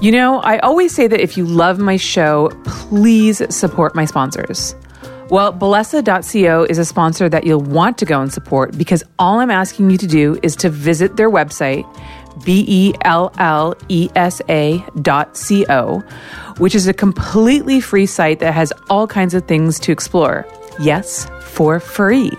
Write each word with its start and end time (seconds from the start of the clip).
You 0.00 0.12
know, 0.12 0.38
I 0.38 0.58
always 0.60 0.94
say 0.94 1.08
that 1.08 1.20
if 1.20 1.36
you 1.36 1.44
love 1.44 1.80
my 1.80 1.96
show, 1.96 2.50
please 2.64 3.42
support 3.52 3.96
my 3.96 4.04
sponsors. 4.04 4.76
Well, 5.28 5.52
Bellesa.co 5.52 6.62
is 6.62 6.78
a 6.78 6.84
sponsor 6.84 7.28
that 7.28 7.44
you'll 7.44 7.60
want 7.60 7.98
to 7.98 8.04
go 8.04 8.22
and 8.22 8.32
support 8.32 8.78
because 8.78 9.02
all 9.18 9.40
I'm 9.40 9.50
asking 9.50 9.90
you 9.90 9.98
to 9.98 10.06
do 10.06 10.38
is 10.40 10.54
to 10.56 10.70
visit 10.70 11.16
their 11.16 11.28
website, 11.28 11.84
B 12.44 12.64
E 12.68 12.94
L 13.02 13.32
L 13.38 13.74
E 13.88 14.08
S 14.14 14.40
A 14.48 14.84
dot 15.02 15.36
C 15.36 15.66
O, 15.68 15.98
which 16.58 16.76
is 16.76 16.86
a 16.86 16.94
completely 16.94 17.80
free 17.80 18.06
site 18.06 18.38
that 18.38 18.54
has 18.54 18.72
all 18.88 19.08
kinds 19.08 19.34
of 19.34 19.48
things 19.48 19.80
to 19.80 19.90
explore. 19.90 20.46
Yes, 20.78 21.26
for 21.42 21.80
free. 21.80 22.30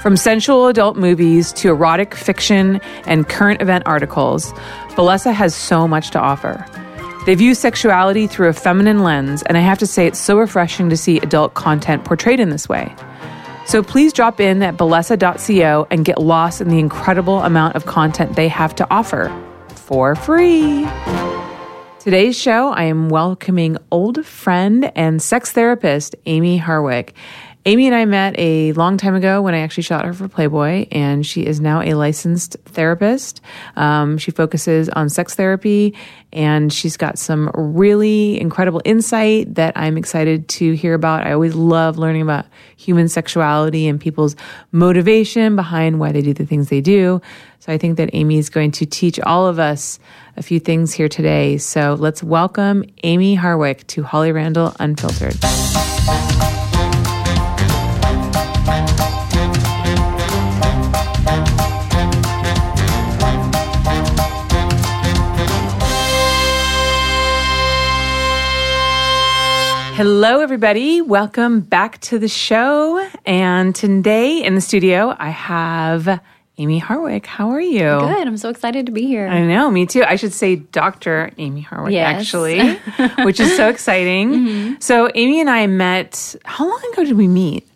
From 0.00 0.16
sensual 0.16 0.68
adult 0.68 0.96
movies 0.96 1.52
to 1.54 1.70
erotic 1.70 2.14
fiction 2.14 2.80
and 3.04 3.28
current 3.28 3.60
event 3.60 3.82
articles, 3.84 4.52
Bellesa 4.94 5.32
has 5.32 5.56
so 5.56 5.88
much 5.88 6.10
to 6.10 6.20
offer. 6.20 6.64
They 7.26 7.34
view 7.34 7.52
sexuality 7.54 8.28
through 8.28 8.48
a 8.48 8.52
feminine 8.52 9.02
lens, 9.02 9.42
and 9.42 9.58
I 9.58 9.60
have 9.60 9.78
to 9.78 9.88
say 9.88 10.06
it's 10.06 10.20
so 10.20 10.38
refreshing 10.38 10.88
to 10.90 10.96
see 10.96 11.18
adult 11.18 11.54
content 11.54 12.04
portrayed 12.04 12.38
in 12.38 12.50
this 12.50 12.68
way. 12.68 12.94
So 13.66 13.82
please 13.82 14.12
drop 14.12 14.38
in 14.38 14.62
at 14.62 14.76
bellesa.co 14.76 15.88
and 15.90 16.04
get 16.04 16.18
lost 16.18 16.60
in 16.60 16.68
the 16.68 16.78
incredible 16.78 17.42
amount 17.42 17.74
of 17.74 17.86
content 17.86 18.36
they 18.36 18.48
have 18.48 18.76
to 18.76 18.86
offer 18.90 19.34
for 19.74 20.14
free. 20.14 20.86
Today's 21.98 22.38
show, 22.38 22.68
I 22.68 22.84
am 22.84 23.08
welcoming 23.10 23.76
old 23.90 24.24
friend 24.24 24.90
and 24.94 25.20
sex 25.20 25.52
therapist 25.52 26.14
Amie 26.24 26.58
Harwick. 26.58 27.10
Amie 27.66 27.86
and 27.86 27.94
I 27.94 28.04
met 28.06 28.34
a 28.38 28.72
long 28.72 28.96
time 28.96 29.14
ago 29.14 29.42
when 29.42 29.52
I 29.52 29.58
actually 29.58 29.82
shot 29.82 30.04
her 30.04 30.14
for 30.14 30.26
Playboy, 30.26 30.86
and 30.90 31.26
she 31.26 31.44
is 31.44 31.60
now 31.60 31.82
a 31.82 31.94
licensed 31.94 32.56
therapist. 32.64 33.40
Um, 33.76 34.16
she 34.16 34.30
focuses 34.30 34.88
on 34.88 35.10
sex 35.10 35.34
therapy, 35.34 35.94
and 36.32 36.72
she's 36.72 36.96
got 36.96 37.18
some 37.18 37.50
really 37.54 38.40
incredible 38.40 38.80
insight 38.84 39.56
that 39.56 39.76
I'm 39.76 39.98
excited 39.98 40.48
to 40.48 40.72
hear 40.72 40.94
about. 40.94 41.26
I 41.26 41.32
always 41.32 41.54
love 41.54 41.98
learning 41.98 42.22
about 42.22 42.46
human 42.76 43.08
sexuality 43.08 43.86
and 43.86 44.00
people's 44.00 44.36
motivation 44.72 45.56
behind 45.56 46.00
why 46.00 46.12
they 46.12 46.22
do 46.22 46.32
the 46.32 46.46
things 46.46 46.68
they 46.70 46.80
do. 46.80 47.20
So 47.58 47.72
I 47.72 47.76
think 47.76 47.96
that 47.96 48.14
Amie 48.14 48.38
is 48.38 48.50
going 48.50 48.70
to 48.72 48.86
teach 48.86 49.18
all 49.20 49.46
of 49.46 49.58
us 49.58 49.98
a 50.36 50.42
few 50.42 50.60
things 50.60 50.92
here 50.92 51.08
today. 51.08 51.58
So 51.58 51.96
let's 51.98 52.22
welcome 52.22 52.84
Amie 53.02 53.36
Harwick 53.36 53.86
to 53.88 54.04
Holly 54.04 54.32
Randall 54.32 54.74
Unfiltered. 54.78 55.34
Hello, 69.98 70.38
everybody. 70.38 71.02
Welcome 71.02 71.58
back 71.58 72.00
to 72.02 72.20
the 72.20 72.28
show. 72.28 73.04
And 73.26 73.74
today 73.74 74.44
in 74.44 74.54
the 74.54 74.60
studio, 74.60 75.12
I 75.18 75.30
have 75.30 76.20
Amie 76.56 76.80
Harwick. 76.80 77.26
How 77.26 77.50
are 77.50 77.60
you? 77.60 77.80
Good. 77.80 78.28
I'm 78.28 78.36
so 78.36 78.48
excited 78.48 78.86
to 78.86 78.92
be 78.92 79.08
here. 79.08 79.26
I 79.26 79.44
know, 79.44 79.72
me 79.72 79.86
too. 79.86 80.04
I 80.04 80.14
should 80.14 80.32
say 80.32 80.54
Dr. 80.54 81.32
Amie 81.36 81.64
Harwick, 81.64 81.90
Yes. 81.90 82.20
actually, 82.20 82.76
which 83.24 83.40
is 83.40 83.56
so 83.56 83.68
exciting. 83.68 84.30
Mm-hmm. 84.30 84.74
So, 84.78 85.08
Amie 85.08 85.40
and 85.40 85.50
I 85.50 85.66
met, 85.66 86.36
how 86.44 86.68
long 86.68 86.80
ago 86.92 87.02
did 87.02 87.16
we 87.16 87.26
meet? 87.26 87.66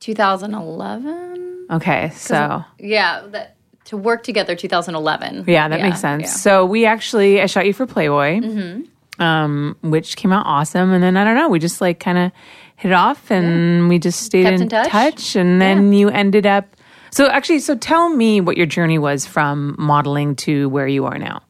2011. 0.00 1.66
Okay, 1.72 2.08
so 2.14 2.64
Yeah, 2.78 3.26
that 3.32 3.56
to 3.84 3.98
work 3.98 4.22
together 4.22 4.56
2011. 4.56 5.44
yeah, 5.46 5.68
that 5.68 5.82
makes 5.82 6.00
sense. 6.00 6.22
yeah. 6.22 6.28
So, 6.28 6.64
we 6.64 6.86
actually, 6.86 7.42
I 7.42 7.44
shot 7.44 7.66
you 7.66 7.74
for 7.74 7.84
Playboy, 7.86 8.40
mm-hmm. 8.40 8.84
Um, 9.20 9.76
which 9.82 10.16
came 10.16 10.32
out 10.32 10.44
awesome. 10.46 10.92
And 10.92 11.02
then 11.02 11.16
I 11.16 11.24
don't 11.24 11.36
know, 11.36 11.48
we 11.48 11.58
just 11.58 11.80
like 11.80 12.00
kind 12.00 12.18
of 12.18 12.32
hit 12.76 12.90
it 12.90 12.94
off 12.94 13.30
and 13.30 13.88
we 13.88 13.98
just 13.98 14.22
stayed 14.22 14.46
in, 14.46 14.62
in 14.62 14.68
touch. 14.68 15.36
And 15.36 15.60
then 15.60 15.92
you 15.92 16.08
ended 16.08 16.46
up, 16.46 16.76
so 17.10 17.28
actually, 17.28 17.60
so 17.60 17.76
tell 17.76 18.08
me 18.08 18.40
what 18.40 18.56
your 18.56 18.66
journey 18.66 18.98
was 18.98 19.26
from 19.26 19.76
modeling 19.78 20.34
to 20.36 20.68
where 20.70 20.88
you 20.88 21.04
are 21.04 21.18
now. 21.18 21.42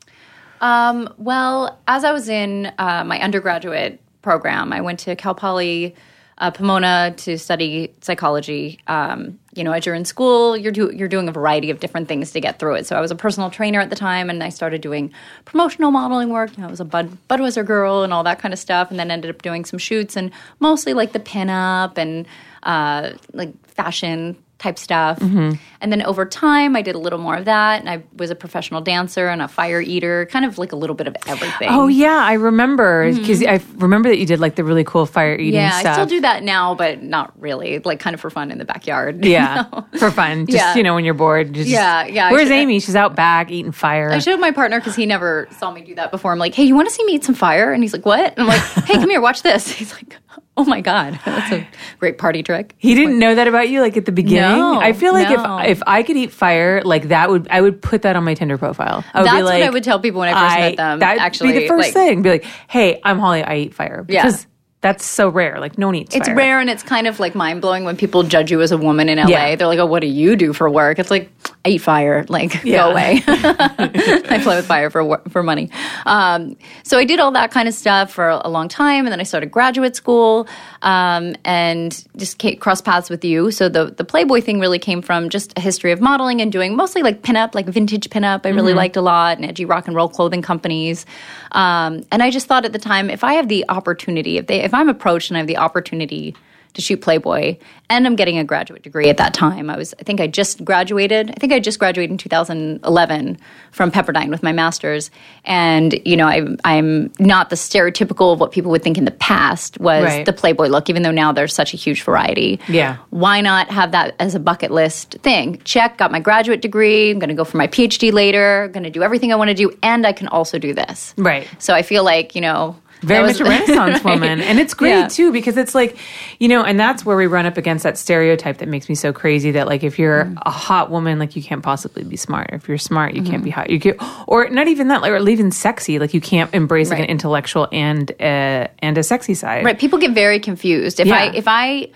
Um, 0.60 1.08
well, 1.16 1.78
as 1.86 2.04
I 2.04 2.12
was 2.12 2.28
in 2.28 2.72
uh, 2.78 3.04
my 3.04 3.20
undergraduate 3.20 4.00
program, 4.20 4.72
I 4.72 4.80
went 4.80 4.98
to 5.00 5.16
Cal 5.16 5.34
Poly 5.34 5.94
uh, 6.40 6.50
Pomona 6.50 7.14
to 7.18 7.38
study 7.38 7.92
psychology. 8.00 8.80
Um, 8.86 9.38
you 9.54 9.62
know, 9.62 9.72
as 9.72 9.84
you're 9.84 9.94
in 9.94 10.06
school, 10.06 10.56
you're 10.56 10.72
do- 10.72 10.92
you're 10.94 11.08
doing 11.08 11.28
a 11.28 11.32
variety 11.32 11.70
of 11.70 11.80
different 11.80 12.08
things 12.08 12.32
to 12.32 12.40
get 12.40 12.58
through 12.58 12.76
it. 12.76 12.86
So 12.86 12.96
I 12.96 13.00
was 13.00 13.10
a 13.10 13.14
personal 13.14 13.50
trainer 13.50 13.80
at 13.80 13.90
the 13.90 13.96
time, 13.96 14.30
and 14.30 14.42
I 14.42 14.48
started 14.48 14.80
doing 14.80 15.12
promotional 15.44 15.90
modeling 15.90 16.30
work. 16.30 16.58
I 16.58 16.66
was 16.66 16.80
a 16.80 16.84
Bud 16.84 17.16
Budweiser 17.28 17.64
girl 17.64 18.02
and 18.02 18.12
all 18.12 18.24
that 18.24 18.38
kind 18.38 18.54
of 18.54 18.58
stuff, 18.58 18.90
and 18.90 18.98
then 18.98 19.10
ended 19.10 19.30
up 19.30 19.42
doing 19.42 19.64
some 19.64 19.78
shoots 19.78 20.16
and 20.16 20.30
mostly 20.60 20.94
like 20.94 21.12
the 21.12 21.20
pinup 21.20 21.98
and 21.98 22.26
uh, 22.62 23.10
like 23.32 23.52
fashion 23.66 24.36
type 24.58 24.78
stuff. 24.78 25.18
Mm-hmm. 25.18 25.52
And 25.80 25.90
then 25.90 26.02
over 26.02 26.26
time, 26.26 26.76
I 26.76 26.82
did 26.82 26.94
a 26.94 26.98
little 26.98 27.18
more 27.18 27.36
of 27.36 27.46
that. 27.46 27.80
And 27.80 27.88
I 27.88 28.02
was 28.16 28.30
a 28.30 28.34
professional 28.34 28.80
dancer 28.80 29.28
and 29.28 29.40
a 29.40 29.48
fire 29.48 29.80
eater, 29.80 30.26
kind 30.26 30.44
of 30.44 30.58
like 30.58 30.72
a 30.72 30.76
little 30.76 30.96
bit 30.96 31.06
of 31.06 31.16
everything. 31.26 31.68
Oh 31.70 31.88
yeah, 31.88 32.16
I 32.16 32.34
remember 32.34 33.12
because 33.12 33.40
mm-hmm. 33.40 33.50
I 33.50 33.80
remember 33.82 34.08
that 34.08 34.18
you 34.18 34.26
did 34.26 34.40
like 34.40 34.56
the 34.56 34.64
really 34.64 34.84
cool 34.84 35.06
fire 35.06 35.34
eating 35.34 35.54
yeah, 35.54 35.80
stuff. 35.80 35.92
I 35.92 35.94
still 35.94 36.06
do 36.06 36.20
that 36.20 36.42
now, 36.42 36.74
but 36.74 37.02
not 37.02 37.32
really. 37.40 37.78
Like 37.78 38.00
kind 38.00 38.14
of 38.14 38.20
for 38.20 38.30
fun 38.30 38.50
in 38.50 38.58
the 38.58 38.64
backyard. 38.64 39.24
Yeah, 39.30 39.66
you 39.66 39.70
know? 39.70 39.86
for 39.98 40.10
fun. 40.10 40.46
Just 40.46 40.56
Yeah. 40.56 40.74
you 40.74 40.82
know, 40.82 40.94
when 40.94 41.04
you're 41.04 41.14
bored. 41.14 41.52
Just, 41.52 41.68
Yeah, 41.68 42.04
yeah, 42.04 42.32
Where's 42.32 42.50
Amie? 42.50 42.80
She's 42.80 42.96
out 42.96 43.14
back 43.14 43.50
eating 43.50 43.70
fire. 43.70 44.10
I 44.10 44.18
showed 44.18 44.40
my 44.40 44.50
partner 44.50 44.80
because 44.80 44.96
he 44.96 45.06
never 45.06 45.46
saw 45.58 45.70
me 45.70 45.82
do 45.82 45.94
that 45.94 46.10
before. 46.10 46.32
I'm 46.32 46.38
like, 46.38 46.54
hey, 46.54 46.64
you 46.64 46.74
want 46.74 46.88
to 46.88 46.94
see 46.94 47.04
me 47.04 47.14
eat 47.14 47.24
some 47.24 47.36
fire? 47.36 47.72
And 47.72 47.82
he's 47.82 47.92
like, 47.92 48.04
what? 48.04 48.32
And 48.36 48.40
I'm 48.40 48.46
like, 48.48 48.60
hey, 48.86 48.94
come 48.94 49.08
here, 49.08 49.20
watch 49.20 49.42
this. 49.42 49.70
He's 49.80 49.92
like, 49.92 50.16
oh 50.56 50.64
my 50.64 50.80
God, 50.80 51.18
that's 51.24 51.52
a 51.52 51.66
great 51.98 52.18
party 52.18 52.42
trick. 52.42 52.74
he 52.78 52.94
didn't 52.94 53.18
know 53.18 53.34
that 53.34 53.48
about 53.48 53.68
you, 53.68 53.80
like 53.80 53.96
at 53.96 54.04
the 54.04 54.12
beginning. 54.12 54.58
No, 54.58 54.80
I 54.80 54.92
feel 54.92 55.12
like 55.12 55.28
no. 55.28 55.58
if 55.58 55.69
if 55.70 55.82
I 55.86 56.02
could 56.02 56.16
eat 56.16 56.32
fire, 56.32 56.82
like 56.84 57.08
that 57.08 57.30
would 57.30 57.48
I 57.48 57.60
would 57.60 57.80
put 57.80 58.02
that 58.02 58.16
on 58.16 58.24
my 58.24 58.34
Tinder 58.34 58.58
profile. 58.58 59.04
I 59.14 59.20
would 59.20 59.26
That's 59.26 59.38
be 59.38 59.42
what 59.44 59.62
I 59.62 59.70
would 59.70 59.84
tell 59.84 60.00
people 60.00 60.20
when 60.20 60.28
I 60.34 60.40
first 60.48 60.58
met 60.58 60.76
them, 60.76 60.98
That'd 60.98 61.22
actually, 61.22 61.52
be 61.52 61.58
the 61.60 61.68
first 61.68 61.86
like- 61.88 61.94
thing. 61.94 62.22
Be 62.22 62.30
like, 62.30 62.44
hey, 62.68 63.00
I'm 63.04 63.18
Holly. 63.18 63.42
I 63.42 63.56
eat 63.56 63.74
fire 63.74 64.04
Yeah. 64.08 64.24
because 64.24 64.46
that's 64.82 65.04
so 65.04 65.28
rare. 65.28 65.60
Like 65.60 65.76
no 65.78 65.86
one 65.88 65.94
eats. 65.94 66.16
It's 66.16 66.26
fire. 66.26 66.36
rare 66.36 66.58
and 66.60 66.70
it's 66.70 66.82
kind 66.82 67.06
of 67.06 67.20
like 67.20 67.34
mind 67.34 67.60
blowing 67.60 67.84
when 67.84 67.96
people 67.96 68.22
judge 68.22 68.50
you 68.50 68.62
as 68.62 68.72
a 68.72 68.78
woman 68.78 69.08
in 69.10 69.18
LA. 69.18 69.28
Yeah. 69.28 69.56
They're 69.56 69.66
like, 69.66 69.78
oh, 69.78 69.86
what 69.86 70.00
do 70.00 70.06
you 70.06 70.36
do 70.36 70.52
for 70.54 70.68
work? 70.70 70.98
It's 70.98 71.10
like, 71.10 71.30
I 71.64 71.70
eat 71.70 71.78
fire. 71.78 72.24
Like, 72.28 72.62
Yeah. 72.64 72.84
go 72.84 72.90
away. 72.92 73.22
I 73.26 74.40
play 74.42 74.56
with 74.56 74.66
fire 74.66 74.88
for 74.90 75.18
for 75.28 75.42
money. 75.42 75.70
Um, 76.06 76.56
so 76.84 76.98
I 76.98 77.04
did 77.04 77.20
all 77.20 77.32
that 77.32 77.50
kind 77.50 77.68
of 77.68 77.74
stuff 77.74 78.12
for 78.12 78.28
a 78.28 78.48
long 78.48 78.68
time, 78.68 79.04
and 79.06 79.12
then 79.12 79.20
I 79.20 79.24
started 79.24 79.50
graduate 79.50 79.94
school 79.94 80.48
um, 80.82 81.34
and 81.44 82.04
just 82.16 82.42
crossed 82.60 82.84
paths 82.84 83.10
with 83.10 83.24
you. 83.24 83.50
So 83.50 83.68
the 83.68 83.86
the 83.86 84.04
Playboy 84.04 84.40
thing 84.40 84.58
really 84.60 84.78
came 84.78 85.02
from 85.02 85.28
just 85.28 85.52
a 85.58 85.60
history 85.60 85.92
of 85.92 86.00
modeling 86.00 86.40
and 86.40 86.50
doing 86.50 86.76
mostly 86.76 87.02
like 87.02 87.22
pinup, 87.22 87.54
like 87.54 87.66
vintage 87.66 88.08
pinup. 88.08 88.46
I 88.46 88.50
really 88.50 88.74
liked 88.74 88.96
a 88.96 89.02
lot, 89.02 89.36
and 89.36 89.44
edgy 89.46 89.64
rock 89.64 89.86
and 89.86 89.94
roll 89.94 90.08
clothing 90.08 90.42
companies. 90.42 91.04
Um, 91.52 92.04
and 92.10 92.22
I 92.22 92.30
just 92.30 92.46
thought 92.46 92.64
at 92.64 92.72
the 92.72 92.78
time, 92.78 93.10
if 93.10 93.22
I 93.22 93.34
have 93.34 93.48
the 93.48 93.64
opportunity, 93.68 94.38
if 94.38 94.46
they 94.46 94.62
if 94.62 94.72
I'm 94.72 94.88
approached 94.88 95.30
and 95.30 95.36
I 95.36 95.40
have 95.40 95.46
the 95.46 95.58
opportunity 95.58 96.34
to 96.74 96.80
shoot 96.80 97.00
Playboy, 97.00 97.56
and 97.88 98.06
I'm 98.06 98.16
getting 98.16 98.38
a 98.38 98.44
graduate 98.44 98.82
degree 98.82 99.08
at 99.08 99.16
that 99.16 99.34
time. 99.34 99.68
I 99.70 99.76
was, 99.76 99.94
I 99.98 100.02
think 100.04 100.20
I 100.20 100.26
just 100.26 100.64
graduated. 100.64 101.30
I 101.30 101.34
think 101.34 101.52
I 101.52 101.58
just 101.60 101.78
graduated 101.78 102.10
in 102.12 102.18
2011 102.18 103.38
from 103.72 103.90
Pepperdine 103.90 104.28
with 104.30 104.42
my 104.42 104.52
master's, 104.52 105.10
and 105.44 105.98
you 106.04 106.16
know, 106.16 106.26
I, 106.26 106.46
I'm 106.64 107.12
not 107.18 107.50
the 107.50 107.56
stereotypical 107.56 108.32
of 108.32 108.40
what 108.40 108.52
people 108.52 108.70
would 108.70 108.82
think 108.82 108.98
in 108.98 109.04
the 109.04 109.10
past 109.10 109.78
was 109.80 110.04
Right. 110.04 110.26
the 110.26 110.32
Playboy 110.32 110.68
look. 110.68 110.88
Even 110.90 111.02
though 111.02 111.10
now 111.10 111.32
there's 111.32 111.54
such 111.54 111.74
a 111.74 111.76
huge 111.76 112.02
variety, 112.02 112.60
Yeah. 112.68 112.96
Why 113.10 113.40
not 113.40 113.70
have 113.70 113.92
that 113.92 114.14
as 114.18 114.34
a 114.34 114.40
bucket 114.40 114.70
list 114.70 115.16
thing? 115.22 115.60
Check, 115.64 115.98
got 115.98 116.10
my 116.12 116.20
graduate 116.20 116.60
degree. 116.62 117.10
I'm 117.10 117.18
going 117.18 117.28
to 117.28 117.34
go 117.34 117.44
for 117.44 117.56
my 117.56 117.66
PhD 117.66 118.12
later. 118.12 118.68
Going 118.72 118.84
to 118.84 118.90
do 118.90 119.02
everything 119.02 119.32
I 119.32 119.36
want 119.36 119.48
to 119.48 119.54
do, 119.54 119.76
and 119.82 120.06
I 120.06 120.12
can 120.12 120.28
also 120.28 120.58
do 120.58 120.74
this. 120.74 121.14
Right. 121.16 121.48
So 121.58 121.74
I 121.74 121.82
feel 121.82 122.04
like 122.04 122.34
you 122.34 122.40
know. 122.40 122.76
Very 123.02 123.26
that 123.32 123.38
much 123.38 123.40
a 123.40 123.44
renaissance 123.50 124.04
woman 124.04 124.40
and 124.40 124.58
it's 124.58 124.74
great 124.74 124.90
Yeah. 124.90 125.08
too 125.08 125.32
because 125.32 125.56
it's 125.56 125.74
like 125.74 125.96
you 126.38 126.48
know 126.48 126.62
and 126.64 126.78
that's 126.78 127.04
where 127.04 127.16
we 127.16 127.26
run 127.26 127.46
up 127.46 127.56
against 127.56 127.82
that 127.84 127.96
stereotype 127.98 128.58
that 128.58 128.68
makes 128.68 128.88
me 128.88 128.94
so 128.94 129.12
crazy 129.12 129.50
that 129.52 129.66
like 129.66 129.82
if 129.82 129.98
you're 129.98 130.24
Mm. 130.26 130.38
a 130.44 130.50
hot 130.50 130.90
woman 130.90 131.18
like 131.18 131.36
you 131.36 131.42
can't 131.42 131.62
possibly 131.62 132.04
be 132.04 132.16
smart 132.16 132.50
if 132.52 132.68
you're 132.68 132.78
smart 132.78 133.14
you 133.14 133.22
Mm-hmm. 133.22 133.30
can't 133.30 133.44
be 133.44 133.50
hot 133.50 133.70
you 133.70 133.80
can 133.80 133.94
or 134.26 134.48
not 134.50 134.68
even 134.68 134.88
that 134.88 135.02
like 135.02 135.12
or 135.12 135.28
even 135.28 135.50
sexy 135.50 135.98
like 135.98 136.12
you 136.14 136.20
can't 136.20 136.52
embrace 136.54 136.90
like 136.90 136.98
an 136.98 137.06
intellectual 137.06 137.68
and 137.72 138.10
uh, 138.20 138.66
and 138.80 138.98
a 138.98 139.02
sexy 139.02 139.34
side 139.34 139.64
Right. 139.64 139.78
People 139.78 139.98
get 139.98 140.12
very 140.12 140.38
confused. 140.40 141.00
If 141.00 141.06
Yeah. 141.06 141.16
I 141.16 141.24
if 141.34 141.44
I 141.46 141.90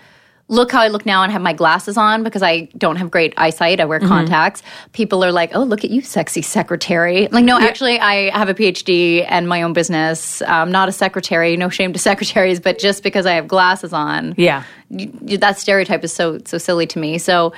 look 0.47 0.71
how 0.71 0.79
I 0.81 0.89
look 0.89 1.05
now 1.07 1.23
and 1.23 1.31
have 1.31 1.41
my 1.41 1.53
glasses 1.53 1.97
on 1.97 2.21
because 2.23 2.43
I 2.43 2.69
don't 2.77 2.97
have 2.97 3.09
great 3.09 3.33
eyesight, 3.37 3.79
I 3.79 3.85
wear 3.85 3.99
Mm-hmm. 3.99 4.07
contacts. 4.09 4.61
People 4.93 5.23
are 5.25 5.31
like, 5.31 5.51
"Oh, 5.55 5.63
look 5.63 5.83
at 5.83 5.89
you, 5.89 6.01
sexy 6.01 6.41
secretary." 6.41 7.27
Like, 7.31 7.43
no, 7.45 7.59
actually, 7.59 7.99
I 7.99 8.29
have 8.37 8.47
a 8.49 8.53
PhD 8.53 9.25
and 9.27 9.47
my 9.49 9.63
own 9.63 9.73
business. 9.73 10.41
I'm 10.43 10.71
not 10.71 10.87
a 10.87 10.91
secretary. 10.91 11.57
No 11.57 11.69
shame 11.69 11.93
to 11.93 11.99
secretaries, 12.11 12.59
but 12.59 12.77
just 12.77 13.01
because 13.03 13.25
I 13.25 13.33
have 13.33 13.47
glasses 13.47 13.91
on, 13.93 14.35
yeah 14.37 14.63
you- 14.89 15.37
that 15.39 15.57
stereotype 15.57 16.03
is 16.03 16.13
so 16.13 16.39
so 16.45 16.57
silly 16.59 16.85
to 16.87 16.99
me. 16.99 17.17
So 17.17 17.51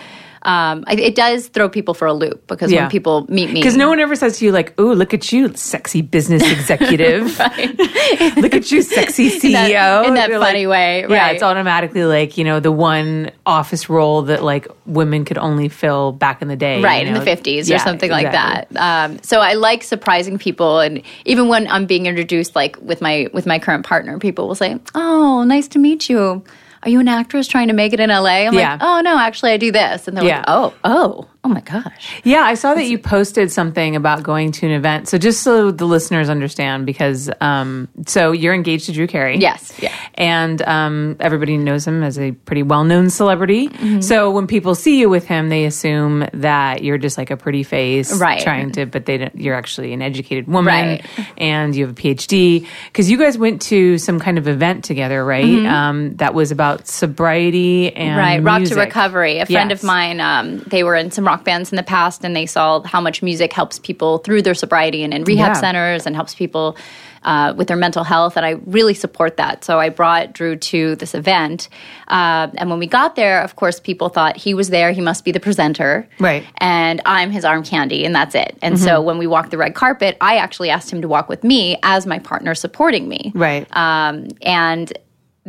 um, 0.47 0.83
it 0.89 1.13
does 1.13 1.49
throw 1.49 1.67
people 1.69 1.93
for 1.93 2.07
a 2.07 2.13
loop 2.13 2.47
because 2.47 2.71
Yeah. 2.71 2.83
when 2.83 2.89
people 2.89 3.25
meet 3.29 3.49
me, 3.51 3.55
Because 3.59 3.75
no 3.77 3.89
one 3.89 3.99
ever 3.99 4.15
says 4.15 4.39
to 4.39 4.45
you 4.45 4.51
like, 4.51 4.73
"Oh, 4.79 4.93
look 4.93 5.13
at 5.13 5.31
you, 5.31 5.53
sexy 5.55 6.01
business 6.01 6.41
executive. 6.57 7.37
look 8.37 8.53
at 8.55 8.71
you, 8.71 8.81
sexy 8.81 9.29
CEO." 9.29 9.51
that- 9.51 10.05
in 10.05 10.13
that 10.15 10.31
funny 10.31 10.65
way, 10.65 11.01
Yeah, 11.01 11.07
right. 11.17 11.33
it's 11.35 11.43
automatically 11.43 12.05
like 12.05 12.37
you 12.37 12.43
know 12.45 12.59
the 12.59 12.71
one 12.71 13.29
office 13.45 13.89
role 13.89 14.23
that 14.23 14.43
like 14.43 14.67
women 14.85 15.25
could 15.25 15.37
only 15.37 15.67
fill 15.69 16.11
back 16.13 16.41
in 16.41 16.47
the 16.47 16.55
day, 16.55 16.81
right 16.81 17.05
you 17.05 17.13
in 17.13 17.19
the 17.19 17.29
50s 17.29 17.67
Yeah, 17.69 17.75
or 17.75 17.79
something 17.79 18.09
like 18.09 18.31
that 18.31 18.67
um, 18.77 19.19
so 19.21 19.39
i 19.41 19.53
like 19.53 19.83
surprising 19.83 20.37
people 20.37 20.79
and 20.79 21.01
even 21.25 21.47
when 21.49 21.67
i'm 21.67 21.85
being 21.85 22.05
introduced 22.05 22.55
like 22.55 22.77
with 22.81 23.01
my 23.01 23.27
with 23.33 23.45
my 23.45 23.59
current 23.59 23.85
partner 23.85 24.17
people 24.19 24.47
will 24.47 24.55
say 24.55 24.79
oh 24.95 25.43
nice 25.43 25.67
to 25.69 25.79
meet 25.79 26.09
you 26.09 26.43
are 26.87 26.89
you 26.89 26.99
an 27.01 27.07
actress 27.09 27.47
trying 27.49 27.67
to 27.67 27.73
make 27.73 27.91
it 27.91 27.99
in 27.99 28.09
la 28.09 28.23
i'm 28.25 28.53
Yeah. 28.53 28.71
like 28.71 28.79
oh 28.81 29.01
no 29.01 29.17
actually 29.19 29.51
i 29.51 29.57
do 29.57 29.71
this 29.73 30.07
and 30.07 30.15
they're 30.15 30.23
Yeah. 30.23 30.37
like 30.37 30.45
oh 30.47 30.73
oh 30.85 31.27
oh 31.47 31.49
my 31.49 31.61
gosh 31.61 32.19
Yeah, 32.25 32.41
I 32.41 32.55
saw 32.55 32.73
that 32.73 32.83
you 32.87 32.97
posted 32.99 33.49
something 33.51 33.95
about 33.95 34.21
going 34.23 34.51
to 34.51 34.65
an 34.65 34.73
event. 34.73 35.07
So 35.07 35.17
just 35.17 35.43
so 35.43 35.71
the 35.71 35.85
listeners 35.85 36.27
understand, 36.29 36.85
because 36.85 37.29
um, 37.39 37.87
so 38.05 38.33
you're 38.33 38.53
engaged 38.53 38.87
to 38.87 38.91
Drew 38.91 39.07
Carey. 39.07 39.37
Yes, 39.37 39.71
yeah. 39.81 39.93
And 40.15 40.61
um, 40.63 41.15
everybody 41.21 41.55
knows 41.55 41.87
him 41.87 42.03
as 42.03 42.19
a 42.19 42.31
pretty 42.33 42.63
well-known 42.63 43.09
celebrity. 43.09 43.69
Mm-hmm. 43.69 44.01
So 44.01 44.29
when 44.31 44.45
people 44.45 44.75
see 44.75 44.99
you 44.99 45.07
with 45.09 45.25
him, 45.25 45.47
they 45.47 45.63
assume 45.63 46.27
that 46.33 46.83
you're 46.83 46.97
just 46.97 47.17
like 47.17 47.31
a 47.31 47.37
pretty 47.37 47.63
face, 47.63 48.11
Right. 48.19 48.41
Trying 48.41 48.71
to, 48.73 48.85
but 48.85 49.05
they 49.05 49.17
don't, 49.19 49.35
you're 49.39 49.55
actually 49.55 49.93
an 49.93 50.01
educated 50.01 50.47
woman, 50.47 50.73
Right. 50.73 51.05
and 51.37 51.73
you 51.73 51.85
have 51.87 51.97
a 51.97 52.01
PhD. 52.01 52.67
Because 52.87 53.09
you 53.09 53.17
guys 53.17 53.37
went 53.37 53.61
to 53.63 53.97
some 53.99 54.19
kind 54.19 54.37
of 54.37 54.47
event 54.49 54.83
together, 54.83 55.23
right? 55.23 55.65
Um, 55.65 56.15
that 56.17 56.33
was 56.33 56.51
about 56.51 56.87
sobriety 56.87 57.95
and 57.95 58.07
Mm-hmm. 58.07 58.17
right 58.19 58.43
rock 58.43 58.59
music. 58.59 58.75
to 58.75 58.81
recovery 58.83 59.39
a 59.39 59.45
friend 59.45 59.69
Yes. 59.69 59.79
of 59.81 59.85
mine 59.87 60.19
um, 60.19 60.57
they 60.67 60.83
were 60.83 60.95
in 60.95 61.11
some 61.11 61.25
rock 61.25 61.36
bands 61.43 61.71
in 61.71 61.75
the 61.75 61.83
past 61.83 62.23
and 62.23 62.35
they 62.35 62.45
saw 62.45 62.81
how 62.83 63.01
much 63.01 63.21
music 63.21 63.53
helps 63.53 63.79
people 63.79 64.19
through 64.19 64.41
their 64.41 64.55
sobriety 64.55 65.03
and 65.03 65.13
in 65.13 65.23
rehab 65.23 65.47
Yeah. 65.49 65.53
centers 65.53 66.05
and 66.05 66.15
helps 66.15 66.33
people 66.35 66.77
uh, 67.23 67.53
with 67.57 67.67
their 67.67 67.75
mental 67.77 68.03
health 68.03 68.37
and 68.37 68.45
i 68.45 68.51
really 68.65 68.93
support 68.93 69.35
that 69.37 69.63
so 69.65 69.79
i 69.79 69.89
brought 69.89 70.33
drew 70.33 70.55
to 70.55 70.95
this 70.95 71.13
event 71.15 71.67
uh, 72.07 72.47
and 72.55 72.69
when 72.69 72.79
we 72.79 72.87
got 72.87 73.15
there 73.15 73.41
of 73.41 73.55
course 73.55 73.79
people 73.79 74.07
thought 74.07 74.37
he 74.37 74.53
was 74.53 74.69
there 74.69 74.91
he 74.91 75.01
must 75.01 75.25
be 75.25 75.31
the 75.31 75.39
presenter 75.39 76.07
Right. 76.19 76.43
and 76.57 77.01
i'm 77.05 77.31
his 77.31 77.43
arm 77.43 77.63
candy 77.63 78.05
and 78.05 78.13
that's 78.15 78.35
it 78.35 78.57
and 78.61 78.79
so 78.79 79.01
when 79.01 79.17
we 79.17 79.27
walked 79.27 79.51
the 79.51 79.57
red 79.57 79.73
carpet 79.75 80.15
i 80.21 80.37
actually 80.37 80.69
asked 80.69 80.91
him 80.91 81.01
to 81.01 81.07
walk 81.07 81.27
with 81.27 81.43
me 81.43 81.77
as 81.83 82.05
my 82.05 82.19
partner 82.19 82.53
supporting 82.55 83.09
me 83.09 83.31
Right. 83.35 83.67
um, 83.75 84.27
and 84.43 84.93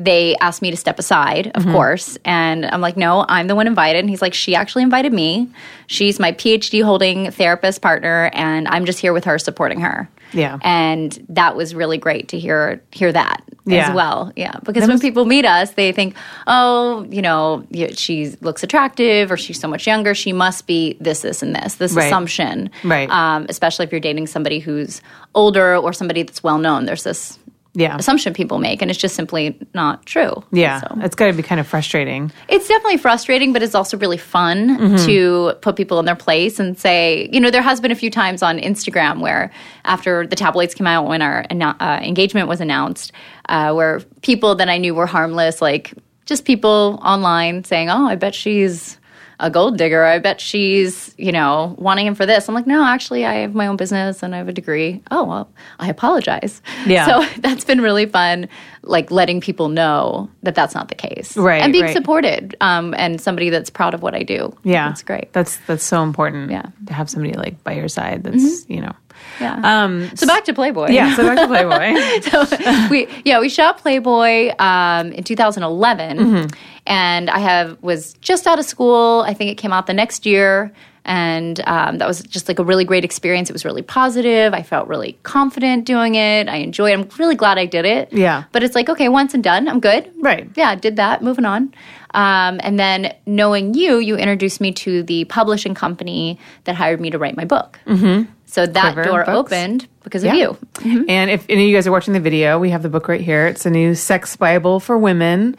they 0.00 0.36
asked 0.36 0.62
me 0.62 0.70
to 0.70 0.76
step 0.76 1.00
aside, 1.00 1.50
of 1.56 1.64
course. 1.64 2.16
And 2.24 2.64
I'm 2.64 2.80
like, 2.80 2.96
no, 2.96 3.26
I'm 3.28 3.48
the 3.48 3.56
one 3.56 3.66
invited. 3.66 3.98
And 3.98 4.08
he's 4.08 4.22
like, 4.22 4.32
she 4.32 4.54
actually 4.54 4.84
invited 4.84 5.12
me. 5.12 5.50
She's 5.88 6.20
my 6.20 6.30
PhD 6.30 6.84
holding 6.84 7.32
therapist 7.32 7.82
partner, 7.82 8.30
and 8.32 8.68
I'm 8.68 8.84
just 8.84 9.00
here 9.00 9.12
with 9.12 9.24
her 9.24 9.40
supporting 9.40 9.80
her. 9.80 10.08
Yeah. 10.32 10.58
And 10.62 11.18
that 11.30 11.56
was 11.56 11.74
really 11.74 11.98
great 11.98 12.28
to 12.28 12.38
hear 12.38 12.80
hear 12.92 13.10
that 13.10 13.42
Yeah. 13.66 13.88
as 13.88 13.94
well. 13.94 14.30
Yeah. 14.36 14.52
Because 14.62 14.86
when 14.86 15.00
people 15.00 15.24
meet 15.24 15.44
us, 15.46 15.70
they 15.72 15.90
think, 15.90 16.14
oh, 16.46 17.04
you 17.10 17.22
know, 17.22 17.66
she 17.94 18.36
looks 18.42 18.62
attractive 18.62 19.32
or 19.32 19.36
she's 19.36 19.58
so 19.58 19.66
much 19.66 19.86
younger. 19.86 20.14
She 20.14 20.32
must 20.32 20.66
be 20.66 20.96
this, 21.00 21.22
this, 21.22 21.42
and 21.42 21.56
this, 21.56 21.76
this 21.76 21.94
Right. 21.94 22.06
assumption. 22.06 22.70
Right. 22.84 23.08
Um, 23.10 23.46
especially 23.48 23.86
if 23.86 23.90
you're 23.90 24.02
dating 24.02 24.26
somebody 24.28 24.58
who's 24.60 25.00
older 25.34 25.76
or 25.76 25.92
somebody 25.94 26.22
that's 26.22 26.42
well 26.44 26.58
known. 26.58 26.84
There's 26.84 27.04
this 27.04 27.38
Yeah. 27.78 27.96
assumption 27.96 28.34
people 28.34 28.58
make, 28.58 28.82
and 28.82 28.90
it's 28.90 28.98
just 29.00 29.14
simply 29.14 29.56
not 29.72 30.04
true. 30.04 30.32
Yeah. 30.52 30.80
So 30.80 30.88
It's 31.06 31.14
got 31.14 31.28
to 31.28 31.32
be 31.32 31.42
kind 31.42 31.60
of 31.60 31.66
frustrating. 31.66 32.32
it's 32.48 32.66
definitely 32.68 32.98
frustrating, 32.98 33.52
but 33.52 33.62
it's 33.62 33.74
also 33.74 33.96
really 33.96 34.18
fun 34.18 34.58
Mm-hmm. 34.78 35.06
to 35.06 35.54
put 35.62 35.76
people 35.76 35.98
in 36.00 36.04
their 36.04 36.16
place 36.16 36.58
and 36.60 36.76
say, 36.78 37.28
you 37.32 37.40
know, 37.40 37.50
there 37.50 37.62
has 37.62 37.80
been 37.80 37.92
a 37.92 37.94
few 37.94 38.10
times 38.10 38.42
on 38.42 38.58
Instagram 38.58 39.20
where 39.20 39.50
after 39.84 40.26
the 40.26 40.36
tabloids 40.36 40.74
came 40.74 40.86
out 40.86 41.06
when 41.08 41.22
our 41.22 41.44
uh, 41.50 42.00
engagement 42.02 42.48
was 42.48 42.60
announced, 42.60 43.12
uh, 43.48 43.72
where 43.72 44.00
people 44.22 44.54
that 44.56 44.68
I 44.68 44.78
knew 44.78 44.94
were 44.94 45.06
harmless, 45.06 45.62
like 45.62 45.94
just 46.26 46.44
people 46.44 47.00
online 47.02 47.64
saying, 47.64 47.88
oh, 47.88 48.06
I 48.06 48.16
bet 48.16 48.34
she's 48.34 48.97
a 49.40 49.50
gold 49.50 49.76
digger. 49.78 50.04
I 50.04 50.18
bet 50.18 50.40
she's, 50.40 51.14
you 51.16 51.30
know, 51.32 51.74
wanting 51.78 52.06
him 52.06 52.14
for 52.14 52.26
this. 52.26 52.48
I'm 52.48 52.54
like, 52.54 52.66
no, 52.66 52.84
actually, 52.84 53.24
I 53.24 53.34
have 53.34 53.54
my 53.54 53.66
own 53.66 53.76
business 53.76 54.22
and 54.22 54.34
I 54.34 54.38
have 54.38 54.48
a 54.48 54.52
degree. 54.52 55.02
Oh, 55.10 55.24
well, 55.24 55.50
I 55.78 55.88
apologize. 55.88 56.60
Yeah. 56.86 57.06
So 57.06 57.40
that's 57.40 57.64
been 57.64 57.80
really 57.80 58.06
fun, 58.06 58.48
like 58.82 59.10
letting 59.10 59.40
people 59.40 59.68
know 59.68 60.28
that 60.42 60.54
that's 60.54 60.74
not 60.74 60.88
the 60.88 60.94
case. 60.94 61.36
Right, 61.36 61.62
And 61.62 61.72
being 61.72 61.84
right. 61.84 61.94
supported 61.94 62.56
um, 62.60 62.94
and 62.98 63.20
somebody 63.20 63.50
that's 63.50 63.70
proud 63.70 63.94
of 63.94 64.02
what 64.02 64.14
I 64.14 64.22
do. 64.22 64.56
Yeah, 64.64 64.88
That's 64.88 65.02
great. 65.02 65.32
That's 65.32 65.56
that's 65.66 65.84
so 65.84 66.02
important. 66.02 66.50
Yeah. 66.50 66.62
Mm-hmm. 66.62 66.86
to 66.86 66.92
have 66.94 67.08
somebody 67.08 67.34
like 67.34 67.62
by 67.62 67.72
your 67.74 67.88
side. 67.88 68.24
That's 68.24 68.68
you 68.68 68.80
know. 68.80 68.92
Yeah. 69.40 69.60
Um. 69.84 70.10
so 70.16 70.26
back 70.26 70.44
to 70.46 70.54
Playboy. 70.54 70.88
Yeah. 70.90 71.14
So 71.14 71.22
back 71.24 71.38
to 71.38 71.46
Playboy. 71.46 72.20
so 72.30 72.88
we 72.90 73.06
yeah 73.24 73.38
we 73.40 73.48
shot 73.48 73.78
Playboy 73.78 74.50
um, 74.58 75.12
in 75.12 75.22
2011, 75.24 76.18
Mm-hmm. 76.18 76.56
and 76.86 77.30
I 77.30 77.38
have 77.38 77.80
was 77.82 78.14
just 78.14 78.46
out 78.46 78.58
of 78.58 78.64
school. 78.64 79.24
I 79.26 79.34
think 79.34 79.50
it 79.50 79.54
came 79.56 79.72
out 79.72 79.86
the 79.86 79.94
next 79.94 80.26
year, 80.26 80.72
and 81.04 81.60
um, 81.66 81.98
that 81.98 82.08
was 82.08 82.20
just 82.22 82.48
like 82.48 82.58
a 82.58 82.64
really 82.64 82.84
great 82.84 83.04
experience. 83.04 83.48
It 83.48 83.52
was 83.52 83.64
really 83.64 83.82
positive. 83.82 84.52
I 84.54 84.62
felt 84.62 84.88
really 84.88 85.16
confident 85.22 85.84
doing 85.84 86.16
it. 86.16 86.48
I 86.48 86.56
enjoyed. 86.56 86.90
it. 86.92 86.98
I'm 86.98 87.08
really 87.18 87.36
glad 87.36 87.58
I 87.58 87.66
did 87.66 87.84
it. 87.84 88.12
Yeah. 88.12 88.44
But 88.52 88.64
it's 88.64 88.74
like 88.74 88.88
okay, 88.88 89.08
once 89.08 89.34
and 89.34 89.44
done. 89.44 89.68
I'm 89.68 89.78
good. 89.80 90.10
Right. 90.20 90.50
Yeah, 90.56 90.74
did 90.74 90.96
that. 90.96 91.22
Moving 91.22 91.44
on. 91.44 91.72
Um, 92.14 92.58
and 92.62 92.78
then 92.80 93.14
knowing 93.26 93.74
you, 93.74 93.98
you 93.98 94.16
introduced 94.16 94.60
me 94.62 94.72
to 94.72 95.02
the 95.02 95.26
publishing 95.26 95.74
company 95.74 96.38
that 96.64 96.74
hired 96.74 97.00
me 97.02 97.10
to 97.10 97.18
write 97.18 97.36
my 97.36 97.44
book. 97.44 97.78
Mm-hmm. 97.86 98.30
So 98.50 98.66
that 98.66 98.94
Quiver 98.94 99.04
door 99.04 99.24
Books. 99.24 99.52
opened 99.52 99.86
because 100.02 100.24
of 100.24 100.28
Yeah. 100.34 100.40
you. 100.40 100.56
Mm-hmm. 100.74 101.04
And 101.10 101.30
if 101.30 101.44
any 101.50 101.64
of 101.64 101.68
you 101.68 101.76
guys 101.76 101.86
are 101.86 101.92
watching 101.92 102.14
the 102.14 102.20
video, 102.20 102.58
we 102.58 102.70
have 102.70 102.82
the 102.82 102.88
book 102.88 103.06
right 103.06 103.20
here. 103.20 103.46
It's 103.46 103.66
a 103.66 103.70
new 103.70 103.94
sex 103.94 104.36
Bible 104.36 104.80
for 104.80 104.96
women. 104.96 105.54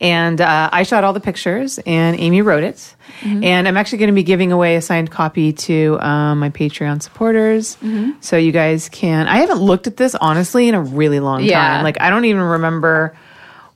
And 0.00 0.40
uh, 0.40 0.70
I 0.72 0.84
shot 0.84 1.02
all 1.02 1.12
the 1.12 1.18
pictures, 1.18 1.80
and 1.84 2.18
Amie 2.20 2.42
wrote 2.42 2.62
it. 2.62 2.76
Mm-hmm. 3.22 3.42
And 3.42 3.66
I'm 3.66 3.76
actually 3.76 3.98
going 3.98 4.10
to 4.10 4.14
be 4.14 4.22
giving 4.22 4.52
away 4.52 4.76
a 4.76 4.80
signed 4.80 5.10
copy 5.10 5.52
to 5.52 5.98
um, 6.00 6.38
my 6.38 6.50
Patreon 6.50 7.02
supporters. 7.02 7.74
Mm-hmm. 7.82 8.12
So 8.20 8.36
you 8.36 8.52
guys 8.52 8.88
can. 8.88 9.26
I 9.26 9.38
haven't 9.38 9.58
looked 9.60 9.88
at 9.88 9.96
this, 9.96 10.14
honestly, 10.14 10.68
in 10.68 10.76
a 10.76 10.80
really 10.80 11.18
long 11.18 11.42
Yeah. 11.42 11.58
time. 11.58 11.82
Like, 11.82 12.00
I 12.00 12.10
don't 12.10 12.24
even 12.26 12.42
remember 12.42 13.16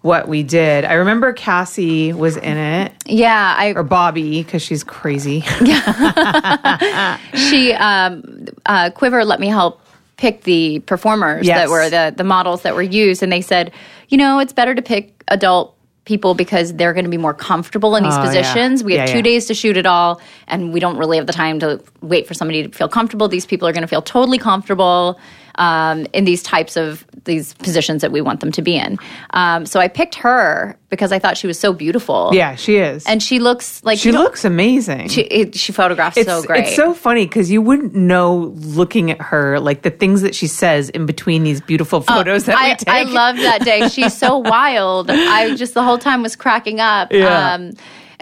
what 0.03 0.29
we 0.29 0.43
did. 0.43 0.85
I 0.85 0.95
remember 0.95 1.33
Cassie 1.33 2.13
was 2.13 2.37
in 2.37 2.57
it, 2.59 2.93
Yeah, 3.07 3.55
I 3.57 3.69
or 3.75 3.83
Bobby, 3.83 4.43
because 4.43 4.63
she's 4.63 4.85
crazy. 4.85 5.45
Yeah, 5.63 7.19
she 7.35 7.73
um, 7.73 8.47
uh, 8.67 8.91
Quiver 8.91 9.25
let 9.25 9.41
me 9.41 9.47
help 9.49 9.81
pick 10.17 10.43
the 10.43 10.81
performers 10.81 11.47
Yes. 11.47 11.59
that 11.59 11.71
were 11.71 11.89
the 11.91 12.13
the 12.17 12.25
models 12.25 12.63
that 12.63 12.75
were 12.75 12.83
used, 12.83 13.23
and 13.23 13.33
they 13.33 13.41
said, 13.41 13.73
you 14.09 14.19
know, 14.19 14.39
it's 14.39 14.53
better 14.53 14.75
to 14.75 14.83
pick 14.83 15.23
adult 15.29 15.77
people 16.05 16.35
because 16.35 16.75
they're 16.75 16.93
going 16.93 17.05
to 17.05 17.11
be 17.11 17.17
more 17.17 17.33
comfortable 17.35 17.95
in 17.95 18.03
these 18.03 18.13
Oh, 18.13 18.17
yeah. 18.17 18.25
positions. 18.27 18.83
We 18.83 18.95
have 18.95 19.07
Yeah, 19.09 19.13
two 19.13 19.19
yeah. 19.19 19.23
days 19.23 19.47
to 19.47 19.55
shoot 19.55 19.77
it 19.77 19.87
all, 19.87 20.21
and 20.49 20.73
we 20.73 20.81
don't 20.81 20.97
really 20.97 21.17
have 21.17 21.29
the 21.29 21.33
time 21.33 21.61
to 21.61 21.81
wait 22.03 22.27
for 22.27 22.35
somebody 22.35 22.65
to 22.65 22.69
feel 22.77 22.89
comfortable. 22.89 23.29
These 23.29 23.47
people 23.47 23.69
are 23.69 23.73
going 23.73 23.83
to 23.83 23.89
feel 23.89 24.03
totally 24.03 24.39
comfortable 24.39 25.19
um, 25.63 26.07
in 26.13 26.25
these 26.25 26.43
types 26.43 26.77
of 26.77 27.07
these 27.25 27.55
positions 27.55 28.03
that 28.03 28.11
we 28.11 28.21
want 28.21 28.41
them 28.41 28.51
to 28.51 28.63
be 28.63 28.77
in. 28.77 28.99
Um, 29.31 29.65
so 29.65 29.79
I 29.79 29.87
picked 29.87 30.17
her 30.17 30.77
because 30.89 31.13
I 31.13 31.21
thought 31.21 31.37
she 31.37 31.47
was 31.47 31.57
so 31.57 31.73
beautiful. 31.73 32.31
yeah, 32.33 32.57
she 32.57 32.77
is. 32.79 33.07
and 33.07 33.23
she 33.23 33.39
looks 33.39 33.83
like 33.85 33.97
she 33.97 34.11
looks 34.11 34.45
amazing. 34.45 35.09
She, 35.09 35.21
it, 35.21 35.55
she 35.55 35.73
photographs 35.73 36.17
it's, 36.17 36.29
so 36.29 36.43
great. 36.43 36.65
It's 36.65 36.75
so 36.75 36.95
funny 36.95 37.27
because 37.27 37.49
you 37.49 37.63
wouldn't 37.63 37.95
know 37.95 38.53
looking 38.57 39.13
at 39.13 39.21
her 39.21 39.61
like 39.61 39.83
the 39.83 39.91
things 39.91 40.23
that 40.23 40.35
she 40.35 40.49
says 40.49 40.91
in 40.91 41.07
between 41.07 41.45
these 41.45 41.61
beautiful 41.61 42.01
photos 42.01 42.47
that 42.47 42.57
Oh, 42.57 42.59
I, 42.59 42.69
we 42.71 42.75
take. 42.75 42.89
I 42.89 43.03
love 43.05 43.37
that 43.37 43.65
day. 43.65 43.89
She's 43.89 44.19
so 44.19 44.39
wild. 44.55 45.11
I 45.11 45.55
just 45.55 45.75
the 45.75 45.85
whole 45.85 45.99
time 45.99 46.23
was 46.23 46.35
cracking 46.35 46.81
up. 46.81 47.13
Yeah. 47.13 47.55
Um, 47.55 47.71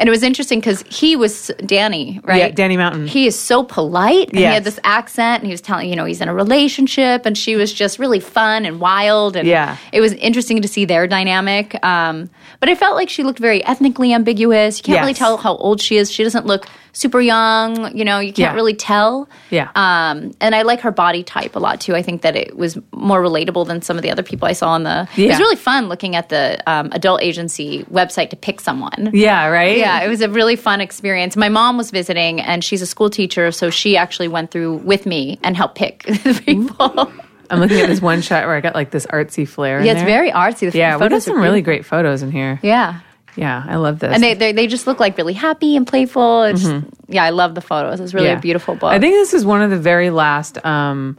and 0.01 0.09
it 0.09 0.11
was 0.11 0.23
interesting 0.23 0.59
because 0.61 0.83
he 0.89 1.15
was 1.15 1.51
Danny, 1.67 2.21
right? 2.25 2.39
Yeah, 2.39 2.49
Danny 2.49 2.77
Mountain. 2.79 3.07
He 3.07 3.27
is 3.27 3.39
so 3.39 3.63
polite, 3.63 4.31
and 4.31 4.39
he 4.39 4.45
had 4.45 4.65
this 4.65 4.81
accent, 4.83 5.43
and 5.43 5.47
he 5.47 5.53
was 5.53 5.61
telling 5.61 5.89
you 5.91 5.95
know 5.95 6.07
he's 6.07 6.21
in 6.23 6.29
a 6.29 6.35
relationship, 6.35 7.27
and 7.27 7.37
she 7.37 7.55
was 7.55 7.73
just 7.73 7.99
really 7.99 8.19
fun 8.19 8.65
and 8.65 8.81
wild, 8.81 9.37
and 9.37 9.47
Yeah. 9.47 9.77
it 9.93 10.01
was 10.01 10.15
interesting 10.15 10.63
to 10.63 10.69
see 10.69 10.87
their 10.87 11.07
dynamic. 11.07 11.77
Um, 11.85 12.31
but 12.59 12.69
I 12.71 12.75
felt 12.75 12.97
like 12.97 13.11
she 13.11 13.23
looked 13.23 13.39
very 13.39 13.63
ethnically 13.65 14.13
ambiguous. 14.15 14.79
You 14.79 14.85
can't 14.85 15.01
really 15.01 15.15
tell 15.15 15.37
how 15.37 15.57
old 15.57 15.81
she 15.81 15.97
is. 15.99 16.11
She 16.11 16.23
doesn't 16.25 16.47
look 16.47 16.67
super 16.93 17.21
young. 17.21 17.97
You 17.97 18.05
know, 18.05 18.19
you 18.19 18.29
can't 18.33 18.53
Yeah. 18.53 18.55
really 18.55 18.75
tell. 18.75 19.29
Yeah. 19.51 19.71
Um, 19.75 20.33
and 20.41 20.55
I 20.55 20.63
like 20.63 20.81
her 20.81 20.91
body 20.91 21.23
type 21.23 21.55
a 21.57 21.59
lot 21.59 21.81
too. 21.81 21.95
I 21.95 22.03
think 22.03 22.23
that 22.23 22.37
it 22.37 22.57
was 22.57 22.79
more 22.93 23.23
relatable 23.23 23.67
than 23.67 23.83
some 23.83 23.97
of 23.97 24.03
the 24.03 24.11
other 24.11 24.23
people 24.23 24.49
I 24.49 24.53
saw 24.53 24.71
on 24.71 24.83
the. 24.85 25.09
It 25.17 25.19
Yeah. 25.19 25.29
was 25.29 25.39
really 25.39 25.57
fun 25.57 25.89
looking 25.89 26.17
at 26.17 26.29
the 26.29 26.59
um, 26.71 26.89
adult 26.93 27.23
agency 27.23 27.85
website 27.91 28.31
to 28.31 28.37
pick 28.37 28.61
someone. 28.61 29.11
yeah, 29.13 29.47
right. 29.47 29.77
Yeah, 29.79 30.03
it 30.03 30.09
was 30.09 30.21
a 30.21 30.29
really 30.29 30.57
fun 30.57 30.81
experience. 30.81 31.37
My 31.37 31.49
mom 31.49 31.77
was 31.77 31.91
visiting, 31.91 32.41
and 32.41 32.63
she's 32.65 32.83
a 32.83 32.87
school 32.87 33.11
teacher, 33.11 33.53
so 33.53 33.71
she 33.71 33.97
actually 33.97 34.29
went 34.29 34.51
through 34.51 34.77
with 34.79 35.07
me 35.07 35.39
and 35.45 35.57
helped 35.57 35.77
pick 35.77 36.03
the 36.05 36.43
people. 36.45 37.11
I'm 37.51 37.59
looking 37.59 37.81
at 37.81 37.89
this 37.89 38.01
one 38.01 38.23
shot 38.23 38.47
where 38.47 38.55
I 38.55 38.61
got 38.61 38.75
like 38.77 38.91
this 38.93 39.07
artsy 39.07 39.47
flair. 39.49 39.79
in 39.81 39.85
yeah, 39.87 39.93
it's 39.93 40.01
there. 40.03 40.07
very 40.07 40.31
artsy. 40.31 40.71
The 40.71 40.79
Yeah, 40.79 40.97
we 40.97 41.09
got 41.09 41.23
some 41.23 41.41
really 41.41 41.63
great 41.63 41.85
photos 41.85 42.23
in 42.23 42.31
here. 42.31 42.61
Yeah. 42.63 43.01
Yeah, 43.37 43.65
I 43.67 43.77
love 43.77 43.99
this. 44.01 44.13
And 44.13 44.23
they, 44.23 44.35
they 44.35 44.53
they 44.53 44.67
just 44.67 44.87
look 44.87 44.99
like 45.01 45.17
really 45.17 45.33
happy 45.35 45.77
and 45.77 45.87
playful. 45.87 46.43
It's 46.43 46.65
yeah, 47.09 47.25
I 47.25 47.31
love 47.31 47.55
the 47.55 47.61
photos. 47.61 48.01
It's 48.01 48.13
really 48.15 48.27
Mm-hmm. 48.27 48.33
Yeah. 48.35 48.39
a 48.39 48.43
beautiful 48.43 48.75
book. 48.75 48.93
I 48.93 48.99
think 48.99 49.15
this 49.15 49.33
is 49.35 49.45
one 49.45 49.63
of 49.63 49.71
the 49.71 49.79
very 49.79 50.11
last 50.11 50.65
um, 50.65 51.17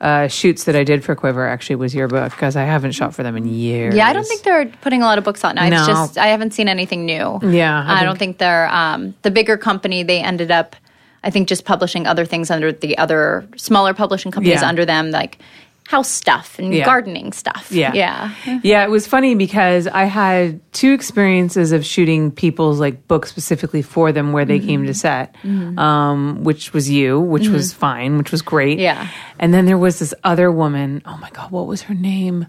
uh, 0.00 0.26
shoots 0.28 0.64
that 0.64 0.74
I 0.76 0.84
did 0.84 1.04
for 1.04 1.14
Quiver. 1.14 1.46
Actually, 1.46 1.76
was 1.76 1.94
your 1.94 2.08
book 2.08 2.30
because 2.32 2.56
I 2.56 2.64
haven't 2.64 2.92
shot 2.92 3.14
for 3.14 3.22
them 3.22 3.36
in 3.36 3.46
years. 3.46 3.94
yeah, 3.94 4.06
I 4.08 4.12
don't 4.12 4.26
think 4.26 4.42
they're 4.42 4.66
putting 4.82 5.02
a 5.02 5.06
lot 5.06 5.18
of 5.18 5.24
books 5.24 5.44
out 5.44 5.54
now. 5.54 5.64
It's 5.66 5.70
No. 5.76 5.86
just 5.86 6.18
I 6.18 6.26
haven't 6.28 6.52
seen 6.54 6.68
anything 6.68 7.06
new. 7.06 7.38
Yeah, 7.42 7.82
I 7.86 7.92
I, 7.92 7.96
think- 7.98 8.06
don't 8.08 8.18
think 8.18 8.38
they're 8.38 8.68
um, 8.68 9.14
the 9.22 9.30
bigger 9.30 9.56
company. 9.56 10.02
They 10.02 10.20
ended 10.20 10.50
up, 10.50 10.74
I 11.22 11.30
think, 11.30 11.48
just 11.48 11.64
publishing 11.64 12.06
other 12.06 12.24
things 12.26 12.50
under 12.50 12.72
the 12.72 12.98
other 12.98 13.46
smaller 13.56 13.94
publishing 13.94 14.32
companies 14.32 14.60
Yeah. 14.60 14.68
under 14.68 14.84
them, 14.84 15.10
like 15.12 15.38
house 15.86 16.08
stuff 16.10 16.58
and 16.58 16.72
Yeah. 16.74 16.84
gardening 16.86 17.32
stuff. 17.32 17.68
Yeah. 17.70 17.92
yeah. 17.92 18.30
Yeah, 18.62 18.84
it 18.84 18.90
was 18.90 19.06
funny 19.06 19.34
because 19.34 19.86
I 19.86 20.04
had 20.04 20.60
two 20.72 20.92
experiences 20.92 21.72
of 21.72 21.84
shooting 21.84 22.30
people's 22.30 22.80
like 22.80 23.06
books 23.06 23.28
specifically 23.28 23.82
for 23.82 24.10
them 24.10 24.32
where 24.32 24.46
they 24.46 24.58
came 24.60 24.86
to 24.86 24.94
set, 24.94 25.34
um, 25.44 26.42
which 26.42 26.72
was 26.72 26.88
you, 26.90 27.20
which 27.20 27.48
was 27.48 27.72
fine, 27.74 28.16
which 28.18 28.32
was 28.32 28.40
great. 28.42 28.78
Yeah. 28.78 29.08
And 29.38 29.52
then 29.52 29.66
there 29.66 29.78
was 29.78 29.98
this 29.98 30.14
other 30.24 30.50
woman. 30.50 31.02
Oh 31.04 31.18
my 31.20 31.28
God, 31.30 31.50
what 31.50 31.66
was 31.66 31.82
her 31.82 31.94
name? 31.94 32.46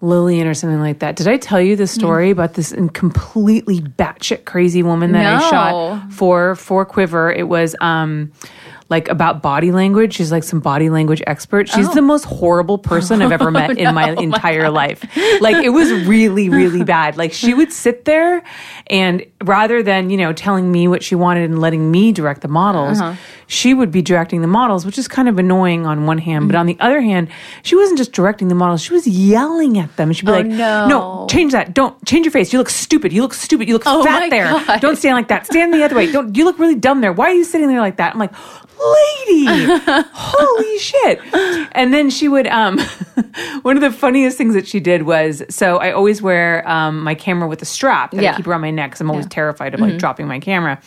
Lillian 0.00 0.46
or 0.46 0.52
something 0.52 0.80
like 0.80 0.98
that. 0.98 1.16
Did 1.16 1.28
I 1.28 1.38
tell 1.38 1.60
you 1.60 1.76
the 1.76 1.86
story 1.86 2.28
about 2.30 2.54
this 2.54 2.72
in- 2.72 2.90
completely 2.90 3.80
batshit 3.80 4.44
crazy 4.44 4.82
woman 4.82 5.12
that 5.12 5.24
I 5.24 5.48
shot 5.48 6.12
for 6.12 6.56
for 6.56 6.84
Quiver? 6.84 7.32
It 7.32 7.48
was 7.48 7.74
um 7.80 8.30
like 8.88 9.08
about 9.08 9.42
body 9.42 9.72
language. 9.72 10.14
She's 10.14 10.30
like 10.30 10.44
some 10.44 10.60
body 10.60 10.90
language 10.90 11.22
expert. 11.26 11.68
She's 11.68 11.88
oh. 11.88 11.94
the 11.94 12.02
most 12.02 12.24
horrible 12.24 12.78
person 12.78 13.22
I've 13.22 13.32
ever 13.32 13.50
met 13.50 13.78
in 13.78 13.94
my 13.94 14.10
oh 14.10 14.20
entire 14.20 14.70
life. 14.70 15.04
Like 15.40 15.64
it 15.64 15.70
was 15.70 15.90
really 16.06 16.48
really 16.48 16.84
bad. 16.96 17.16
Like 17.16 17.32
she 17.32 17.54
would 17.54 17.72
sit 17.72 18.04
there 18.04 18.42
and 18.88 19.24
rather 19.42 19.82
than, 19.82 20.10
you 20.10 20.16
know, 20.16 20.32
telling 20.32 20.70
me 20.70 20.88
what 20.88 21.02
she 21.02 21.14
wanted 21.14 21.50
and 21.50 21.60
letting 21.60 21.90
me 21.90 22.12
direct 22.12 22.42
the 22.42 22.48
models, 22.48 23.00
uh-huh. 23.00 23.16
she 23.46 23.72
would 23.72 23.90
be 23.90 24.02
directing 24.02 24.42
the 24.42 24.46
models, 24.46 24.84
which 24.84 24.98
is 24.98 25.08
kind 25.08 25.28
of 25.28 25.38
annoying 25.38 25.86
on 25.86 26.06
one 26.06 26.18
hand, 26.18 26.48
but 26.48 26.56
on 26.56 26.66
the 26.66 26.76
other 26.80 27.00
hand, 27.00 27.28
she 27.62 27.76
wasn't 27.76 27.98
just 27.98 28.12
directing 28.12 28.48
the 28.48 28.54
models, 28.54 28.82
she 28.82 28.92
was 28.92 29.06
yelling 29.06 29.78
at 29.78 29.94
them. 29.96 30.12
She'd 30.12 30.26
be 30.26 30.32
oh, 30.32 30.36
like, 30.36 30.46
no. 30.46 30.86
"No, 30.88 31.26
change 31.30 31.52
that. 31.52 31.74
Don't 31.74 32.02
change 32.04 32.26
your 32.26 32.32
face. 32.32 32.52
You 32.52 32.58
look 32.58 32.68
stupid. 32.68 33.12
You 33.12 33.22
look 33.22 33.34
stupid. 33.34 33.68
You 33.68 33.74
look 33.74 33.84
Oh 33.86 34.04
fat 34.04 34.20
my 34.20 34.28
there. 34.28 34.44
God. 34.44 34.80
Don't 34.80 34.96
stand 34.96 35.16
like 35.16 35.28
that. 35.28 35.46
Stand 35.46 35.72
the 35.72 35.82
other 35.82 35.96
way. 35.96 36.10
Don't 36.10 36.36
you 36.36 36.44
look 36.44 36.58
really 36.58 36.74
dumb 36.74 37.00
there? 37.00 37.12
Why 37.12 37.30
are 37.30 37.34
you 37.34 37.44
sitting 37.44 37.68
there 37.68 37.80
like 37.80 37.96
that?" 37.96 38.12
I'm 38.12 38.18
like, 38.18 38.34
"Lady, 38.78 39.66
holy 40.12 40.78
shit!" 40.78 41.20
And 41.72 41.92
then 41.92 42.10
she 42.10 42.28
would. 42.28 42.46
Um, 42.46 42.78
one 43.62 43.76
of 43.76 43.80
the 43.82 43.90
funniest 43.90 44.36
things 44.38 44.54
that 44.54 44.66
she 44.66 44.80
did 44.80 45.02
was 45.02 45.42
so 45.48 45.76
I 45.78 45.92
always 45.92 46.20
wear 46.22 46.68
um, 46.68 47.02
my 47.02 47.14
camera 47.14 47.48
with 47.48 47.62
a 47.62 47.66
strap 47.66 48.10
that 48.12 48.20
I 48.20 48.22
Yeah. 48.22 48.36
keep 48.36 48.46
around 48.46 48.60
my 48.60 48.70
neck 48.70 48.90
because 48.90 49.00
I'm 49.00 49.10
always 49.10 49.26
terrified 49.26 49.74
of 49.74 49.80
like 49.80 49.98
dropping 49.98 50.26
my 50.26 50.38
camera. 50.40 50.80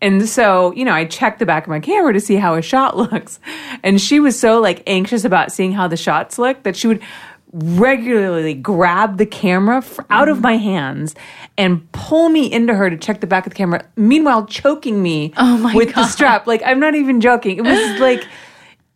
And 0.00 0.28
so, 0.28 0.72
you 0.72 0.84
know, 0.84 0.92
I 0.92 1.04
checked 1.04 1.38
the 1.38 1.46
back 1.46 1.62
of 1.62 1.68
my 1.68 1.78
camera 1.78 2.12
to 2.12 2.18
see 2.20 2.34
how 2.34 2.54
a 2.54 2.62
shot 2.62 2.96
looks. 3.12 3.38
And 3.84 4.00
she 4.00 4.18
was 4.18 4.38
so 4.38 4.60
like 4.60 4.82
anxious 4.88 5.24
about 5.24 5.52
seeing 5.52 5.70
how 5.72 5.86
the 5.86 5.96
shots 5.96 6.38
look 6.38 6.64
that 6.64 6.74
she 6.76 6.88
would 6.88 7.00
regularly 7.52 8.54
grab 8.54 9.18
the 9.18 9.26
camera 9.26 9.84
out 10.08 10.28
of 10.28 10.36
mm-hmm. 10.36 10.42
my 10.42 10.56
hands 10.56 11.14
and 11.58 11.90
pull 11.92 12.28
me 12.30 12.50
into 12.50 12.74
her 12.74 12.88
to 12.88 12.96
check 12.96 13.20
the 13.20 13.26
back 13.26 13.46
of 13.46 13.52
the 13.52 13.56
camera, 13.56 13.84
meanwhile 13.96 14.46
choking 14.46 15.02
me 15.02 15.32
Oh 15.36 15.70
with 15.74 15.94
the 15.94 16.06
strap. 16.06 16.46
Like, 16.46 16.62
I'm 16.64 16.80
not 16.80 16.94
even 16.94 17.20
joking. 17.20 17.58
It 17.58 17.64
was 17.64 18.00
like, 18.00 18.24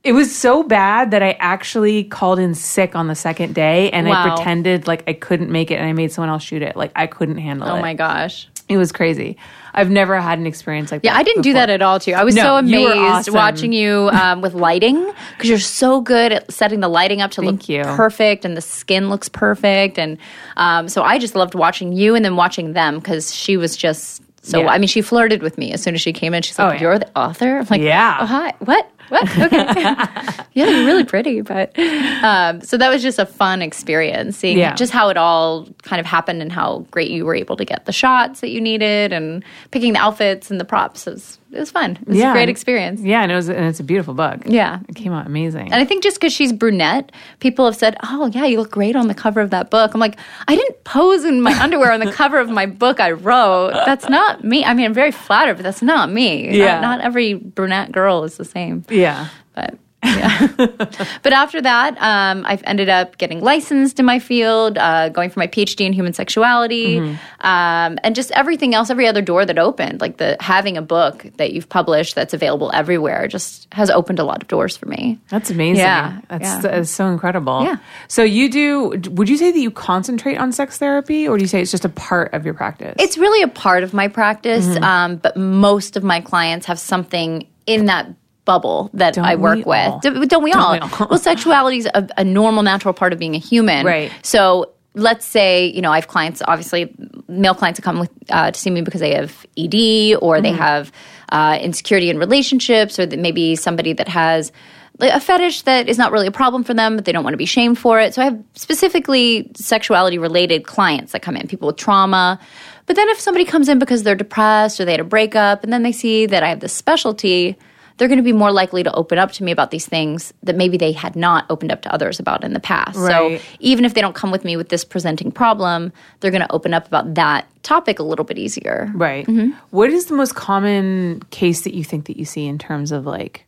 it 0.03 0.13
was 0.13 0.35
so 0.35 0.63
bad 0.63 1.11
that 1.11 1.23
I 1.23 1.33
actually 1.33 2.05
called 2.05 2.39
in 2.39 2.55
sick 2.55 2.97
on 2.97 3.09
the 3.09 3.15
second 3.15 3.55
day 3.55 3.91
and 3.91 4.09
I 4.09 4.29
pretended 4.29 4.87
like 4.87 5.03
I 5.09 5.13
couldn't 5.13 5.51
make 5.51 5.71
it 5.71 5.75
and 5.75 5.87
I 5.87 5.93
made 5.93 6.13
someone 6.13 6.31
else 6.31 6.43
shoot 6.43 6.63
it. 6.63 6.77
Like, 6.77 6.93
I 6.97 7.07
couldn't 7.07 7.39
handle 7.39 7.69
oh 7.69 7.75
it. 7.75 7.79
Oh 7.79 7.83
my 7.83 7.95
gosh. 7.95 8.49
It 8.69 8.79
was 8.79 8.91
crazy. 8.91 9.37
I've 9.76 9.90
never 9.90 10.18
had 10.21 10.38
an 10.38 10.47
experience 10.47 10.90
like 10.90 11.02
Yeah, 11.04 11.11
that. 11.12 11.16
Yeah, 11.16 11.21
I 11.21 11.23
didn't 11.23 11.42
do 11.42 11.52
that 11.52 11.71
at 11.71 11.83
all. 11.83 12.00
Too, 12.00 12.12
I 12.12 12.25
was 12.25 12.35
No, 12.35 12.42
so 12.42 12.59
you 12.66 12.87
amazed 12.87 12.99
awesome. 13.28 13.35
watching 13.35 13.73
you 13.73 14.09
um, 14.12 14.40
with 14.40 14.54
lighting 14.54 15.12
because 15.37 15.49
you're 15.50 15.59
so 15.59 16.00
good 16.00 16.33
at 16.33 16.50
setting 16.52 16.80
the 16.80 16.88
lighting 16.88 17.21
up 17.21 17.30
to 17.33 17.42
Thank 17.42 17.61
look 17.62 17.68
you. 17.68 17.83
perfect, 17.85 18.45
and 18.45 18.56
the 18.56 18.61
skin 18.62 19.09
looks 19.11 19.28
perfect, 19.28 19.99
and 19.99 20.18
um, 20.56 20.88
so 20.88 21.02
I 21.02 21.18
just 21.18 21.35
loved 21.37 21.54
watching 21.54 21.92
you 21.92 22.14
and 22.14 22.25
then 22.25 22.37
watching 22.37 22.73
them 22.73 22.99
because 22.99 23.35
she 23.35 23.56
was 23.56 23.76
just. 23.76 24.23
So 24.42 24.61
Yeah. 24.61 24.68
I 24.68 24.78
mean, 24.78 24.87
she 24.87 25.02
flirted 25.02 25.42
with 25.42 25.59
me 25.59 25.73
as 25.73 25.83
soon 25.83 25.95
as 25.97 26.00
she 26.00 26.12
came 26.12 26.33
in. 26.33 26.40
She's 26.42 26.56
like, 26.56 26.71
Oh, 26.71 26.75
yeah. 26.75 26.80
"You're 26.80 26.99
the 27.00 27.11
author." 27.18 27.59
I'm 27.59 27.66
like, 27.68 27.80
Yeah. 27.80 28.18
Oh, 28.21 28.26
hi. 28.26 28.54
What? 28.61 28.88
What? 29.09 29.23
Okay. 29.39 29.57
yeah, 30.53 30.67
you're 30.71 30.87
really 30.87 31.05
pretty, 31.05 31.41
but 31.41 31.77
um, 31.79 32.61
so 32.61 32.77
that 32.77 32.89
was 32.89 33.03
just 33.03 33.19
a 33.19 33.27
fun 33.27 33.63
experience 33.63 34.37
seeing 34.37 34.59
Yeah. 34.59 34.75
just 34.75 34.93
how 34.93 35.09
it 35.11 35.17
all 35.17 35.69
kind 35.83 36.01
of 36.01 36.07
happened 36.07 36.43
and 36.43 36.51
how 36.51 36.87
great 36.91 37.11
you 37.11 37.25
were 37.25 37.35
able 37.35 37.57
to 37.57 37.65
get 37.65 37.85
the 37.87 37.93
shots 37.93 38.41
that 38.41 38.49
you 38.51 38.61
needed 38.61 39.13
and 39.13 39.45
picking 39.71 39.93
the 39.93 39.99
outfits 40.01 40.51
and 40.51 40.59
the 40.61 40.65
props. 40.65 41.07
It 41.07 41.11
was, 41.15 41.39
it 41.53 41.59
was 41.61 41.71
fun. 41.71 41.93
It 42.03 42.09
was 42.09 42.19
a 42.21 42.33
great 42.33 42.49
experience. 42.49 43.01
Yeah, 43.01 43.23
and 43.23 43.31
it 43.31 43.35
was, 43.35 43.49
and 43.49 43.65
it's 43.65 43.81
a 43.81 43.85
beautiful 43.85 44.13
book. 44.15 44.43
Yeah. 44.45 44.81
it 44.89 44.95
came 44.97 45.13
out 45.13 45.27
amazing. 45.27 45.67
And 45.73 45.75
I 45.75 45.85
think 45.85 46.03
just 46.03 46.19
because 46.21 46.33
she's 46.33 46.53
brunette, 46.53 47.13
people 47.41 47.65
have 47.65 47.77
said, 47.77 47.97
"Oh, 48.03 48.27
yeah, 48.27 48.45
you 48.45 48.59
look 48.59 48.71
great 48.71 48.97
on 48.97 49.09
the 49.09 49.15
cover 49.15 49.41
of 49.41 49.51
that 49.51 49.71
book." 49.71 49.95
I'm 49.95 50.01
like, 50.01 50.19
I 50.49 50.57
didn't 50.57 50.83
pose 50.85 51.25
in 51.25 51.41
my 51.43 51.53
underwear 51.63 51.93
on 51.93 52.01
the 52.01 52.13
cover 52.13 52.39
of 52.39 52.51
my 52.51 52.67
book 52.67 53.01
I 53.01 53.13
wrote. 53.13 53.71
That's 53.87 54.09
not 54.09 54.43
me. 54.45 54.65
I 54.65 54.75
mean, 54.75 54.87
I'm 54.87 54.95
very 54.95 55.13
flattered, 55.13 55.55
but 55.55 55.63
that's 55.63 55.83
not 55.83 56.11
me. 56.11 56.57
Yeah. 56.59 56.81
Not, 56.81 56.97
not 56.99 57.01
every 57.03 57.35
brunette 57.35 57.93
girl 57.93 58.25
is 58.25 58.37
the 58.37 58.45
same. 58.45 58.85
Yeah, 58.97 59.29
But 59.55 59.79
yeah. 60.05 60.47
but 61.23 61.33
after 61.33 61.61
that, 61.61 61.97
um, 62.00 62.45
I've 62.47 62.62
ended 62.65 62.88
up 62.88 63.19
getting 63.19 63.41
licensed 63.41 63.99
in 63.99 64.07
my 64.07 64.21
field, 64.21 64.79
uh, 64.79 65.09
going 65.09 65.31
for 65.31 65.41
my 65.41 65.49
PhD 65.49 65.85
in 65.85 65.93
human 65.93 66.12
sexuality, 66.12 66.99
um, 67.41 67.99
and 68.05 68.15
just 68.15 68.31
everything 68.33 68.73
else, 68.75 68.88
every 68.88 69.09
other 69.09 69.23
door 69.23 69.45
that 69.45 69.59
opened, 69.59 70.00
like 70.00 70.19
the 70.19 70.37
having 70.38 70.76
a 70.76 70.83
book 70.83 71.26
that 71.38 71.53
you've 71.53 71.69
published 71.69 72.15
that's 72.15 72.33
available 72.35 72.71
everywhere, 72.73 73.26
just 73.26 73.67
has 73.73 73.91
opened 73.91 74.19
a 74.21 74.25
lot 74.25 74.43
of 74.43 74.49
doors 74.49 74.76
for 74.76 74.87
me. 74.87 75.19
that's 75.29 75.50
amazing. 75.50 75.83
Yeah, 75.83 76.21
that's, 76.29 76.45
yeah. 76.45 76.61
that's 76.61 76.91
so 76.91 77.09
incredible. 77.09 77.65
Yeah. 77.65 77.76
So 78.07 78.23
you 78.23 78.49
do? 78.49 78.88
Would 79.11 79.29
you 79.29 79.37
say 79.37 79.50
that 79.50 79.59
you 79.59 79.73
concentrate 79.73 80.37
on 80.37 80.53
sex 80.53 80.79
therapy, 80.79 81.26
or 81.26 81.37
do 81.37 81.43
you 81.43 81.49
say 81.49 81.61
it's 81.62 81.73
just 81.73 81.85
a 81.85 81.88
part 81.91 82.33
of 82.33 82.45
your 82.45 82.55
practice? 82.55 82.95
It's 83.00 83.19
really 83.19 83.43
a 83.43 83.49
part 83.49 83.83
of 83.83 83.93
my 83.93 84.07
practice, 84.07 84.67
Mm-hmm. 84.67 84.85
um, 84.85 85.17
but 85.17 85.37
most 85.37 85.97
of 85.97 86.05
my 86.05 86.21
clients 86.21 86.67
have 86.67 86.79
something 86.79 87.49
in 87.67 87.87
that 87.87 88.07
bubble 88.47 88.88
that 88.95 89.12
Don't 89.15 89.26
I 89.26 89.35
work 89.37 89.67
with. 89.67 89.76
all? 89.88 89.99
D- 89.99 90.09
Don't 90.26 90.43
we 90.43 90.50
Don't 90.53 90.62
all? 90.62 90.73
we 90.73 90.79
all? 90.79 91.07
well, 91.11 91.19
sexuality 91.19 91.76
is 91.79 91.87
a, 91.95 92.09
a 92.17 92.25
normal, 92.25 92.62
natural 92.62 92.95
part 92.95 93.12
of 93.12 93.19
being 93.19 93.35
a 93.35 93.38
human. 93.38 93.85
Right. 93.85 94.11
So 94.23 94.73
let's 94.95 95.26
say, 95.26 95.67
you 95.67 95.83
know, 95.83 95.93
I 95.93 95.97
have 95.97 96.09
clients, 96.09 96.41
obviously, 96.49 96.95
male 97.29 97.55
clients 97.55 97.79
that 97.79 97.83
come 97.83 97.99
with, 97.99 98.11
uh, 98.31 98.50
to 98.53 98.59
see 98.59 98.71
me 98.71 98.81
because 98.81 99.03
they 99.03 99.12
have 99.15 99.45
ED 99.59 100.17
or 100.23 100.37
Mm-hmm. 100.37 100.43
they 100.43 100.53
have 100.53 100.91
uh, 101.31 101.59
insecurity 101.61 102.09
in 102.09 102.19
relationships 102.19 102.99
or 102.99 103.05
that 103.05 103.19
maybe 103.19 103.57
somebody 103.57 103.93
that 103.93 104.09
has 104.09 104.53
a 105.00 105.21
fetish 105.21 105.62
that 105.62 105.88
is 105.91 105.99
not 105.99 106.11
really 106.12 106.26
a 106.26 106.31
problem 106.33 106.65
for 106.65 106.73
them, 106.73 106.97
but 106.97 107.05
they 107.05 107.12
don't 107.12 107.25
want 107.25 107.35
to 107.35 107.38
be 107.38 107.45
shamed 107.45 107.79
for 107.79 108.00
it. 108.00 108.15
So 108.15 108.23
I 108.23 108.25
have 108.26 108.43
specifically 108.55 109.50
sexuality 109.55 110.17
related 110.17 110.65
clients 110.65 111.12
that 111.12 111.21
come 111.21 111.37
in, 111.37 111.47
people 111.49 111.67
with 111.67 111.76
trauma. 111.76 112.38
But 112.87 112.97
then 112.97 113.07
if 113.11 113.21
somebody 113.21 113.45
comes 113.45 113.69
in 113.69 113.79
because 113.79 114.05
they're 114.05 114.15
depressed 114.15 114.81
or 114.81 114.87
they 114.87 114.93
had 114.93 115.00
a 115.00 115.05
breakup 115.05 115.65
and 115.65 115.71
then 115.73 115.83
they 115.83 115.93
see 115.93 116.25
that 116.26 116.43
I 116.43 116.49
have 116.49 116.61
this 116.61 116.73
specialty, 116.73 117.59
they're 117.97 118.09
going 118.09 118.19
to 118.19 118.23
be 118.23 118.33
more 118.33 118.53
likely 118.53 118.83
to 118.83 118.93
open 118.93 119.19
up 119.19 119.33
to 119.33 119.43
me 119.45 119.50
about 119.53 119.71
these 119.71 119.87
things 119.87 120.35
that 120.43 120.55
maybe 120.55 120.76
they 120.76 120.93
had 120.93 121.17
not 121.17 121.47
opened 121.49 121.73
up 121.73 121.81
to 121.83 121.93
others 121.93 122.21
about 122.21 122.45
in 122.45 122.53
the 122.53 122.61
past. 122.61 122.99
Right. 122.99 123.41
So 123.41 123.45
even 123.61 123.85
if 123.85 123.95
they 123.95 124.00
don't 124.03 124.15
come 124.15 124.31
with 124.31 124.45
me 124.45 124.57
with 124.57 124.69
this 124.69 124.85
presenting 124.85 125.33
problem, 125.33 125.93
they're 126.21 126.31
going 126.31 126.43
to 126.43 126.53
open 126.53 126.75
up 126.75 126.87
about 126.87 127.15
that 127.15 127.47
topic 127.62 127.99
a 127.99 128.03
little 128.03 128.25
bit 128.25 128.37
easier. 128.38 128.91
right. 128.95 129.26
Mm-hmm. 129.26 129.53
What 129.71 129.91
is 129.91 130.07
the 130.07 130.15
most 130.15 130.35
common 130.35 131.23
case 131.31 131.62
that 131.62 131.75
you 131.75 131.85
think 131.85 132.07
that 132.07 132.19
you 132.19 132.25
see 132.25 132.47
in 132.47 132.59
terms 132.59 132.93
of 132.93 133.07
like 133.07 133.47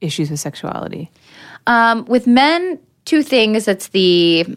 issues 0.00 0.30
with 0.30 0.40
sexuality? 0.40 1.10
Um, 1.66 2.04
with 2.06 2.26
men, 2.26 2.78
two 3.04 3.22
things. 3.22 3.66
It's 3.68 3.88
the 3.88 4.56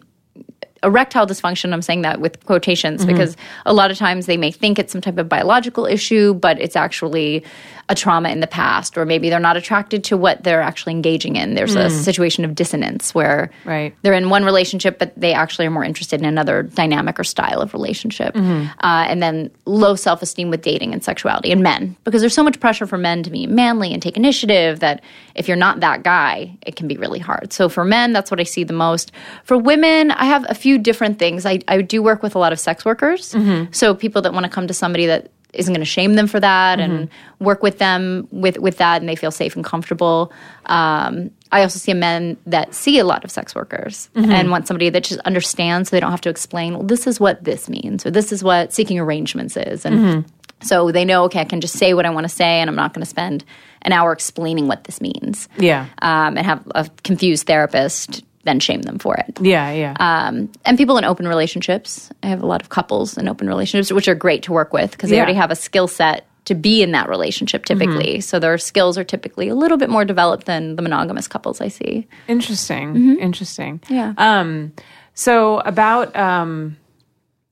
erectile 0.82 1.26
dysfunction. 1.26 1.72
I'm 1.72 1.80
saying 1.82 2.02
that 2.02 2.20
with 2.20 2.44
quotations 2.44 3.00
Mm-hmm. 3.00 3.10
because 3.12 3.36
a 3.64 3.72
lot 3.72 3.90
of 3.90 3.96
times 3.96 4.26
they 4.26 4.36
may 4.36 4.50
think 4.50 4.78
it's 4.78 4.92
some 4.92 5.00
type 5.00 5.16
of 5.18 5.28
biological 5.28 5.86
issue, 5.86 6.34
but 6.34 6.60
it's 6.60 6.76
actually 6.76 7.42
a 7.88 7.94
trauma 7.94 8.30
in 8.30 8.40
the 8.40 8.46
past, 8.46 8.96
or 8.96 9.04
maybe 9.04 9.28
they're 9.28 9.38
not 9.40 9.56
attracted 9.56 10.02
to 10.04 10.16
what 10.16 10.42
they're 10.42 10.62
actually 10.62 10.92
engaging 10.92 11.36
in. 11.36 11.54
There's 11.54 11.74
a 11.74 11.90
situation 11.90 12.44
of 12.44 12.54
dissonance 12.54 13.14
where 13.14 13.50
Mm. 13.64 13.68
Right. 13.68 13.94
they're 14.02 14.14
in 14.14 14.30
one 14.30 14.44
relationship, 14.44 14.98
but 14.98 15.12
they 15.18 15.32
actually 15.34 15.66
are 15.66 15.70
more 15.70 15.84
interested 15.84 16.20
in 16.20 16.26
another 16.26 16.62
dynamic 16.62 17.20
or 17.20 17.24
style 17.24 17.60
of 17.60 17.74
relationship. 17.74 18.34
Mm-hmm. 18.34 18.68
Uh, 18.80 19.04
and 19.08 19.22
then 19.22 19.50
low 19.66 19.96
self 19.96 20.22
esteem 20.22 20.50
with 20.50 20.62
dating 20.62 20.92
and 20.94 21.04
sexuality 21.04 21.52
and 21.52 21.62
men, 21.62 21.94
because 22.04 22.20
there's 22.22 22.34
so 22.34 22.42
much 22.42 22.58
pressure 22.60 22.86
for 22.86 22.96
men 22.96 23.22
to 23.22 23.30
be 23.30 23.46
manly 23.46 23.92
and 23.92 24.00
take 24.02 24.16
initiative 24.16 24.80
that 24.80 25.02
if 25.34 25.46
you're 25.48 25.56
not 25.56 25.80
that 25.80 26.02
guy, 26.02 26.56
it 26.66 26.76
can 26.76 26.88
be 26.88 26.96
really 26.96 27.18
hard. 27.18 27.52
So 27.52 27.68
for 27.68 27.84
men, 27.84 28.12
that's 28.12 28.30
what 28.30 28.40
I 28.40 28.44
see 28.44 28.64
the 28.64 28.72
most. 28.72 29.12
For 29.44 29.58
women, 29.58 30.10
I 30.12 30.24
have 30.24 30.46
a 30.48 30.54
few 30.54 30.78
different 30.78 31.18
things. 31.18 31.44
I, 31.44 31.60
I 31.68 31.82
do 31.82 32.02
work 32.02 32.22
with 32.22 32.34
a 32.34 32.38
lot 32.38 32.52
of 32.52 32.58
sex 32.60 32.84
workers. 32.84 33.32
Mm-hmm. 33.34 33.72
So 33.72 33.94
people 33.94 34.22
that 34.22 34.32
want 34.32 34.44
to 34.44 34.50
come 34.50 34.66
to 34.68 34.74
somebody 34.74 35.06
that 35.06 35.30
isn't 35.54 35.72
going 35.72 35.80
to 35.80 35.84
shame 35.86 36.14
them 36.14 36.26
for 36.26 36.40
that 36.40 36.80
and 36.80 36.94
Mm-hmm. 37.08 37.44
work 37.44 37.62
with 37.62 37.78
them 37.78 38.28
with 38.30 38.58
with 38.58 38.76
that 38.78 39.00
and 39.02 39.08
they 39.08 39.16
feel 39.16 39.30
safe 39.30 39.56
and 39.56 39.64
comfortable 39.64 40.32
um, 40.66 41.30
I 41.52 41.62
also 41.62 41.78
see 41.78 41.94
men 41.94 42.36
that 42.46 42.74
see 42.74 42.98
a 42.98 43.04
lot 43.04 43.24
of 43.24 43.30
sex 43.30 43.54
workers 43.54 44.08
and 44.14 44.50
want 44.50 44.66
somebody 44.66 44.90
that 44.90 45.04
just 45.04 45.20
understands 45.20 45.88
so 45.88 45.96
they 45.96 46.00
don't 46.00 46.10
have 46.10 46.20
to 46.22 46.28
explain, 46.30 46.74
well, 46.74 46.82
this 46.82 47.06
is 47.06 47.20
what 47.20 47.44
this 47.44 47.68
means 47.68 48.04
or 48.04 48.10
this 48.10 48.32
is 48.32 48.42
what 48.42 48.72
seeking 48.72 48.98
arrangements 48.98 49.56
is. 49.56 49.84
And 49.84 50.24
so 50.62 50.90
they 50.90 51.04
know, 51.04 51.24
okay, 51.24 51.40
I 51.40 51.44
can 51.44 51.60
just 51.60 51.76
say 51.76 51.94
what 51.94 52.06
I 52.06 52.10
want 52.10 52.24
to 52.24 52.28
say 52.28 52.60
and 52.60 52.68
I'm 52.68 52.74
not 52.76 52.92
going 52.92 53.02
to 53.02 53.08
spend 53.08 53.44
an 53.82 53.92
hour 53.92 54.10
explaining 54.12 54.66
what 54.66 54.84
this 54.84 55.00
means. 55.00 55.48
Yeah. 55.58 55.86
Um, 56.02 56.36
and 56.36 56.44
have 56.46 56.66
a 56.74 56.88
confused 57.04 57.46
therapist 57.46 58.24
then 58.44 58.60
shame 58.60 58.82
them 58.82 58.98
for 58.98 59.16
it. 59.16 59.38
Yeah, 59.40 59.70
yeah. 59.72 59.94
Um, 59.98 60.50
and 60.64 60.76
people 60.78 60.96
in 60.98 61.04
open 61.04 61.26
relationships. 61.26 62.10
I 62.22 62.28
have 62.28 62.42
a 62.42 62.46
lot 62.46 62.62
of 62.62 62.68
couples 62.68 63.16
in 63.18 63.28
open 63.28 63.46
relationships, 63.48 63.92
which 63.92 64.08
are 64.08 64.14
great 64.14 64.42
to 64.44 64.52
work 64.52 64.72
with 64.72 64.90
because 64.92 65.10
they 65.10 65.16
Yeah. 65.16 65.22
already 65.22 65.34
have 65.38 65.50
a 65.50 65.56
skill 65.56 65.88
set 65.88 66.26
to 66.44 66.54
be 66.54 66.82
in 66.82 66.92
that 66.92 67.08
relationship 67.08 67.64
typically. 67.64 68.20
So 68.20 68.38
their 68.38 68.58
skills 68.58 68.98
are 68.98 69.04
typically 69.04 69.48
a 69.48 69.54
little 69.54 69.78
bit 69.78 69.88
more 69.88 70.04
developed 70.04 70.44
than 70.46 70.76
the 70.76 70.82
monogamous 70.82 71.26
couples 71.26 71.60
I 71.62 71.68
see. 71.68 72.06
Interesting. 72.28 73.18
Interesting. 73.18 73.80
Yeah. 73.88 74.12
Um, 74.18 74.72
so 75.14 75.60
about 75.60 76.14
um, 76.14 76.76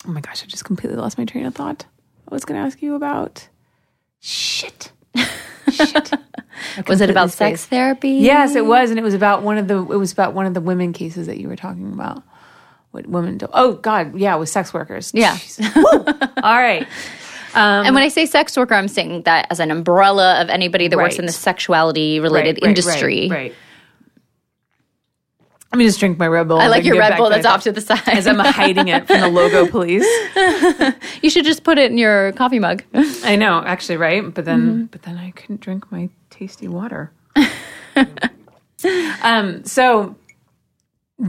oh 0.07 0.11
my 0.13 0.21
gosh, 0.21 0.43
I 0.43 0.47
just 0.47 0.65
completely 0.67 0.99
lost 0.99 1.17
my 1.17 1.25
train 1.25 1.47
of 1.47 1.55
thought. 1.55 1.87
I 2.31 2.35
was 2.35 2.45
going 2.45 2.61
to 2.61 2.67
ask 2.67 2.83
you 2.83 2.95
about 2.95 3.49
shit. 4.21 4.93
Shit. 5.71 6.13
Was 6.89 7.01
it 7.01 7.11
about 7.11 7.31
sex 7.31 7.67
therapy? 7.67 8.11
Yes, 8.11 8.55
it 8.55 8.65
was, 8.65 8.91
and 8.91 8.99
it 8.99 9.03
was 9.03 9.15
about 9.15 9.43
one 9.43 9.59
of 9.59 9.69
the 9.69 9.79
it 9.79 9.97
was 9.97 10.13
about 10.13 10.33
one 10.33 10.47
of 10.47 10.55
the 10.55 10.61
women 10.61 10.93
cases 10.93 11.27
that 11.27 11.39
you 11.39 11.49
were 11.49 11.57
talking 11.57 11.93
about. 11.93 12.23
What 12.93 13.07
women 13.07 13.39
do? 13.39 13.49
Oh 13.53 13.75
God, 13.75 14.17
yeah, 14.19 14.37
with 14.37 14.49
sex 14.49 14.73
workers. 14.73 15.11
Yeah. 15.15 15.39
All 15.75 16.43
right. 16.43 16.87
and 17.55 17.95
when 17.95 18.03
I 18.03 18.09
say 18.09 18.27
sex 18.27 18.57
worker, 18.57 18.75
I'm 18.75 18.89
saying 18.89 19.23
that 19.23 19.47
as 19.51 19.61
an 19.61 19.71
umbrella 19.71 20.41
of 20.41 20.51
anybody 20.51 20.89
that 20.89 20.97
works 20.97 21.19
in 21.19 21.27
the 21.27 21.33
sexuality 21.33 22.21
related 22.21 22.57
Right, 22.57 22.63
right, 22.63 22.69
industry. 22.69 23.29
Right, 23.31 23.55
right. 25.73 25.77
Let 25.77 25.79
me 25.79 25.85
just 25.87 25.99
drink 26.01 26.19
my 26.19 26.29
Red 26.29 26.49
Bull. 26.49 26.59
I 26.59 26.67
like 26.69 26.85
your 26.85 26.99
Red 26.99 27.11
back 27.11 27.19
Bull 27.19 27.31
that's 27.31 27.47
off 27.47 27.63
to 27.65 27.73
the 27.73 27.81
side. 27.81 28.03
as 28.09 28.27
I'm 28.27 28.39
hiding 28.39 28.89
it 28.89 29.07
from 29.07 29.21
the 29.21 29.29
logo 29.29 29.67
police. 29.71 30.07
you 31.23 31.31
should 31.31 31.45
just 31.45 31.65
put 31.65 31.79
it 31.79 31.91
in 31.91 31.99
your 31.99 32.33
coffee 32.33 32.59
mug. 32.59 32.83
I 33.25 33.37
know, 33.37 33.63
actually, 33.65 33.97
right? 33.97 34.23
But 34.35 34.45
then, 34.45 34.61
Mm-hmm. 34.63 34.85
but 34.87 35.03
then 35.03 35.17
I 35.19 35.31
couldn't 35.33 35.61
drink 35.61 35.91
my 35.91 36.09
tasty 36.31 36.69
water. 36.69 37.11
um, 39.23 39.65
so 39.65 40.15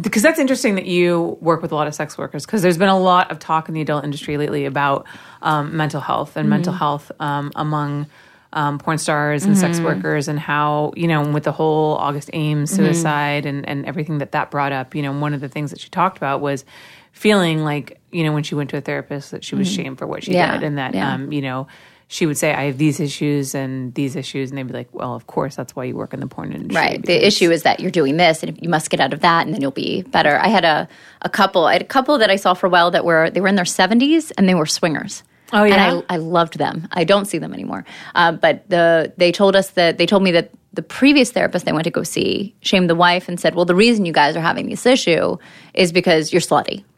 because 0.02 0.24
that's 0.24 0.40
interesting 0.40 0.76
that 0.76 0.86
you 0.88 1.38
work 1.40 1.62
with 1.62 1.72
a 1.72 1.76
lot 1.76 1.88
of 1.88 1.94
sex 1.94 2.18
workers 2.18 2.46
because 2.46 2.62
there's 2.64 2.78
been 2.80 2.90
a 2.90 2.98
lot 3.00 3.30
of 3.32 3.38
talk 3.40 3.68
in 3.70 3.76
the 3.76 3.82
adult 3.82 4.04
industry 4.04 4.38
lately 4.38 4.66
about 4.66 5.06
um, 5.44 5.76
mental 5.78 6.02
health 6.02 6.36
and 6.36 6.46
Mm-hmm. 6.46 6.50
mental 6.50 6.74
health 6.74 7.12
um, 7.20 7.52
among 7.56 8.08
um, 8.54 8.78
porn 8.80 8.98
stars 8.98 9.44
and 9.46 9.58
sex 9.58 9.78
Mm-hmm. 9.78 9.86
workers 9.86 10.28
and 10.28 10.40
how 10.40 10.94
you 10.96 11.08
know 11.08 11.28
with 11.32 11.44
the 11.44 11.52
whole 11.52 11.96
August 11.96 12.30
Ames 12.34 12.72
Mm-hmm. 12.72 12.86
suicide 12.86 13.46
and 13.46 13.68
and 13.68 13.86
everything 13.86 14.20
that 14.20 14.32
that 14.32 14.50
brought 14.52 14.72
up. 14.72 14.96
You 14.96 15.02
know, 15.02 15.12
one 15.12 15.34
of 15.34 15.42
the 15.42 15.50
things 15.50 15.72
that 15.72 15.80
she 15.80 15.90
talked 15.90 16.18
about 16.18 16.40
was 16.40 16.64
feeling 17.12 17.64
like 17.64 18.00
you 18.12 18.24
know 18.24 18.32
when 18.34 18.44
she 18.44 18.56
went 18.56 18.70
to 18.72 18.78
a 18.78 18.82
therapist 18.82 19.32
that 19.32 19.44
she 19.44 19.56
was 19.56 19.70
shamed 19.72 19.98
for 19.98 20.08
what 20.08 20.24
she 20.24 20.32
Mm-hmm. 20.32 20.38
Yeah, 20.38 20.58
did 20.58 20.64
and 20.64 20.78
that 20.78 20.96
yeah. 20.96 21.14
um, 21.14 21.32
you 21.34 21.42
know 21.42 21.68
she 22.10 22.28
would 22.28 22.38
say 22.38 22.54
I 22.54 22.66
have 22.66 22.78
these 22.78 23.00
issues 23.00 23.56
and 23.56 23.92
these 23.96 24.16
issues 24.16 24.52
and 24.52 24.58
they'd 24.58 24.68
be 24.68 24.74
like, 24.74 24.90
well, 24.94 25.16
of 25.16 25.26
course 25.26 25.56
that's 25.56 25.76
why 25.76 25.86
you 25.86 25.96
work 25.96 26.14
in 26.14 26.20
the 26.20 26.28
porn 26.28 26.52
industry, 26.54 26.76
Right. 26.76 27.04
The 27.04 27.26
issue 27.26 27.50
is 27.50 27.64
that 27.64 27.80
you're 27.80 27.90
doing 27.90 28.18
this 28.18 28.44
and 28.44 28.62
you 28.62 28.70
must 28.70 28.92
get 28.92 29.00
out 29.00 29.14
of 29.14 29.22
that 29.22 29.46
and 29.48 29.54
then 29.54 29.62
you'll 29.62 29.72
be 29.72 30.04
better. 30.04 30.38
I 30.38 30.50
had 30.50 30.64
a, 30.64 30.88
a 31.24 31.30
couple, 31.30 31.66
I 31.66 31.74
had 31.74 31.82
a 31.82 31.86
couple 31.86 32.20
that 32.20 32.30
I 32.30 32.36
saw 32.36 32.54
for 32.54 32.68
a 32.68 32.70
while 32.70 32.92
that 32.92 33.04
were, 33.04 33.32
they 33.32 33.42
were 33.42 33.48
in 33.48 33.56
their 33.56 33.66
70s 33.66 34.32
and 34.38 34.48
they 34.48 34.54
were 34.54 34.68
swingers. 34.68 35.24
Oh, 35.54 35.64
yeah? 35.64 35.92
And 35.92 36.04
I, 36.10 36.16
I 36.16 36.18
loved 36.18 36.58
them. 36.58 36.88
I 36.92 37.04
don't 37.04 37.26
see 37.26 37.38
them 37.38 37.54
anymore. 37.54 37.86
Uh, 38.16 38.32
but 38.32 38.68
the, 38.70 39.14
they 39.18 39.32
told 39.32 39.56
us 39.56 39.72
that, 39.72 39.98
they 39.98 40.06
told 40.06 40.24
me 40.24 40.32
that 40.32 40.52
the 40.74 40.82
previous 40.82 41.32
therapist 41.32 41.66
they 41.66 41.72
went 41.72 41.84
to 41.84 41.92
go 41.92 42.04
see 42.04 42.56
shamed 42.62 42.90
the 42.90 42.96
wife 42.96 43.30
and 43.30 43.40
said, 43.40 43.54
well, 43.56 43.66
the 43.66 43.76
reason 43.76 44.06
you 44.06 44.14
guys 44.14 44.36
are 44.36 44.42
having 44.42 44.70
this 44.70 44.86
issue 44.86 45.38
is 45.76 45.92
because 45.92 46.34
you're 46.34 46.42
slutty. 46.42 46.84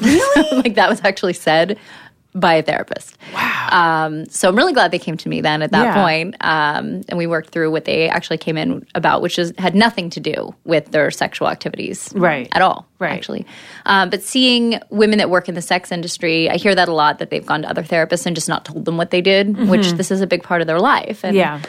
Really? 0.00 0.62
like 0.62 0.74
that 0.74 0.90
was 0.90 1.00
actually 1.04 1.34
said 1.34 1.78
by 2.34 2.54
a 2.54 2.62
therapist. 2.62 3.16
Wow. 3.32 3.68
Um, 3.70 4.26
so 4.26 4.48
I'm 4.48 4.56
really 4.56 4.72
glad 4.72 4.90
they 4.90 4.98
came 4.98 5.16
to 5.18 5.28
me 5.28 5.40
then 5.40 5.62
at 5.62 5.70
that 5.70 5.84
Yeah. 5.84 6.02
point. 6.02 6.34
Um, 6.40 7.02
and 7.08 7.16
we 7.16 7.26
worked 7.28 7.50
through 7.50 7.70
what 7.70 7.84
they 7.84 8.08
actually 8.08 8.38
came 8.38 8.56
in 8.56 8.84
about, 8.96 9.22
which 9.22 9.38
is 9.38 9.52
had 9.58 9.74
nothing 9.76 10.10
to 10.10 10.20
do 10.20 10.52
with 10.64 10.90
their 10.90 11.10
sexual 11.12 11.48
activities, 11.48 12.12
Right. 12.14 12.48
At 12.52 12.60
all, 12.60 12.86
Right. 12.98 13.12
Actually, 13.12 13.46
um, 13.86 14.10
but 14.10 14.22
seeing 14.22 14.80
women 14.90 15.18
that 15.18 15.30
work 15.30 15.48
in 15.48 15.54
the 15.54 15.62
sex 15.62 15.92
industry, 15.92 16.50
I 16.50 16.56
hear 16.56 16.74
that 16.74 16.88
a 16.88 16.92
lot 16.92 17.18
that 17.20 17.30
they've 17.30 17.44
gone 17.46 17.62
to 17.62 17.70
other 17.70 17.82
therapists 17.84 18.26
and 18.26 18.34
just 18.34 18.48
not 18.48 18.64
told 18.64 18.84
them 18.84 18.96
what 18.96 19.10
they 19.10 19.20
did, 19.20 19.68
which 19.68 19.92
this 19.92 20.10
is 20.10 20.20
a 20.20 20.26
big 20.26 20.42
part 20.42 20.60
of 20.60 20.66
their 20.66 20.80
life. 20.80 21.24
And, 21.24 21.36
Yeah. 21.36 21.60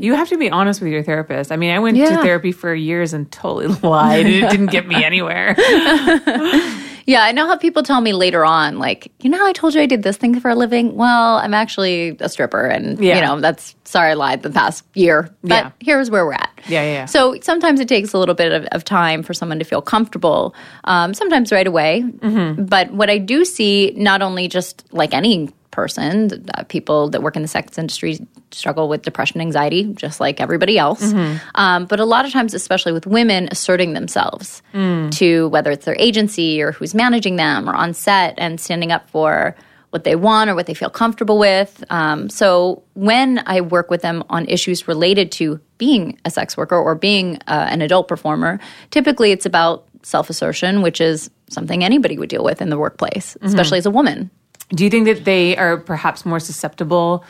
you 0.00 0.14
have 0.14 0.28
to 0.30 0.36
be 0.38 0.50
honest 0.50 0.80
with 0.80 0.90
your 0.90 1.02
therapist. 1.04 1.52
I 1.52 1.56
mean, 1.56 1.70
I 1.70 1.78
went 1.78 1.96
to 1.98 2.16
therapy 2.16 2.50
for 2.52 2.74
years 2.74 3.12
and 3.14 3.30
totally 3.30 3.68
lied. 3.82 4.26
it 4.26 4.50
didn't 4.50 4.66
get 4.72 4.86
me 4.88 5.04
anywhere. 5.04 5.54
Yeah, 7.08 7.22
I 7.22 7.32
know 7.32 7.46
how 7.46 7.56
people 7.56 7.82
tell 7.82 8.02
me 8.02 8.12
later 8.12 8.44
on, 8.44 8.78
like, 8.78 9.10
you 9.22 9.30
know, 9.30 9.38
how 9.38 9.46
I 9.46 9.54
told 9.54 9.74
you 9.74 9.80
I 9.80 9.86
did 9.86 10.02
this 10.02 10.18
thing 10.18 10.38
for 10.40 10.50
a 10.50 10.54
living. 10.54 10.94
Well, 10.94 11.36
I'm 11.38 11.54
actually 11.54 12.18
a 12.20 12.28
stripper, 12.28 12.66
and 12.66 13.02
Yeah. 13.02 13.14
you 13.16 13.22
know, 13.22 13.40
that's 13.40 13.74
sorry 13.84 14.10
I 14.10 14.14
lied 14.14 14.42
the 14.42 14.50
past 14.50 14.84
year, 14.94 15.30
but 15.42 15.48
Yeah. 15.64 15.70
here's 15.80 16.10
where 16.10 16.26
we're 16.26 16.34
at. 16.34 16.50
Yeah, 16.68 16.82
yeah, 16.82 16.92
yeah. 16.92 17.04
So 17.06 17.36
sometimes 17.40 17.80
it 17.80 17.88
takes 17.88 18.12
a 18.12 18.18
little 18.18 18.34
bit 18.34 18.52
of, 18.52 18.66
of 18.72 18.84
time 18.84 19.22
for 19.22 19.32
someone 19.32 19.58
to 19.58 19.64
feel 19.64 19.80
comfortable. 19.80 20.54
Um, 20.84 21.14
sometimes 21.14 21.50
right 21.50 21.66
away, 21.66 22.02
Mm-hmm. 22.02 22.64
but 22.66 22.92
what 22.92 23.08
I 23.08 23.16
do 23.16 23.46
see, 23.46 23.94
not 23.96 24.20
only 24.20 24.46
just 24.46 24.84
like 24.92 25.14
any 25.14 25.48
person, 25.70 26.44
uh, 26.56 26.64
people 26.64 27.08
that 27.08 27.22
work 27.22 27.36
in 27.36 27.42
the 27.42 27.48
sex 27.48 27.78
industry 27.78 28.18
struggle 28.50 28.88
with 28.88 29.02
depression, 29.02 29.40
anxiety, 29.40 29.92
just 29.94 30.20
like 30.20 30.40
everybody 30.40 30.78
else. 30.78 31.02
Mm-hmm. 31.02 31.36
Um, 31.54 31.84
but 31.86 32.00
a 32.00 32.04
lot 32.04 32.24
of 32.24 32.32
times, 32.32 32.54
especially 32.54 32.92
with 32.92 33.06
women, 33.06 33.48
asserting 33.50 33.92
themselves 33.94 34.62
Mm. 34.74 35.10
to 35.16 35.48
whether 35.48 35.70
it's 35.70 35.84
their 35.84 35.96
agency 35.98 36.60
or 36.62 36.72
who's 36.72 36.94
managing 36.94 37.36
them 37.36 37.68
or 37.68 37.74
on 37.74 37.94
set 37.94 38.34
and 38.38 38.60
standing 38.60 38.92
up 38.92 39.08
for 39.10 39.54
what 39.90 40.04
they 40.04 40.14
want 40.16 40.50
or 40.50 40.54
what 40.54 40.66
they 40.66 40.74
feel 40.74 40.90
comfortable 40.90 41.38
with. 41.38 41.82
Um, 41.90 42.28
so 42.28 42.82
when 42.94 43.42
I 43.46 43.62
work 43.62 43.90
with 43.90 44.02
them 44.02 44.22
on 44.28 44.46
issues 44.46 44.86
related 44.86 45.32
to 45.32 45.60
being 45.78 46.18
a 46.26 46.30
sex 46.30 46.56
worker 46.56 46.76
or 46.76 46.94
being 46.94 47.36
uh, 47.46 47.66
an 47.70 47.80
adult 47.80 48.06
performer, 48.08 48.60
typically 48.90 49.32
it's 49.32 49.46
about 49.46 49.86
self 50.02 50.28
assertion, 50.30 50.82
which 50.82 51.00
is 51.00 51.30
something 51.48 51.82
anybody 51.82 52.18
would 52.18 52.28
deal 52.28 52.44
with 52.44 52.60
in 52.60 52.68
the 52.68 52.78
workplace, 52.78 53.34
Mm-hmm. 53.34 53.46
especially 53.46 53.78
as 53.78 53.86
a 53.86 53.90
woman. 53.90 54.30
Do 54.70 54.84
you 54.84 54.90
think 54.90 55.06
that 55.06 55.24
they 55.24 55.56
are 55.56 55.78
perhaps 55.78 56.26
more 56.26 56.38
susceptible 56.40 57.24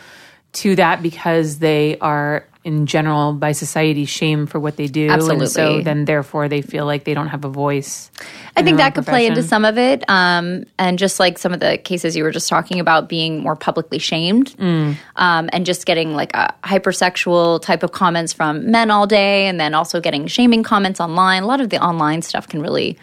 to 0.54 0.76
that 0.76 1.02
because 1.02 1.58
they 1.58 1.98
are, 1.98 2.46
in 2.64 2.86
general, 2.86 3.32
by 3.32 3.52
society, 3.52 4.04
shamed 4.06 4.50
for 4.50 4.58
what 4.58 4.76
they 4.76 4.86
do? 4.86 5.08
And 5.10 5.48
so 5.48 5.80
then, 5.82 6.04
therefore, 6.06 6.48
they 6.48 6.62
feel 6.62 6.86
like 6.86 7.04
they 7.04 7.14
don't 7.14 7.28
have 7.28 7.44
a 7.44 7.48
voice. 7.48 8.10
I 8.56 8.62
think 8.62 8.78
that 8.78 8.94
could 8.94 9.06
play 9.06 9.26
into 9.26 9.42
some 9.42 9.64
of 9.64 9.78
it. 9.78 10.08
Um, 10.08 10.64
and 10.78 10.98
just 10.98 11.20
like 11.20 11.38
some 11.38 11.52
of 11.52 11.60
the 11.60 11.78
cases 11.78 12.16
you 12.16 12.24
were 12.24 12.30
just 12.30 12.48
talking 12.48 12.80
about 12.80 13.08
being 13.08 13.40
more 13.40 13.56
publicly 13.56 13.98
shamed 13.98 14.56
Mm. 14.56 14.96
um, 15.16 15.50
and 15.52 15.64
just 15.64 15.86
getting 15.86 16.14
like 16.14 16.34
a 16.34 16.54
hypersexual 16.64 17.60
type 17.62 17.82
of 17.82 17.92
comments 17.92 18.32
from 18.32 18.70
men 18.70 18.90
all 18.90 19.06
day 19.06 19.46
and 19.46 19.60
then 19.60 19.74
also 19.74 20.00
getting 20.00 20.26
shaming 20.26 20.62
comments 20.62 20.98
online. 21.00 21.42
A 21.42 21.46
lot 21.46 21.60
of 21.60 21.70
the 21.70 21.78
online 21.82 22.22
stuff 22.22 22.48
can 22.48 22.60
really 22.62 22.98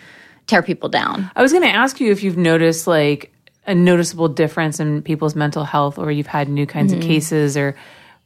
tear 0.47 0.62
people 0.62 0.89
down. 0.89 1.29
I 1.36 1.41
was 1.41 1.51
going 1.51 1.63
to 1.63 1.69
ask 1.69 1.99
you 1.99 2.12
if 2.12 2.21
you've 2.23 2.38
noticed 2.38 2.86
like 2.88 3.31
a 3.67 3.73
noticeable 3.75 4.28
difference 4.28 4.80
in 4.80 5.01
people's 5.01 5.36
mental 5.36 5.63
health, 5.63 5.97
or 5.97 6.12
you've 6.12 6.28
had 6.28 6.49
new 6.49 6.65
kinds 6.65 6.91
Mm-hmm. 6.91 7.01
of 7.01 7.08
cases 7.08 7.58
or 7.58 7.75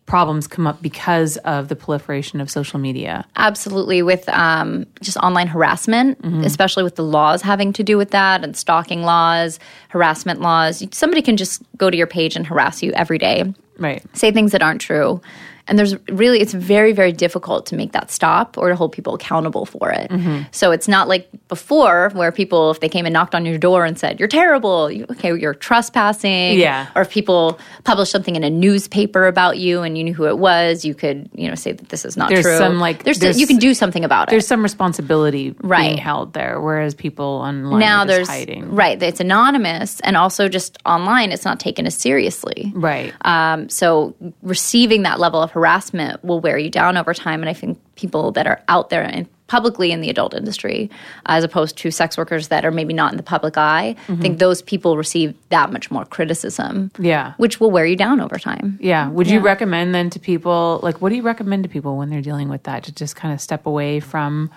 problems 0.05 0.47
come 0.47 0.65
up 0.65 0.81
because 0.81 1.37
of 1.37 1.67
the 1.67 1.75
proliferation 1.75 2.41
of 2.41 2.49
social 2.49 2.79
media. 2.79 3.23
Absolutely, 3.35 4.01
with 4.01 4.27
um, 4.29 4.85
just 5.01 5.17
online 5.17 5.47
harassment, 5.47 6.19
Mm-hmm. 6.23 6.43
especially 6.43 6.83
with 6.83 6.95
the 6.95 7.03
laws 7.03 7.41
having 7.43 7.71
to 7.73 7.83
do 7.83 7.95
with 7.97 8.09
that 8.11 8.43
and 8.43 8.57
stalking 8.57 9.03
laws, 9.03 9.59
harassment 9.89 10.41
laws. 10.41 10.83
Somebody 10.91 11.21
can 11.21 11.37
just 11.37 11.61
go 11.77 11.89
to 11.91 11.95
your 11.97 12.07
page 12.07 12.35
and 12.35 12.45
harass 12.47 12.81
you 12.81 12.91
every 12.93 13.17
day. 13.19 13.53
Right. 13.77 14.03
say 14.17 14.31
things 14.31 14.51
that 14.51 14.61
aren't 14.61 14.81
true. 14.81 15.21
And 15.69 15.77
there's 15.79 15.95
really, 16.09 16.39
it's 16.41 16.53
very, 16.53 16.91
very 16.91 17.11
difficult 17.11 17.65
to 17.67 17.75
make 17.75 17.91
that 17.93 18.11
stop 18.11 18.57
or 18.57 18.69
to 18.69 18.75
hold 18.75 18.91
people 18.91 19.13
accountable 19.13 19.65
for 19.65 19.91
it. 19.91 20.09
Mm-hmm. 20.09 20.43
So 20.51 20.71
it's 20.71 20.87
not 20.87 21.07
like 21.07 21.29
before 21.47 22.09
where 22.13 22.31
people, 22.31 22.71
if 22.71 22.79
they 22.79 22.89
came 22.89 23.05
and 23.05 23.13
knocked 23.13 23.35
on 23.35 23.45
your 23.45 23.57
door 23.57 23.85
and 23.85 23.97
said, 23.97 24.19
you're 24.19 24.27
terrible, 24.27 24.91
you, 24.91 25.05
okay, 25.11 25.37
you're 25.37 25.53
trespassing. 25.53 26.57
Yeah. 26.59 26.87
Or 26.95 27.03
if 27.03 27.09
people 27.11 27.59
published 27.83 28.11
something 28.11 28.35
in 28.35 28.43
a 28.43 28.49
newspaper 28.49 29.27
about 29.27 29.57
you 29.57 29.81
and 29.81 29.97
you 29.97 30.03
knew 30.03 30.13
who 30.13 30.25
it 30.27 30.37
was, 30.37 30.83
you 30.83 30.93
could, 30.95 31.29
you 31.33 31.47
know, 31.47 31.55
say 31.55 31.71
that 31.71 31.89
this 31.89 32.05
is 32.05 32.17
not 32.17 32.27
true. 32.29 32.35
There's 32.41 32.45
true. 32.45 32.57
some, 32.57 32.79
like- 32.79 33.03
there's, 33.03 33.19
there's- 33.19 33.39
you 33.39 33.47
can 33.47 33.57
do 33.57 33.73
something 33.73 34.03
about 34.03 34.27
it. 34.27 34.31
There's 34.31 34.47
some 34.47 34.63
responsibility 34.63 35.55
right. 35.61 35.81
being 35.81 35.97
held 35.97 36.33
there, 36.33 36.59
whereas 36.59 36.95
people 36.95 37.25
online 37.25 37.79
now 37.79 38.01
are 38.01 38.07
there's 38.07 38.27
hiding. 38.27 38.73
right 38.75 39.01
it's 39.01 39.19
anonymous 39.19 39.99
and 40.01 40.17
also 40.17 40.47
just 40.47 40.77
online 40.85 41.31
it's 41.31 41.45
not 41.45 41.59
taken 41.59 41.85
as 41.85 41.95
seriously 41.95 42.71
Right. 42.75 43.13
um, 43.21 43.69
so 43.69 44.15
receiving 44.41 45.03
that 45.03 45.19
level 45.19 45.41
of 45.41 45.51
harassment 45.59 46.23
will 46.23 46.39
wear 46.39 46.57
you 46.57 46.69
down 46.69 46.97
over 46.97 47.13
time 47.13 47.41
and 47.41 47.49
i 47.49 47.53
think 47.53 47.79
people 47.95 48.31
that 48.31 48.47
are 48.47 48.61
out 48.67 48.89
there 48.89 49.03
and 49.03 49.27
publicly 49.49 49.91
in 49.91 49.99
the 49.99 50.09
adult 50.09 50.33
industry, 50.33 50.89
as 51.25 51.43
opposed 51.43 51.75
to 51.75 51.91
sex 51.91 52.17
workers 52.17 52.47
that 52.47 52.63
are 52.63 52.71
maybe 52.71 52.93
not 52.93 53.11
in 53.11 53.17
the 53.17 53.23
public 53.23 53.57
eye. 53.57 53.95
I 54.03 54.15
think 54.15 54.21
mm-hmm. 54.21 54.37
those 54.37 54.61
people 54.61 54.95
receive 54.95 55.33
that 55.49 55.73
much 55.73 55.91
more 55.91 56.05
criticism. 56.05 56.91
Yeah. 56.99 57.33
Which 57.37 57.59
will 57.59 57.71
wear 57.71 57.85
you 57.85 57.95
down 57.95 58.21
over 58.21 58.37
time. 58.37 58.77
Yeah. 58.79 59.09
Would 59.09 59.27
you 59.27 59.39
recommend 59.39 59.93
then 59.93 60.09
to 60.11 60.19
people, 60.19 60.79
like, 60.83 61.01
what 61.01 61.09
do 61.09 61.15
you 61.15 61.23
recommend 61.23 61.63
to 61.63 61.69
people 61.69 61.97
when 61.97 62.09
they're 62.09 62.21
dealing 62.21 62.47
with 62.47 62.63
that 62.63 62.83
to 62.83 62.93
just 62.93 63.15
kind 63.15 63.33
of 63.33 63.41
step 63.41 63.65
away 63.65 63.99
from? 63.99 64.51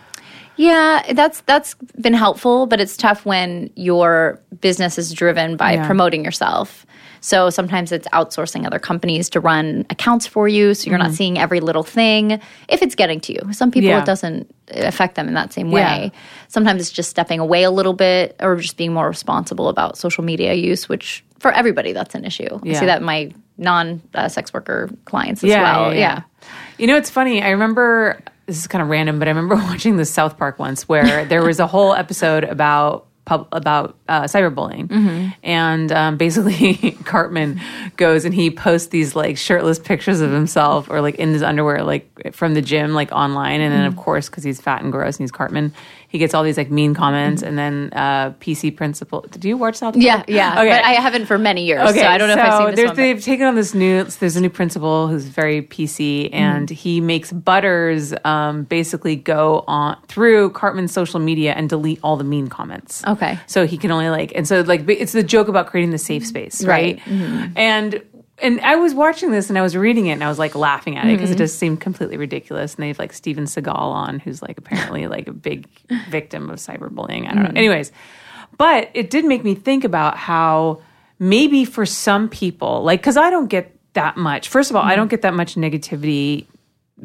Yeah, 0.56 1.02
that's 1.14 1.40
that's 1.42 1.74
been 1.98 2.12
helpful, 2.12 2.66
but 2.66 2.78
it's 2.78 2.96
tough 2.96 3.24
when 3.24 3.70
your 3.74 4.38
business 4.60 4.98
is 4.98 5.12
driven 5.12 5.56
by 5.56 5.72
Yeah. 5.72 5.86
promoting 5.86 6.24
yourself. 6.24 6.84
So 7.24 7.48
sometimes 7.50 7.92
it's 7.92 8.06
outsourcing 8.08 8.66
other 8.66 8.78
companies 8.78 9.30
to 9.30 9.40
run 9.40 9.86
accounts 9.90 10.26
for 10.26 10.48
you, 10.48 10.74
so 10.74 10.90
you're 10.90 10.98
not 10.98 11.12
seeing 11.12 11.38
every 11.38 11.60
little 11.60 11.84
thing. 11.84 12.32
If 12.68 12.82
it's 12.82 12.94
getting 12.94 13.20
to 13.20 13.32
you, 13.32 13.52
some 13.52 13.70
people 13.70 13.88
Mm-hmm. 13.90 13.96
Yeah. 13.96 14.02
it 14.02 14.06
doesn't 14.06 14.54
affect 14.72 15.14
them 15.14 15.28
in 15.28 15.34
that 15.34 15.52
same 15.52 15.70
way. 15.70 15.80
Yeah. 16.12 16.20
Sometimes 16.48 16.80
it's 16.82 16.90
just 16.90 17.08
stepping 17.10 17.38
away 17.40 17.62
a 17.62 17.70
little 17.70 17.92
bit, 17.94 18.36
or 18.40 18.56
just 18.56 18.76
being 18.76 18.92
more 18.92 19.08
responsible 19.08 19.68
about 19.68 19.96
social 19.96 20.24
media 20.24 20.52
use, 20.54 20.88
which 20.88 21.24
for 21.38 21.50
everybody 21.52 21.92
that's 21.92 22.14
an 22.14 22.24
issue. 22.24 22.58
I 22.64 22.72
see 22.74 22.86
that 22.86 22.98
in 22.98 23.04
my 23.04 23.32
non 23.56 24.02
uh, 24.14 24.28
sex 24.28 24.52
worker 24.52 24.90
clients 25.04 25.42
as 25.44 25.50
Yeah, 25.50 25.62
well. 25.62 25.94
yeah, 25.94 25.98
yeah. 26.00 26.22
You 26.78 26.86
know, 26.88 26.96
it's 26.96 27.10
funny. 27.10 27.42
I 27.42 27.50
remember 27.50 28.20
this 28.46 28.58
is 28.58 28.66
kind 28.66 28.82
of 28.82 28.88
random, 28.88 29.18
but 29.20 29.28
I 29.28 29.30
remember 29.30 29.54
watching 29.70 29.96
the 29.96 30.04
South 30.04 30.36
Park 30.38 30.58
once 30.58 30.88
where 30.88 31.24
there 31.24 31.42
was 31.44 31.60
a 31.60 31.66
whole 31.68 31.94
episode 31.94 32.42
about 32.44 33.06
pub, 33.24 33.46
about 33.52 33.96
uh, 34.08 34.22
cyberbullying, 34.24 34.88
Mm-hmm. 34.88 35.28
and 35.44 35.92
um, 35.92 36.16
basically 36.16 36.92
Cartman 37.04 37.60
goes 37.96 38.24
and 38.24 38.34
he 38.34 38.50
posts 38.50 38.88
these 38.88 39.14
like 39.14 39.36
shirtless 39.38 39.78
pictures 39.78 40.20
of 40.20 40.30
himself 40.32 40.88
or 40.90 41.00
like 41.00 41.14
in 41.16 41.32
his 41.32 41.42
underwear, 41.42 41.82
like 41.84 42.32
from 42.32 42.54
the 42.54 42.62
gym, 42.62 42.94
like 42.94 43.12
online, 43.12 43.60
and 43.60 43.72
then 43.72 43.84
of 43.86 43.92
Mm-hmm. 43.94 44.02
course 44.02 44.28
because 44.28 44.44
he's 44.44 44.60
fat 44.60 44.82
and 44.82 44.90
gross 44.92 45.16
and 45.16 45.24
he's 45.24 45.30
Cartman, 45.32 45.72
he 46.12 46.18
gets 46.18 46.34
all 46.34 46.42
these 46.44 46.58
like 46.58 46.70
mean 46.70 46.94
comments, 46.94 47.42
and 47.42 47.56
then 47.58 47.88
uh, 47.94 48.30
PC 48.32 48.76
principal. 48.76 49.22
Did 49.30 49.44
you 49.46 49.56
watch 49.56 49.76
South 49.76 49.94
Park? 49.94 50.04
Yeah, 50.04 50.22
yeah. 50.28 50.60
Okay. 50.60 50.68
But 50.68 50.84
I 50.84 50.92
haven't 50.92 51.24
for 51.24 51.38
many 51.38 51.64
years, 51.64 51.80
so 51.94 52.02
I 52.06 52.18
don't 52.18 52.28
know 52.28 52.34
if 52.34 52.38
I've 52.40 52.58
seen 52.58 52.66
this 52.66 52.76
there's- 52.76 52.88
one. 52.90 52.96
They've 52.98 53.20
taken 53.22 53.46
on 53.46 53.54
this 53.54 53.72
new. 53.74 54.04
There's 54.04 54.36
a 54.36 54.40
new 54.42 54.50
principal 54.50 55.08
who's 55.08 55.24
very 55.24 55.62
PC, 55.62 56.28
and 56.32 56.68
Mm-hmm. 56.68 56.74
he 56.74 57.00
makes 57.00 57.32
Butters 57.32 58.12
um, 58.24 58.64
basically 58.64 59.16
go 59.16 59.64
on 59.66 59.96
through 60.06 60.50
Cartman's 60.50 60.92
social 60.92 61.18
media 61.18 61.54
and 61.54 61.68
delete 61.68 61.98
all 62.02 62.16
the 62.18 62.24
mean 62.24 62.48
comments. 62.48 63.02
Okay. 63.06 63.38
so 63.46 63.66
he 63.66 63.78
can 63.78 63.90
only 63.90 64.10
like, 64.10 64.32
and 64.34 64.46
so 64.46 64.60
like 64.60 64.86
it's 64.88 65.12
the 65.12 65.22
joke 65.22 65.48
about 65.48 65.66
creating 65.68 65.90
the 65.92 65.98
safe 65.98 66.26
space, 66.26 66.62
right? 66.62 66.98
Right. 66.98 67.00
Mm-hmm. 67.06 67.52
And. 67.56 68.02
And 68.42 68.60
I 68.60 68.76
was 68.76 68.94
watching 68.94 69.30
this 69.30 69.48
and 69.48 69.58
I 69.58 69.62
was 69.62 69.76
reading 69.76 70.06
it 70.06 70.12
and 70.12 70.24
I 70.24 70.28
was 70.28 70.38
like 70.38 70.54
laughing 70.54 70.96
at 70.96 71.06
it 71.06 71.12
because 71.16 71.30
Mm-hmm. 71.30 71.34
it 71.34 71.38
just 71.38 71.58
seemed 71.58 71.80
completely 71.80 72.16
ridiculous. 72.16 72.74
And 72.74 72.82
they 72.82 72.88
have 72.88 72.98
like 72.98 73.12
Steven 73.12 73.44
Seagal 73.44 73.68
on, 73.76 74.18
who's 74.18 74.42
like 74.42 74.58
apparently 74.58 75.06
like 75.06 75.28
a 75.28 75.32
big 75.32 75.68
victim 76.10 76.50
of 76.50 76.58
cyberbullying. 76.58 77.28
I 77.28 77.34
don't 77.34 77.44
Mm-hmm. 77.44 77.54
know. 77.54 77.58
Anyways, 77.58 77.92
but 78.58 78.90
it 78.94 79.08
did 79.10 79.24
make 79.24 79.44
me 79.44 79.54
think 79.54 79.84
about 79.84 80.16
how 80.16 80.82
maybe 81.18 81.64
for 81.64 81.86
some 81.86 82.28
people, 82.28 82.82
like, 82.82 83.00
because 83.00 83.16
I 83.16 83.30
don't 83.30 83.46
get 83.48 83.74
that 83.94 84.16
much. 84.16 84.48
First 84.48 84.70
of 84.70 84.76
all, 84.76 84.82
Mm-hmm. 84.82 84.90
I 84.90 84.96
don't 84.96 85.08
get 85.08 85.22
that 85.22 85.34
much 85.34 85.54
negativity 85.54 86.46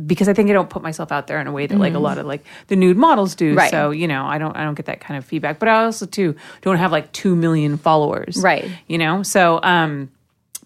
because 0.06 0.28
I 0.30 0.34
think 0.34 0.50
I 0.50 0.54
don't 0.54 0.70
put 0.70 0.84
myself 0.84 1.12
out 1.12 1.28
there 1.28 1.40
in 1.40 1.48
a 1.48 1.52
way 1.52 1.66
that 1.66 1.78
like 1.78 1.94
a 1.96 2.00
lot 2.00 2.18
of 2.20 2.26
like 2.28 2.44
the 2.68 2.76
nude 2.76 2.98
models 2.98 3.34
do. 3.36 3.50
Mm-hmm. 3.50 3.58
Right. 3.58 3.72
So 3.72 3.92
you 3.92 4.08
know, 4.08 4.26
I 4.26 4.38
don't 4.38 4.56
I 4.56 4.64
don't 4.64 4.76
get 4.76 4.86
that 4.88 5.00
kind 5.00 5.18
of 5.18 5.26
feedback. 5.26 5.58
But 5.60 5.70
I 5.70 5.86
also 5.86 6.06
too 6.06 6.36
don't 6.62 6.78
have 6.78 6.92
like 6.92 7.12
two 7.14 7.36
million 7.36 7.78
followers. 7.78 8.38
Right. 8.38 8.70
You 8.88 8.98
know. 9.00 9.24
So 9.24 9.60
um, 9.64 10.12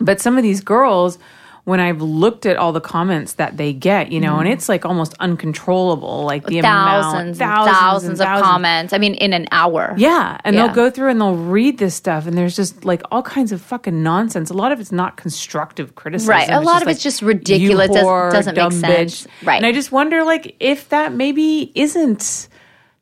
but 0.06 0.20
some 0.22 0.38
of 0.38 0.44
these 0.44 0.62
girls. 0.62 1.18
When 1.64 1.80
I've 1.80 2.02
looked 2.02 2.48
at 2.48 2.58
all 2.58 2.72
the 2.74 2.82
comments 2.82 3.34
that 3.34 3.56
they 3.56 3.72
get, 3.72 4.12
you 4.12 4.20
know, 4.20 4.38
and 4.38 4.46
mm-hmm. 4.46 4.54
it's 4.54 4.68
like 4.68 4.84
almost 4.84 5.14
uncontrollable, 5.20 6.24
like 6.26 6.44
the 6.48 6.60
thousands, 6.60 7.40
amount, 7.40 7.68
and 7.68 7.78
thousands, 7.78 8.20
and 8.20 8.30
of 8.30 8.42
comments. 8.44 8.94
I 8.94 8.98
mean, 8.98 9.14
in 9.14 9.32
an 9.32 9.48
hour. 9.52 9.94
yeah, 9.96 10.40
and 10.44 10.56
Yeah. 10.56 10.66
they'll 10.66 10.76
go 10.76 10.90
through 10.90 11.12
and 11.12 11.22
they'll 11.22 11.36
read 11.36 11.78
this 11.78 11.94
stuff, 11.94 12.26
and 12.26 12.36
there's 12.36 12.56
just 12.56 12.84
like 12.84 13.04
all 13.12 13.22
kinds 13.22 13.52
of 13.52 13.62
fucking 13.62 14.02
nonsense. 14.02 14.50
A 14.50 14.56
lot 14.56 14.72
of 14.72 14.80
it's 14.80 14.92
not 14.92 15.18
constructive 15.18 15.94
criticism. 15.94 16.32
Right. 16.32 16.50
A 16.50 16.58
It's 16.58 16.66
lot 16.66 16.74
just 16.74 16.82
of 16.82 16.88
it's 16.90 17.04
just 17.04 17.22
ridiculous, 17.22 17.90
"You 17.90 17.94
doesn't- 17.96 18.56
doesn't 18.56 18.82
make 18.82 18.90
sense." 18.90 19.28
bitch." 19.28 19.48
Right. 19.48 19.58
And 19.58 19.66
I 19.68 19.72
just 19.72 19.92
wonder, 19.92 20.24
like, 20.24 20.56
if 20.60 20.90
that 20.90 21.14
maybe 21.14 21.72
isn't 21.76 22.48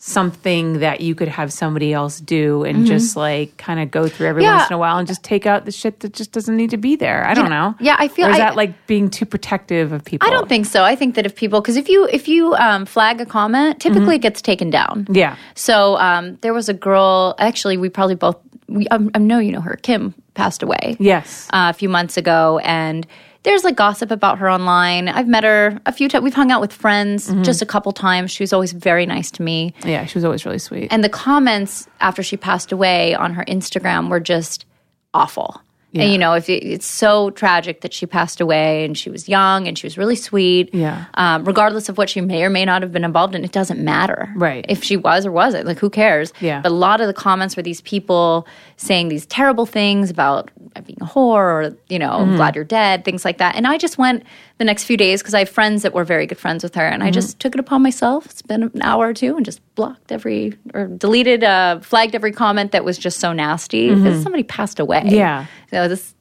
something 0.02 0.80
that 0.80 1.02
you 1.02 1.14
could 1.14 1.28
have 1.28 1.52
somebody 1.52 1.92
else 1.92 2.22
do 2.22 2.64
and 2.64 2.86
just 2.86 3.18
like 3.18 3.56
kind 3.58 3.82
of 3.82 3.92
go 3.92 4.08
through 4.08 4.28
every 4.28 4.40
Mm-hmm. 4.44 4.50
Yeah. 4.52 4.58
once 4.60 4.70
in 4.70 4.74
a 4.76 4.78
while 4.78 4.98
and 4.98 5.06
just 5.06 5.24
take 5.24 5.46
out 5.46 5.66
the 5.66 5.72
shit 5.74 6.00
that 6.00 6.14
just 6.14 6.32
doesn't 6.32 6.56
need 6.56 6.70
to 6.70 6.78
be 6.78 6.96
there. 6.96 7.26
I 7.28 7.34
don't 7.34 7.50
know. 7.50 7.76
yeah, 7.82 7.98
I 8.00 8.08
feel- 8.08 8.28
Or 8.28 8.30
is 8.30 8.38
I- 8.38 8.40
that 8.40 8.56
like 8.56 8.88
being 8.88 9.10
too 9.10 9.26
protective 9.26 9.92
of 9.92 10.06
people? 10.06 10.26
I 10.26 10.32
don't 10.32 10.48
think 10.48 10.66
so. 10.68 10.86
I 10.86 10.96
think 10.96 11.16
that 11.16 11.26
if 11.26 11.36
people, 11.36 11.60
because 11.60 11.76
if 11.76 11.90
you 11.90 12.08
if 12.08 12.30
you 12.30 12.56
um, 12.56 12.86
flag 12.86 13.20
a 13.20 13.26
comment, 13.26 13.82
typically 13.82 14.16
it 14.16 14.22
gets 14.22 14.42
taken 14.42 14.70
down. 14.70 15.04
Mm-hmm. 15.04 15.16
Yeah. 15.16 15.36
So 15.56 15.98
um, 15.98 16.38
there 16.42 16.54
was 16.54 16.70
a 16.70 16.74
girl. 16.74 17.36
Actually, 17.38 17.76
we 17.76 17.90
probably 17.90 18.16
both. 18.16 18.38
We 18.70 18.88
um, 18.88 19.12
I 19.14 19.20
know 19.20 19.40
you 19.40 19.52
know 19.52 19.62
her. 19.62 19.76
Kim 19.76 20.14
passed 20.34 20.64
away. 20.64 20.96
Yes. 21.00 21.48
uh, 21.52 21.68
a 21.70 21.74
few 21.74 21.90
months 21.90 22.16
ago, 22.16 22.60
and 22.64 23.06
there's 23.44 23.64
like 23.64 23.76
gossip 23.76 24.12
about 24.12 24.38
her 24.40 24.50
online. 24.52 25.08
I've 25.08 25.28
met 25.28 25.44
her 25.44 25.80
a 25.86 25.92
few 25.92 26.10
times. 26.10 26.24
We've 26.24 26.34
hung 26.34 26.52
out 26.52 26.60
with 26.62 26.74
friends 26.74 27.30
Mm-hmm. 27.30 27.44
just 27.44 27.62
a 27.62 27.66
couple 27.66 27.92
times. 27.92 28.32
She 28.32 28.44
was 28.44 28.52
always 28.54 28.72
very 28.74 29.06
nice 29.06 29.32
to 29.32 29.42
me. 29.42 29.74
Yeah, 29.86 30.06
she 30.06 30.18
was 30.18 30.26
always 30.26 30.46
really 30.46 30.60
sweet. 30.60 30.90
And 30.92 31.04
the 31.04 31.10
comments 31.10 31.88
after 32.02 32.22
she 32.22 32.36
passed 32.38 32.72
away 32.72 33.16
on 33.16 33.34
her 33.34 33.46
Instagram 33.46 34.10
were 34.10 34.20
just 34.20 34.66
awful. 35.14 35.62
And 35.92 36.12
you 36.12 36.20
know, 36.20 36.34
if 36.34 36.48
it, 36.50 36.64
it's 36.64 36.86
so 36.86 37.32
tragic 37.32 37.82
that 37.82 37.94
she 37.94 38.06
passed 38.06 38.40
away, 38.40 38.86
and 38.86 38.96
she 38.96 39.10
was 39.10 39.28
young, 39.28 39.68
and 39.68 39.76
she 39.76 39.88
was 39.88 39.98
really 39.98 40.16
sweet. 40.16 40.70
Yeah. 40.74 41.06
Um, 41.16 41.44
regardless 41.46 41.90
of 41.90 41.98
what 41.98 42.10
she 42.12 42.22
may 42.22 42.44
or 42.44 42.50
may 42.52 42.64
not 42.64 42.84
have 42.84 42.92
been 42.92 43.04
involved 43.04 43.34
in, 43.34 43.44
it 43.44 43.52
doesn't 43.52 43.84
matter. 43.84 44.32
Right. 44.36 44.64
If 44.70 44.84
she 44.84 44.98
was 44.98 45.26
or 45.26 45.32
wasn't, 45.32 45.66
like 45.66 45.80
who 45.80 45.90
cares? 45.90 46.32
Yeah. 46.42 46.62
But 46.62 46.72
a 46.72 46.76
lot 46.76 47.02
of 47.02 47.08
the 47.08 47.14
comments 47.14 47.56
were 47.58 47.64
these 47.64 47.82
people 47.82 48.46
saying 48.78 49.10
these 49.10 49.26
terrible 49.26 49.66
things 49.66 50.10
about 50.12 50.52
being 50.86 51.00
a 51.02 51.06
whore, 51.06 51.38
or 51.72 51.78
you 51.90 51.98
know, 51.98 52.20
Mm-hmm. 52.20 52.36
Glad 52.36 52.56
you're 52.56 52.64
dead, 52.66 53.04
things 53.04 53.26
like 53.26 53.40
that. 53.40 53.56
And 53.56 53.66
I 53.66 53.78
just 53.78 53.98
went 53.98 54.24
the 54.60 54.66
next 54.66 54.84
few 54.84 54.98
days 54.98 55.22
because 55.22 55.34
I 55.34 55.40
have 55.40 55.50
friends 55.50 55.82
that 55.84 55.94
were 55.94 56.04
very 56.04 56.26
good 56.28 56.38
friends 56.38 56.64
with 56.64 56.76
her, 56.76 56.86
and 56.86 57.02
Mm-hmm. 57.02 57.08
I 57.08 57.12
just 57.12 57.40
took 57.40 57.56
it 57.56 57.60
upon 57.60 57.82
myself. 57.82 58.26
It's 58.28 58.42
been 58.44 58.64
an 58.64 58.82
hour 58.84 59.08
or 59.10 59.14
two, 59.14 59.36
and 59.38 59.44
just 59.46 59.60
blocked 59.76 60.12
every 60.12 60.54
or 60.74 60.86
deleted, 60.86 61.44
uh, 61.44 61.80
flagged 61.80 62.14
every 62.14 62.32
comment 62.32 62.74
that 62.74 62.84
was 62.86 62.98
just 63.00 63.20
so 63.20 63.34
nasty 63.34 63.94
because 63.96 64.22
somebody 64.22 64.44
passed 64.44 64.80
away. 64.80 65.00
Mm-hmm. 65.02 65.16
Yeah. 65.16 65.46
So 65.70 65.88
this. 65.88 66.16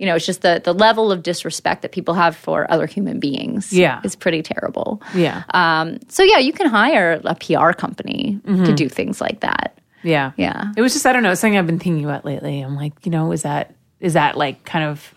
You 0.00 0.06
know, 0.06 0.14
it's 0.14 0.26
just 0.26 0.42
the, 0.42 0.60
the 0.62 0.72
level 0.72 1.10
of 1.10 1.24
disrespect 1.24 1.82
that 1.82 1.90
people 1.90 2.14
have 2.14 2.36
for 2.36 2.70
other 2.70 2.86
human 2.86 3.18
beings. 3.18 3.72
Yeah. 3.72 4.00
is 4.04 4.14
pretty 4.14 4.42
terrible. 4.44 5.02
Yeah. 5.12 5.42
Um, 5.52 5.98
so 6.06 6.22
yeah, 6.22 6.38
you 6.38 6.52
can 6.52 6.68
hire 6.68 7.20
a 7.24 7.34
PR 7.34 7.72
company 7.72 8.38
Mm-hmm. 8.46 8.62
to 8.66 8.74
do 8.74 8.88
things 8.88 9.20
like 9.20 9.40
that. 9.40 9.76
Yeah. 10.04 10.30
Yeah. 10.36 10.72
It 10.76 10.82
was 10.82 10.92
just 10.92 11.04
I 11.04 11.12
don't 11.12 11.24
know, 11.24 11.32
it's 11.32 11.40
something 11.40 11.58
I've 11.58 11.66
been 11.66 11.80
thinking 11.80 12.04
about 12.04 12.24
lately. 12.24 12.60
I'm 12.60 12.76
like, 12.76 12.92
you 13.06 13.10
know, 13.10 13.32
is 13.32 13.42
that 13.42 13.74
is 13.98 14.12
that 14.12 14.36
like 14.38 14.62
kind 14.64 14.84
of 14.84 15.12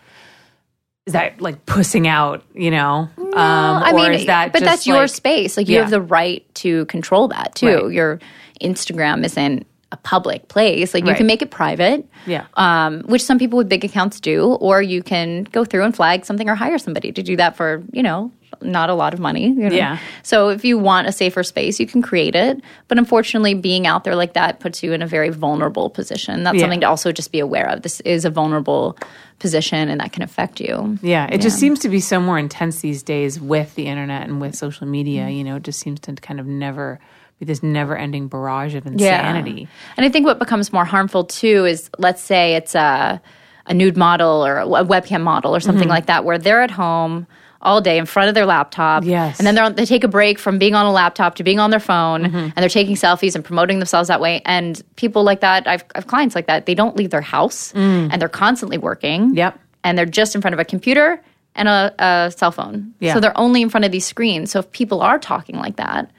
is 1.05 1.13
that 1.13 1.39
like 1.39 1.63
pussing 1.67 2.07
out, 2.07 2.43
you 2.55 2.71
know? 2.71 3.07
um 3.19 3.33
I 3.35 3.91
mean, 3.93 4.13
is 4.13 4.25
that 4.25 4.51
but 4.51 4.61
that's 4.63 4.87
your 4.87 5.05
space. 5.07 5.57
Like 5.57 5.67
you 5.69 5.75
Yeah. 5.75 5.81
have 5.81 5.91
the 5.91 6.01
right 6.01 6.43
to 6.55 6.85
control 6.85 7.27
that 7.27 7.53
too. 7.53 7.83
Right. 7.85 7.93
Your 7.93 8.19
Instagram 8.59 9.23
isn't 9.25 9.67
a 9.91 9.97
public 9.97 10.47
place. 10.47 10.93
Like 10.93 11.03
you 11.03 11.09
Right. 11.09 11.17
can 11.17 11.27
make 11.27 11.41
it 11.41 11.51
private. 11.51 12.05
Yeah. 12.25 12.45
Um, 12.55 13.01
which 13.03 13.23
some 13.23 13.37
people 13.37 13.57
with 13.57 13.67
big 13.67 13.83
accounts 13.83 14.19
do, 14.19 14.53
or 14.53 14.81
you 14.81 15.03
can 15.03 15.43
go 15.51 15.65
through 15.65 15.83
and 15.83 15.95
flag 15.95 16.25
something 16.25 16.47
or 16.49 16.55
hire 16.55 16.77
somebody 16.77 17.11
to 17.11 17.21
do 17.21 17.35
that 17.37 17.55
for, 17.57 17.83
you 17.91 18.01
know, 18.03 18.31
not 18.61 18.89
a 18.89 18.93
lot 18.93 19.13
of 19.13 19.19
money. 19.19 19.47
you 19.47 19.69
know? 19.69 19.75
Yeah. 19.75 19.97
So 20.23 20.49
if 20.49 20.63
you 20.63 20.77
want 20.77 21.07
a 21.07 21.11
safer 21.11 21.41
space, 21.43 21.79
you 21.79 21.87
can 21.87 22.01
create 22.01 22.35
it. 22.35 22.61
But 22.87 22.97
unfortunately, 22.99 23.53
being 23.55 23.87
out 23.87 24.03
there 24.03 24.15
like 24.15 24.33
that 24.33 24.59
puts 24.59 24.83
you 24.83 24.93
in 24.93 25.01
a 25.01 25.07
very 25.07 25.29
vulnerable 25.29 25.89
position. 25.89 26.43
That's 26.43 26.55
Yeah. 26.55 26.61
something 26.61 26.81
to 26.81 26.87
also 26.87 27.11
just 27.11 27.31
be 27.31 27.39
aware 27.39 27.67
of. 27.67 27.81
This 27.81 27.99
is 28.01 28.23
a 28.23 28.29
vulnerable 28.29 28.97
position 29.39 29.89
and 29.89 29.99
that 29.99 30.11
can 30.13 30.21
affect 30.21 30.59
you. 30.61 30.99
Yeah, 31.01 31.27
it 31.31 31.41
just 31.41 31.57
seems 31.57 31.79
to 31.79 31.89
be 31.89 31.99
so 31.99 32.19
more 32.19 32.37
intense 32.37 32.81
these 32.81 33.01
days 33.01 33.41
with 33.41 33.73
the 33.75 33.87
internet 33.87 34.27
and 34.27 34.39
with 34.39 34.55
social 34.55 34.85
media. 34.85 35.29
You 35.29 35.43
know, 35.43 35.55
it 35.55 35.63
just 35.63 35.79
seems 35.79 35.99
to 36.01 36.13
kind 36.13 36.39
of 36.39 36.45
never 36.45 36.99
this 37.45 37.61
never 37.63 37.95
ending 37.97 38.27
barrage 38.27 38.75
of 38.75 38.85
insanity. 38.85 39.67
And 39.97 40.05
I 40.05 40.09
think 40.09 40.25
what 40.25 40.39
becomes 40.39 40.71
more 40.71 40.85
harmful 40.85 41.23
too 41.25 41.65
is 41.65 41.89
let's 41.97 42.21
say 42.21 42.55
it's 42.55 42.75
a, 42.75 43.21
a 43.65 43.73
nude 43.73 43.97
model 43.97 44.45
or 44.45 44.57
a 44.59 44.65
webcam 44.65 45.21
model 45.21 45.55
or 45.55 45.59
something 45.59 45.83
Mm-hmm. 45.83 45.89
like 45.89 46.05
that 46.07 46.25
where 46.25 46.37
they're 46.37 46.61
at 46.61 46.71
home 46.71 47.27
all 47.63 47.79
day 47.79 47.99
in 47.99 48.07
front 48.07 48.27
of 48.27 48.33
their 48.33 48.45
laptop. 48.47 49.03
Yes. 49.03 49.37
And 49.37 49.45
then 49.45 49.53
they're 49.53 49.63
on, 49.63 49.75
they 49.75 49.85
take 49.85 50.03
a 50.03 50.07
break 50.07 50.39
from 50.39 50.57
being 50.57 50.73
on 50.73 50.87
a 50.87 50.91
laptop 50.91 51.35
to 51.35 51.43
being 51.43 51.59
on 51.59 51.69
their 51.69 51.79
phone 51.79 52.23
Mm-hmm. 52.23 52.35
and 52.37 52.53
they're 52.57 52.69
taking 52.69 52.95
selfies 52.95 53.35
and 53.35 53.45
promoting 53.45 53.77
themselves 53.79 54.07
that 54.07 54.19
way. 54.19 54.41
And 54.45 54.81
people 54.95 55.23
like 55.23 55.41
that, 55.41 55.67
I've, 55.67 55.83
I've 55.93 56.07
clients 56.07 56.33
like 56.33 56.47
that, 56.47 56.65
they 56.65 56.73
don't 56.73 56.95
leave 56.95 57.11
their 57.11 57.21
house 57.21 57.71
and 57.73 58.19
they're 58.19 58.29
constantly 58.29 58.77
working. 58.79 59.31
Mm. 59.33 59.37
Yep. 59.37 59.59
And 59.83 59.97
they're 59.97 60.05
just 60.07 60.33
in 60.35 60.41
front 60.41 60.53
of 60.55 60.59
a 60.59 60.65
computer 60.65 61.21
and 61.53 61.67
a, 61.67 61.93
a 61.99 62.31
cell 62.31 62.51
phone. 62.51 62.93
Yeah. 62.99 63.13
So 63.13 63.19
they're 63.19 63.37
only 63.37 63.61
in 63.61 63.69
front 63.69 63.85
of 63.85 63.91
these 63.91 64.05
screens. 64.05 64.51
So 64.51 64.59
if 64.59 64.71
people 64.71 65.01
are 65.01 65.19
talking 65.19 65.57
like 65.57 65.75
that, 65.75 66.09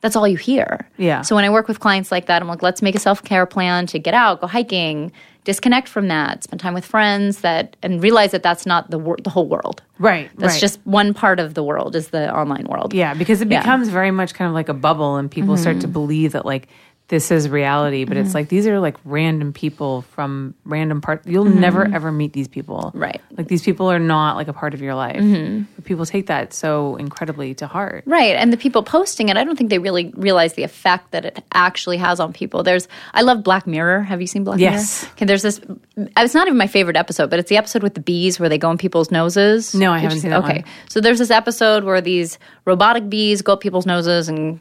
that's 0.00 0.16
all 0.16 0.26
you 0.26 0.36
hear. 0.36 0.88
Yeah. 0.96 1.22
So 1.22 1.34
when 1.34 1.44
I 1.44 1.50
work 1.50 1.68
with 1.68 1.80
clients 1.80 2.10
like 2.10 2.26
that, 2.26 2.40
I'm 2.40 2.48
like, 2.48 2.62
let's 2.62 2.82
make 2.82 2.94
a 2.94 2.98
self 2.98 3.22
care 3.22 3.46
plan 3.46 3.86
to 3.88 3.98
get 3.98 4.14
out, 4.14 4.40
go 4.40 4.46
hiking, 4.46 5.12
disconnect 5.44 5.88
from 5.88 6.08
that, 6.08 6.44
spend 6.44 6.60
time 6.60 6.74
with 6.74 6.84
friends 6.84 7.40
that, 7.40 7.76
and 7.82 8.02
realize 8.02 8.30
that 8.32 8.42
that's 8.42 8.66
not 8.66 8.90
the 8.90 8.98
wor- 8.98 9.18
the 9.22 9.30
whole 9.30 9.46
world. 9.46 9.82
Right. 9.98 10.30
That's 10.36 10.54
right. 10.54 10.60
just 10.60 10.80
one 10.84 11.12
part 11.12 11.38
of 11.38 11.54
the 11.54 11.62
world 11.62 11.94
is 11.94 12.08
the 12.08 12.34
online 12.34 12.66
world. 12.66 12.94
Yeah, 12.94 13.14
because 13.14 13.40
it 13.40 13.50
Yeah. 13.50 13.60
becomes 13.60 13.88
very 13.88 14.10
much 14.10 14.34
kind 14.34 14.48
of 14.48 14.54
like 14.54 14.68
a 14.68 14.74
bubble, 14.74 15.16
and 15.16 15.30
people 15.30 15.56
start 15.56 15.80
to 15.80 15.86
mm-hmm. 15.86 15.92
believe 15.92 16.32
that 16.32 16.46
like 16.46 16.68
this 17.10 17.30
is 17.30 17.48
reality. 17.48 18.04
But 18.04 18.16
it's 18.16 18.28
mm-hmm. 18.28 18.38
like 18.38 18.48
these 18.48 18.66
are 18.66 18.80
like 18.80 18.96
random 19.04 19.52
people 19.52 20.02
from 20.02 20.54
random 20.64 21.00
parts. 21.00 21.26
You'll 21.26 21.44
mm-hmm. 21.44 21.60
never 21.60 21.84
ever 21.84 22.10
meet 22.10 22.32
these 22.32 22.48
people, 22.48 22.92
Right. 22.94 23.20
Like 23.36 23.48
these 23.48 23.62
people 23.62 23.90
are 23.90 23.98
not 23.98 24.36
like 24.36 24.48
a 24.48 24.52
part 24.52 24.74
of 24.74 24.80
your 24.80 24.94
life. 24.94 25.16
Mm-hmm. 25.16 25.64
But 25.76 25.84
people 25.84 26.06
take 26.06 26.26
that 26.26 26.54
so 26.54 26.96
incredibly 26.96 27.54
to 27.56 27.66
heart. 27.66 28.04
Right. 28.06 28.36
And 28.36 28.52
the 28.52 28.56
people 28.56 28.82
posting 28.82 29.28
it, 29.28 29.36
I 29.36 29.44
don't 29.44 29.56
think 29.56 29.70
they 29.70 29.78
really 29.78 30.12
realize 30.16 30.54
the 30.54 30.62
effect 30.62 31.10
that 31.10 31.24
it 31.24 31.44
actually 31.52 31.98
has 31.98 32.20
on 32.20 32.32
people. 32.32 32.62
There's, 32.62 32.88
I 33.12 33.22
love 33.22 33.42
Black 33.42 33.66
Mirror. 33.66 34.02
Have 34.02 34.20
you 34.20 34.26
seen 34.26 34.44
Black 34.44 34.58
Mirror? 34.58 34.72
Yes. 34.72 35.02
Mirror? 35.02 35.12
Okay, 35.12 35.24
there's 35.26 35.42
this, 35.42 35.60
it's 35.96 36.34
not 36.34 36.46
even 36.46 36.56
my 36.56 36.66
favorite 36.68 36.96
episode, 36.96 37.28
but 37.28 37.38
it's 37.38 37.48
the 37.48 37.56
episode 37.56 37.82
with 37.82 37.94
the 37.94 38.00
bees 38.00 38.38
where 38.38 38.48
they 38.48 38.58
go 38.58 38.70
in 38.70 38.78
people's 38.78 39.10
noses. 39.10 39.74
No, 39.74 39.92
I 39.92 39.96
Did 39.96 40.02
haven't 40.04 40.20
seen 40.20 40.30
that 40.30 40.44
Okay. 40.44 40.60
one. 40.60 40.64
So 40.88 41.00
there's 41.00 41.18
this 41.18 41.30
episode 41.30 41.84
where 41.84 42.00
these 42.00 42.38
robotic 42.64 43.08
bees 43.08 43.42
go 43.42 43.54
up 43.54 43.60
people's 43.60 43.86
noses 43.86 44.28
and 44.28 44.60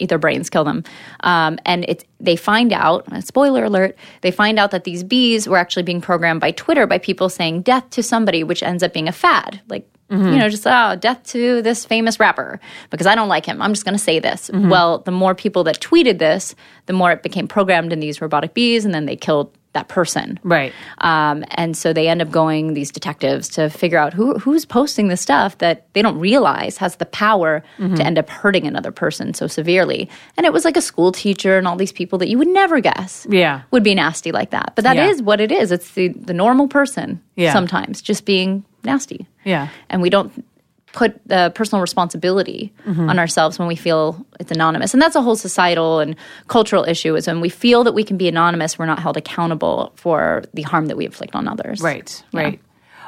eat 0.00 0.08
their 0.08 0.18
brains, 0.18 0.50
kill 0.50 0.64
them. 0.64 0.82
Um, 1.20 1.58
and 1.64 1.84
it's, 1.88 2.04
they 2.18 2.36
find 2.36 2.72
out, 2.72 3.06
spoiler 3.24 3.64
alert, 3.64 3.96
they 4.22 4.30
find 4.30 4.58
out 4.58 4.70
that 4.70 4.84
these 4.84 5.04
bees 5.04 5.48
were 5.48 5.56
actually 5.58 5.82
being 5.82 6.00
programmed 6.00 6.40
by 6.40 6.50
Twitter 6.52 6.86
by 6.86 6.98
people 6.98 7.28
saying 7.28 7.62
death 7.62 7.88
to 7.90 8.02
somebody, 8.02 8.42
which 8.44 8.62
ends 8.62 8.82
up 8.82 8.92
being 8.92 9.08
a 9.08 9.12
fad. 9.12 9.60
Like, 9.68 9.86
you 10.10 10.38
know, 10.38 10.48
just, 10.48 10.66
oh, 10.66 10.96
death 10.96 11.22
to 11.26 11.62
this 11.62 11.84
famous 11.84 12.18
rapper 12.18 12.58
because 12.90 13.06
I 13.06 13.14
don't 13.14 13.28
like 13.28 13.46
him. 13.46 13.62
I'm 13.62 13.72
just 13.72 13.84
going 13.84 13.94
to 13.96 14.02
say 14.02 14.18
this. 14.18 14.50
Well, 14.68 14.98
the 14.98 15.12
more 15.12 15.36
people 15.36 15.62
that 15.64 15.78
tweeted 15.78 16.18
this, 16.18 16.56
the 16.86 16.92
more 16.92 17.12
it 17.12 17.22
became 17.22 17.46
programmed 17.46 17.92
in 17.92 18.00
these 18.00 18.20
robotic 18.20 18.52
bees, 18.52 18.84
and 18.84 18.92
then 18.92 19.06
they 19.06 19.14
killed 19.14 19.56
that 19.72 19.86
person. 19.86 20.38
Right. 20.42 20.72
Um, 20.98 21.44
and 21.52 21.76
so 21.76 21.92
they 21.92 22.08
end 22.08 22.20
up 22.20 22.30
going 22.30 22.74
these 22.74 22.90
detectives 22.90 23.48
to 23.50 23.70
figure 23.70 23.98
out 23.98 24.12
who 24.12 24.36
who's 24.38 24.64
posting 24.64 25.06
this 25.08 25.20
stuff 25.20 25.58
that 25.58 25.86
they 25.94 26.02
don't 26.02 26.18
realize 26.18 26.76
has 26.78 26.96
the 26.96 27.06
power 27.06 27.62
to 27.78 28.02
end 28.04 28.18
up 28.18 28.28
hurting 28.28 28.66
another 28.66 28.90
person 28.90 29.32
so 29.32 29.46
severely. 29.46 30.08
And 30.36 30.44
it 30.44 30.52
was 30.52 30.64
like 30.64 30.76
a 30.76 30.82
school 30.82 31.12
teacher 31.12 31.56
and 31.56 31.68
all 31.68 31.76
these 31.76 31.92
people 31.92 32.18
that 32.18 32.28
you 32.28 32.36
would 32.38 32.48
never 32.48 32.80
guess 32.80 33.26
Yeah. 33.30 33.62
would 33.70 33.84
be 33.84 33.94
nasty 33.94 34.32
like 34.32 34.50
that. 34.50 34.72
But 34.74 34.82
that 34.84 34.96
is 34.96 35.18
Yeah. 35.18 35.24
what 35.24 35.40
it 35.40 35.52
is. 35.52 35.70
It's 35.70 35.92
the 35.92 36.08
the 36.08 36.34
normal 36.34 36.66
person 36.66 37.20
Yeah. 37.36 37.52
sometimes 37.52 38.02
just 38.02 38.24
being 38.24 38.64
nasty. 38.82 39.26
Yeah. 39.44 39.68
And 39.88 40.02
we 40.02 40.10
don't 40.10 40.44
put 40.92 41.20
the 41.28 41.52
personal 41.54 41.80
responsibility 41.80 42.72
Mm-hmm. 42.86 43.08
on 43.08 43.18
ourselves 43.18 43.58
when 43.58 43.68
we 43.68 43.76
feel 43.76 44.26
it's 44.40 44.50
anonymous. 44.50 44.92
And 44.94 45.00
that's 45.02 45.14
a 45.16 45.22
whole 45.22 45.36
societal 45.36 46.00
and 46.00 46.16
cultural 46.48 46.84
issue 46.84 47.14
is 47.14 47.26
when 47.26 47.40
we 47.40 47.48
feel 47.48 47.84
that 47.84 47.92
we 47.92 48.02
can 48.04 48.16
be 48.16 48.26
anonymous, 48.28 48.78
we're 48.78 48.86
not 48.86 48.98
held 48.98 49.16
accountable 49.16 49.92
for 49.96 50.42
the 50.54 50.62
harm 50.62 50.86
that 50.86 50.96
we 50.96 51.04
inflict 51.04 51.34
on 51.36 51.46
others. 51.46 51.80
Right. 51.80 52.24
Right. 52.32 52.60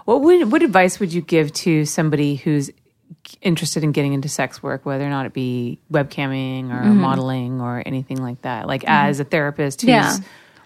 What 0.05 0.21
would 0.23 0.53
what 0.53 0.63
advice 0.63 1.01
would 1.01 1.13
you 1.13 1.21
give 1.23 1.53
to 1.55 1.85
somebody 1.85 2.37
who's 2.37 2.71
interested 3.41 3.83
in 3.85 3.93
getting 3.93 4.13
into 4.13 4.29
sex 4.29 4.63
work, 4.63 4.85
whether 4.85 5.05
or 5.07 5.11
not 5.11 5.27
it 5.27 5.33
be 5.33 5.79
webcamming 5.93 6.71
or 6.71 6.83
Mm-hmm. 6.83 6.97
modeling 7.01 7.61
or 7.61 7.83
anything 7.85 8.23
like 8.23 8.43
that? 8.43 8.67
Like 8.67 8.85
as 8.87 9.21
a 9.21 9.25
therapist 9.25 9.81
who's 9.83 9.89
Yeah. 9.89 10.17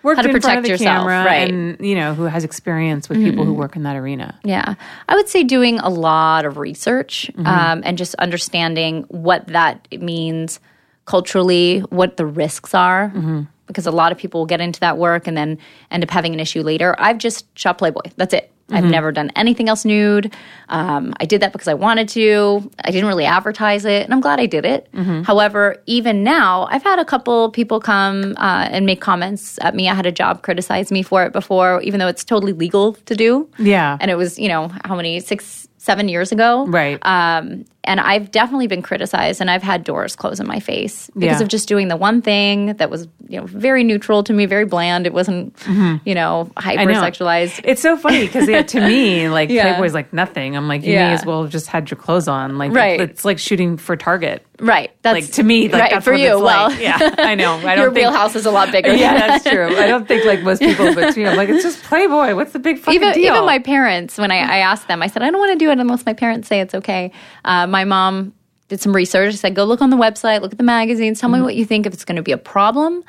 Worked 0.06 0.16
How 0.18 0.22
to 0.22 0.28
in 0.28 0.32
front 0.32 0.42
protect 0.42 0.58
of 0.58 0.62
the 0.64 0.70
yourself, 0.70 1.06
camera 1.06 1.24
right. 1.24 1.50
and 1.50 1.84
you 1.84 1.94
know 1.94 2.14
who 2.14 2.24
has 2.24 2.44
experience 2.44 3.08
with 3.08 3.18
people 3.18 3.44
who 3.44 3.52
work 3.52 3.76
in 3.76 3.82
that 3.82 3.96
arena. 3.96 4.38
Yeah. 4.44 4.74
I 5.08 5.14
would 5.16 5.28
say 5.28 5.42
doing 5.42 5.78
a 5.80 5.90
lot 5.90 6.46
of 6.46 6.56
research 6.56 7.30
Mm-hmm. 7.36 7.46
um, 7.46 7.82
and 7.84 7.98
just 7.98 8.14
understanding 8.16 9.04
what 9.08 9.48
that 9.48 9.86
means 10.00 10.60
culturally, 11.04 11.80
what 11.90 12.16
the 12.16 12.26
risks 12.26 12.72
are. 12.74 13.10
Mm-hmm. 13.10 13.42
Because 13.66 13.86
a 13.86 13.90
lot 13.90 14.12
of 14.12 14.18
people 14.18 14.40
will 14.40 14.46
get 14.46 14.60
into 14.60 14.78
that 14.80 14.96
work 14.96 15.26
and 15.26 15.36
then 15.36 15.58
end 15.90 16.04
up 16.04 16.10
having 16.10 16.32
an 16.32 16.40
issue 16.40 16.62
later. 16.62 16.94
I've 16.98 17.18
just 17.18 17.46
shot 17.58 17.78
Playboy. 17.78 18.12
That's 18.16 18.32
it. 18.32 18.52
I've 18.68 18.82
Mm-hmm. 18.82 18.90
never 18.90 19.12
done 19.12 19.30
anything 19.36 19.68
else 19.68 19.84
nude. 19.84 20.34
Um, 20.68 21.14
I 21.20 21.24
did 21.24 21.40
that 21.42 21.52
because 21.52 21.68
I 21.68 21.74
wanted 21.74 22.08
to. 22.10 22.68
I 22.84 22.90
didn't 22.90 23.06
really 23.06 23.24
advertise 23.24 23.84
it, 23.84 24.02
and 24.04 24.12
I'm 24.12 24.20
glad 24.20 24.40
I 24.40 24.46
did 24.46 24.64
it. 24.64 24.88
Mm-hmm. 24.92 25.22
However, 25.22 25.76
even 25.86 26.24
now, 26.24 26.66
I've 26.70 26.82
had 26.82 26.98
a 26.98 27.04
couple 27.04 27.50
people 27.52 27.78
come 27.78 28.34
uh, 28.38 28.66
and 28.70 28.84
make 28.84 29.00
comments 29.00 29.58
at 29.62 29.76
me. 29.76 29.88
I 29.88 29.94
had 29.94 30.04
a 30.06 30.10
job 30.12 30.42
criticize 30.42 30.90
me 30.90 31.02
for 31.04 31.24
it 31.24 31.32
before, 31.32 31.80
even 31.82 32.00
though 32.00 32.08
it's 32.08 32.24
totally 32.24 32.52
legal 32.52 32.94
to 32.94 33.14
do 33.14 33.48
Yeah. 33.58 33.98
and 34.00 34.10
it 34.10 34.16
was 34.16 34.36
you 34.36 34.48
know 34.48 34.72
how 34.84 34.96
many 34.96 35.20
six 35.20 35.68
seven 35.86 36.08
years 36.08 36.32
ago 36.32 36.66
Right. 36.66 36.98
um, 37.06 37.64
and 37.84 38.00
i've 38.00 38.30
definitely 38.32 38.66
been 38.66 38.82
criticized 38.82 39.40
and 39.40 39.48
i've 39.48 39.62
had 39.62 39.84
doors 39.84 40.16
close 40.16 40.40
in 40.40 40.46
my 40.48 40.58
face 40.60 41.08
because 41.16 41.38
Yeah. 41.38 41.44
of 41.44 41.48
just 41.48 41.68
doing 41.68 41.86
the 41.88 41.96
one 41.96 42.20
thing 42.22 42.74
that 42.74 42.90
was 42.90 43.06
you 43.28 43.38
know 43.40 43.46
very 43.46 43.84
neutral 43.84 44.24
to 44.24 44.32
me 44.32 44.46
very 44.46 44.64
bland 44.64 45.06
it 45.06 45.12
wasn't 45.12 45.56
you 46.04 46.14
know 46.14 46.50
Mm-hmm. 46.56 46.68
I 46.68 46.84
know. 46.84 46.92
hypersexualized 46.92 47.60
It's 47.64 47.80
so 47.82 47.96
funny 47.96 48.26
because 48.26 48.46
to 48.72 48.80
me, 48.80 49.28
like 49.38 49.48
Yeah. 49.50 49.62
Playboy's 49.74 49.94
like 49.94 50.12
nothing. 50.12 50.56
I'm 50.56 50.66
like, 50.68 50.82
you 50.82 50.94
may 50.94 51.12
as 51.12 51.24
well 51.24 51.42
have 51.42 51.52
just 51.52 51.66
had 51.68 51.88
your 51.90 51.98
clothes 51.98 52.26
on. 52.28 52.58
Like, 52.58 52.72
Right. 52.72 53.00
it's 53.00 53.24
like 53.24 53.38
shooting 53.38 53.76
for 53.76 53.96
Target. 53.96 54.44
Right 54.60 54.90
that's 55.02 55.14
Like 55.26 55.32
to 55.32 55.42
me, 55.42 55.68
like 55.68 55.80
right 55.82 55.90
that's 55.92 56.04
for 56.04 56.14
you 56.14 56.38
well 56.40 56.68
like. 56.70 56.80
yeah, 56.80 57.14
I 57.18 57.34
know. 57.34 57.54
I 57.56 57.60
don't 57.74 57.84
your 57.84 57.92
think, 57.92 58.06
wheelhouse 58.08 58.34
is 58.36 58.46
a 58.46 58.50
lot 58.50 58.72
bigger 58.72 58.92
Yeah, 58.94 59.14
that's 59.28 59.44
true. 59.48 59.76
I 59.76 59.86
don't 59.86 60.06
think 60.08 60.24
like 60.24 60.42
most 60.42 60.60
people, 60.60 60.94
but 60.94 61.12
to 61.12 61.18
me, 61.20 61.26
I'm 61.26 61.36
like, 61.36 61.48
it's 61.48 61.62
just 61.62 61.82
Playboy. 61.84 62.34
What's 62.34 62.52
the 62.52 62.58
big 62.58 62.78
fucking 62.78 62.94
even 62.94 63.12
deal? 63.12 63.32
even 63.34 63.44
my 63.44 63.58
parents 63.58 64.16
when 64.18 64.30
I, 64.30 64.38
I 64.38 64.58
asked 64.58 64.88
them 64.88 65.02
i 65.02 65.06
said 65.08 65.22
i 65.22 65.30
don't 65.30 65.40
want 65.40 65.52
to 65.52 65.58
do 65.64 65.70
it 65.70 65.78
unless 65.78 66.06
my 66.06 66.12
parents 66.14 66.48
say 66.48 66.60
it's 66.60 66.74
okay 66.74 67.12
uh, 67.44 67.66
my 67.66 67.84
mom 67.84 68.32
did 68.68 68.80
some 68.80 68.94
research 68.94 69.32
i 69.32 69.36
said 69.36 69.54
go 69.54 69.64
look 69.64 69.80
on 69.82 69.90
the 69.90 69.96
website 69.96 70.40
look 70.42 70.52
at 70.52 70.58
the 70.58 70.64
magazines 70.64 71.20
tell 71.20 71.28
me 71.28 71.36
Mm-hmm. 71.36 71.44
what 71.44 71.54
you 71.56 71.64
think 71.64 71.86
if 71.86 71.92
it's 71.94 72.04
going 72.04 72.16
to 72.16 72.22
be 72.22 72.32
a 72.32 72.38
problem 72.38 73.04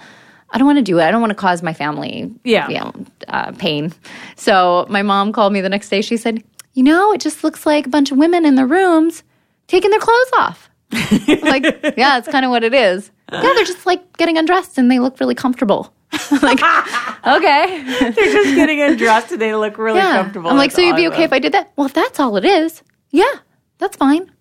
i 0.52 0.58
don't 0.58 0.68
want 0.68 0.78
to 0.78 0.84
do 0.84 1.00
it 1.00 1.04
i 1.04 1.12
don't 1.12 1.22
want 1.22 1.32
to 1.32 1.36
cause 1.36 1.64
my 1.64 1.74
family 1.74 2.32
Yeah. 2.44 2.68
you 2.70 2.76
know, 2.80 2.94
uh, 3.30 3.52
pain 3.54 3.94
so 4.36 4.86
my 4.90 5.02
mom 5.02 5.32
called 5.32 5.54
me 5.54 5.62
the 5.62 5.70
next 5.70 5.90
day 5.90 6.02
she 6.02 6.18
said 6.18 6.44
you 6.74 6.84
know 6.84 7.12
it 7.14 7.22
just 7.22 7.44
looks 7.44 7.66
like 7.66 7.86
a 7.88 7.90
bunch 7.90 8.12
of 8.12 8.18
women 8.18 8.46
in 8.46 8.56
their 8.56 8.68
rooms 8.68 9.24
taking 9.68 9.90
their 9.92 10.00
clothes 10.00 10.32
off 10.38 10.70
like 11.42 11.64
yeah 11.98 12.18
that's 12.20 12.28
kind 12.30 12.46
of 12.46 12.52
what 12.52 12.64
it 12.64 12.74
is 12.74 13.12
yeah 13.32 13.42
they're 13.42 13.66
just 13.66 13.86
like 13.86 14.16
getting 14.18 14.38
undressed 14.38 14.78
and 14.78 14.90
they 14.90 15.00
look 15.00 15.20
really 15.20 15.36
comfortable 15.36 15.94
like 16.42 16.60
okay 17.28 17.84
They're 18.00 18.12
just 18.12 18.56
getting 18.56 18.82
undressed 18.82 19.32
and 19.34 19.42
they 19.42 19.54
look 19.56 19.78
really 19.78 20.00
comfortable. 20.00 20.50
I'm 20.50 20.56
like, 20.58 20.70
That's 20.72 20.78
so 20.78 20.82
you'd 20.82 20.96
be 20.96 21.08
okay 21.10 21.24
if 21.24 21.34
I 21.34 21.40
did 21.40 21.52
that? 21.52 21.74
Well, 21.76 21.86
if 21.88 21.94
that's 21.94 22.20
all 22.20 22.38
it 22.38 22.46
is, 22.46 22.82
yeah, 23.12 23.26
that's 23.78 23.98
fine. 23.98 24.32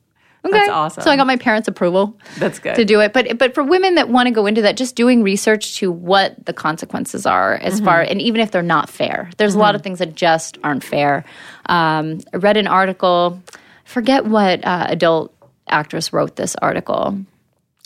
Okay. 0.45 0.57
That's 0.57 0.69
awesome. 0.71 1.03
So 1.03 1.11
I 1.11 1.17
got 1.17 1.27
my 1.27 1.37
parents' 1.37 1.67
approval 1.67 2.17
That's 2.39 2.61
good. 2.61 2.77
to 2.77 2.85
do 2.85 3.01
it. 3.01 3.13
But 3.13 3.37
but 3.39 3.53
for 3.53 3.65
women 3.65 3.97
that 3.97 4.09
want 4.09 4.29
to 4.29 4.31
go 4.31 4.47
into 4.47 4.63
that, 4.63 4.77
just 4.77 4.95
doing 4.95 5.25
research 5.25 5.77
to 5.79 5.91
what 5.91 6.47
the 6.47 6.53
consequences 6.53 7.27
are 7.27 7.55
as 7.55 7.81
far 7.81 8.01
Mm-hmm. 8.03 8.13
and 8.13 8.23
even 8.23 8.41
if 8.41 8.53
they're 8.53 8.63
not 8.63 8.89
fair. 8.89 9.29
There's 9.39 9.57
a 9.57 9.59
lot 9.59 9.75
of 9.75 9.83
things 9.83 9.99
that 9.99 10.15
just 10.15 10.59
aren't 10.63 10.85
fair. 10.85 11.25
Um, 11.69 12.21
I 12.33 12.37
read 12.37 12.57
an 12.57 12.69
article, 12.69 13.43
forget 13.85 14.25
what 14.25 14.65
uh, 14.65 14.87
adult 14.89 15.35
actress 15.69 16.13
wrote 16.13 16.37
this 16.37 16.57
article 16.57 17.19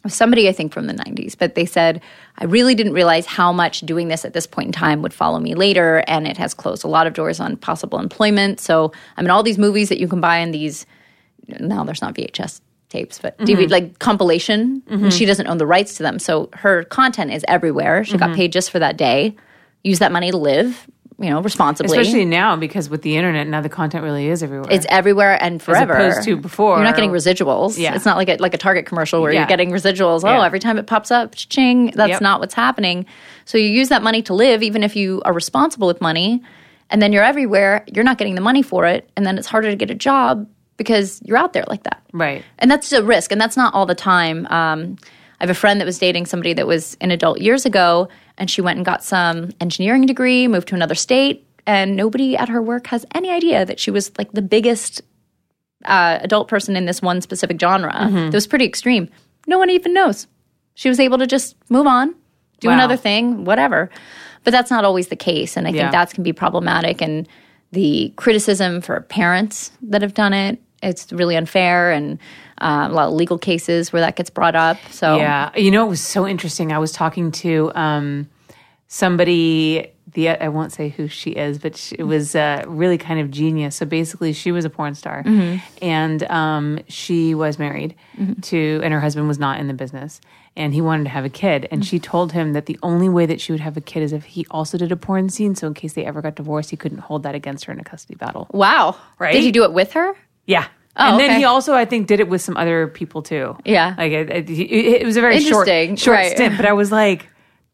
somebody 0.09 0.49
I 0.49 0.53
think 0.53 0.73
from 0.73 0.87
the 0.87 0.95
90s, 0.95 1.37
but 1.37 1.55
they 1.55 1.67
said, 1.67 2.01
I 2.39 2.45
really 2.45 2.75
didn't 2.75 2.95
realize 2.95 3.27
how 3.27 3.53
much 3.53 3.81
doing 3.81 4.09
this 4.09 4.25
at 4.25 4.33
this 4.33 4.47
point 4.47 4.67
in 4.67 4.73
time 4.73 5.03
would 5.03 5.13
follow 5.13 5.39
me 5.39 5.55
later. 5.55 6.03
And 6.07 6.27
it 6.27 6.39
has 6.39 6.55
closed 6.55 6.85
a 6.85 6.89
lot 6.89 7.07
of 7.07 7.13
doors 7.13 7.39
on 7.39 7.57
possible 7.57 7.99
employment. 7.99 8.61
So 8.61 8.93
I'm 9.17 9.27
in 9.27 9.31
all 9.31 9.43
these 9.43 9.59
movies 9.59 9.91
that 9.91 10.01
you 10.01 10.09
can 10.09 10.21
buy 10.21 10.39
in 10.39 10.53
these, 10.53 10.87
now 11.49 11.85
there's 11.85 12.01
not 12.01 12.15
VHS 12.15 12.61
tapes, 12.89 13.19
but 13.19 13.37
DVD, 13.39 13.65
mm-hmm. 13.65 13.73
like 13.73 13.99
compilation. 13.99 14.83
And 14.87 15.01
mm-hmm. 15.01 15.09
she 15.11 15.27
doesn't 15.27 15.47
own 15.47 15.59
the 15.59 15.67
rights 15.67 15.97
to 15.97 16.03
them. 16.03 16.19
So 16.19 16.49
her 16.55 16.85
content 16.85 17.33
is 17.33 17.45
everywhere. 17.47 18.03
She 18.05 18.17
got 18.17 18.31
mm-hmm. 18.31 18.37
paid 18.37 18.53
just 18.53 18.71
for 18.71 18.79
that 18.79 18.97
day. 18.97 19.37
Use 19.85 19.99
that 19.99 20.13
money 20.13 20.31
to 20.31 20.37
live, 20.37 20.87
you 21.21 21.29
know, 21.31 21.43
responsibly. 21.43 21.97
Especially 21.99 22.25
now 22.25 22.57
because 22.57 22.89
with 22.89 23.03
the 23.03 23.17
internet, 23.17 23.47
now 23.47 23.61
the 23.61 23.69
content 23.69 24.03
really 24.05 24.29
is 24.29 24.43
everywhere. 24.43 24.69
it's 24.71 24.87
everywhere 24.89 25.37
and 25.43 25.61
forever. 25.63 25.95
As 25.95 26.15
opposed 26.15 26.25
to 26.29 26.37
before. 26.37 26.77
You're 26.77 26.85
not 26.85 26.95
getting 26.97 27.11
residuals. 27.11 27.79
Yeah. 27.79 27.95
It's 27.95 28.07
not 28.07 28.17
like 28.17 28.29
a, 28.31 28.37
like 28.41 28.55
a 28.55 28.59
Target 28.59 28.87
commercial 28.87 29.21
where 29.21 29.31
Yeah. 29.33 29.41
you're 29.41 29.49
getting 29.49 29.71
residuals. 29.71 30.25
Oh, 30.25 30.29
Yeah. 30.39 30.45
every 30.47 30.61
time 30.61 30.79
it 30.79 30.87
pops 30.87 31.11
up, 31.11 31.35
ching. 31.35 31.93
That's 31.95 32.09
Yep. 32.11 32.21
not 32.23 32.41
what's 32.41 32.55
happening. 32.55 33.05
So 33.45 33.59
you 33.59 33.69
use 33.69 33.91
that 33.91 34.03
money 34.03 34.23
to 34.23 34.35
live, 34.35 34.63
even 34.63 34.83
if 34.83 34.97
you 34.97 35.21
are 35.25 35.33
responsible 35.33 35.87
with 35.87 36.01
money, 36.01 36.43
and 36.89 37.03
then 37.03 37.13
you're 37.13 37.23
everywhere. 37.25 37.85
You're 37.87 38.05
not 38.05 38.17
getting 38.19 38.35
the 38.35 38.41
money 38.41 38.63
for 38.63 38.87
it, 38.87 39.09
and 39.17 39.27
then 39.27 39.37
it's 39.39 39.47
harder 39.47 39.69
to 39.71 39.77
get 39.77 39.91
a 39.91 39.95
job 39.95 40.47
because 40.79 41.21
you're 41.25 41.37
out 41.37 41.53
there 41.53 41.65
like 41.69 41.83
that. 41.83 42.01
right. 42.15 42.43
And 42.59 42.71
that's 42.71 42.91
a 42.93 43.03
risk, 43.03 43.31
and 43.31 43.39
that's 43.41 43.57
not 43.57 43.75
all 43.75 43.85
the 43.87 43.95
time. 43.95 44.47
Um, 44.51 44.97
I 45.41 45.45
have 45.45 45.51
a 45.51 45.55
friend 45.55 45.81
that 45.81 45.87
was 45.87 45.99
dating 45.99 46.27
somebody 46.27 46.53
that 46.53 46.67
was 46.67 46.97
an 47.01 47.11
adult 47.11 47.41
years 47.41 47.65
ago, 47.65 48.09
and 48.37 48.51
she 48.51 48.61
went 48.61 48.77
and 48.77 48.85
got 48.85 49.03
some 49.03 49.51
engineering 49.61 50.05
degree, 50.07 50.47
moved 50.49 50.69
to 50.69 50.75
another 50.75 50.95
state, 50.95 51.47
and 51.67 51.97
nobody 51.97 52.37
at 52.37 52.49
her 52.51 52.61
work 52.61 52.87
has 52.89 53.07
any 53.15 53.31
idea 53.31 53.65
that 53.65 53.81
she 53.81 53.91
was 53.91 54.13
like 54.19 54.33
the 54.33 54.43
biggest 54.43 55.01
uh, 55.87 56.19
adult 56.21 56.49
person 56.49 56.77
in 56.77 56.85
this 56.85 57.01
one 57.01 57.21
specific 57.23 57.59
genre. 57.59 57.93
That 58.11 58.33
was 58.35 58.47
pretty 58.47 58.67
extreme. 58.67 59.09
No 59.47 59.59
one 59.59 59.71
even 59.71 59.95
knows. 59.95 60.27
She 60.75 60.89
was 60.91 61.01
able 61.01 61.17
to 61.19 61.27
just 61.27 61.57
move 61.71 61.87
on, 61.87 62.15
do 62.61 62.69
Wow. 62.69 62.75
another 62.75 62.97
thing, 62.97 63.45
whatever. 63.45 63.89
But 64.45 64.51
that's 64.53 64.71
not 64.71 64.85
always 64.85 65.09
the 65.09 65.17
case, 65.17 65.57
and 65.57 65.67
I 65.67 65.71
Yeah. 65.71 65.83
think 65.85 65.93
that 65.93 66.13
can 66.15 66.23
be 66.23 66.33
problematic. 66.35 67.01
And 67.01 67.27
the 67.73 68.13
criticism 68.17 68.81
for 68.83 69.01
parents 69.03 69.71
that 69.83 70.03
have 70.03 70.13
done 70.13 70.35
it, 70.35 70.59
it's 70.83 71.11
really 71.13 71.37
unfair, 71.37 71.93
and 71.93 72.19
uh, 72.61 72.89
a 72.91 72.93
lot 72.93 73.09
of 73.09 73.15
legal 73.15 73.39
cases 73.39 73.93
where 73.93 74.01
that 74.01 74.17
gets 74.17 74.31
brought 74.31 74.55
up. 74.55 74.79
So 74.91 75.17
Yeah. 75.17 75.51
You 75.57 75.71
know, 75.71 75.87
it 75.87 75.89
was 75.89 76.01
so 76.01 76.27
interesting. 76.27 76.73
I 76.73 76.79
was 76.79 76.93
talking 76.93 77.33
to 77.33 77.73
um, 77.75 78.29
somebody 78.89 79.93
the 80.13 80.29
I 80.29 80.49
won't 80.49 80.73
say 80.73 80.89
who 80.89 81.09
she 81.09 81.31
is, 81.31 81.59
but 81.59 81.77
she, 81.77 81.97
it 81.99 82.03
was 82.03 82.35
uh, 82.35 82.65
really 82.67 82.99
kind 82.99 83.21
of 83.21 83.31
genius. 83.31 83.77
So 83.77 83.87
basically, 83.87 84.33
she 84.33 84.53
was 84.53 84.65
a 84.65 84.71
porn 84.71 84.95
star, 84.95 85.23
and 85.81 86.23
um, 86.25 86.81
she 86.89 87.35
was 87.35 87.59
married 87.59 87.95
to, 88.43 88.81
and 88.83 88.93
her 88.93 89.01
husband 89.01 89.29
was 89.29 89.39
not 89.39 89.61
in 89.61 89.69
the 89.69 89.75
business, 89.75 90.21
and 90.57 90.75
he 90.75 90.81
wanted 90.81 91.05
to 91.05 91.11
have 91.11 91.25
a 91.25 91.29
kid, 91.29 91.69
and 91.71 91.85
she 91.85 91.99
told 91.99 92.33
him 92.33 92.53
that 92.55 92.67
the 92.67 92.79
only 92.83 93.09
way 93.09 93.27
that 93.27 93.41
she 93.41 93.53
would 93.53 93.61
have 93.61 93.77
a 93.77 93.81
kid 93.81 94.03
is 94.03 94.13
if 94.13 94.25
he 94.25 94.47
also 94.51 94.77
did 94.77 94.91
a 94.91 94.97
porn 94.97 95.29
scene. 95.29 95.55
So 95.55 95.67
in 95.67 95.75
case 95.75 95.93
they 95.93 96.05
ever 96.05 96.21
got 96.21 96.35
divorced, 96.35 96.71
he 96.71 96.77
couldn't 96.77 96.99
hold 96.99 97.23
that 97.23 97.35
against 97.35 97.67
her 97.67 97.73
in 97.73 97.79
a 97.81 97.85
custody 97.85 98.17
battle. 98.17 98.49
Wow. 98.53 98.97
Right? 99.19 99.33
Did 99.33 99.43
he 99.43 99.53
do 99.53 99.63
it 99.65 99.73
with 99.73 99.93
her? 99.93 100.15
Yeah. 100.47 100.67
Oh, 100.97 101.13
and 101.13 101.21
then 101.21 101.31
okay. 101.31 101.39
he 101.39 101.45
also, 101.45 101.73
I 101.75 101.85
think, 101.85 102.09
did 102.09 102.21
it 102.21 102.29
with 102.29 102.43
some 102.43 102.57
other 102.57 102.89
people 102.89 103.23
too. 103.23 103.57
Yeah. 103.65 103.95
like 103.97 104.13
it, 104.13 104.31
it, 104.31 104.51
it 104.51 105.07
was 105.07 105.17
a 105.17 105.21
very 105.21 105.41
short, 105.41 105.69
short 105.69 106.07
right. 106.17 106.33
stint. 106.33 106.57
But 106.57 106.67
I 106.67 106.73
was 106.73 106.91
like, 106.91 107.29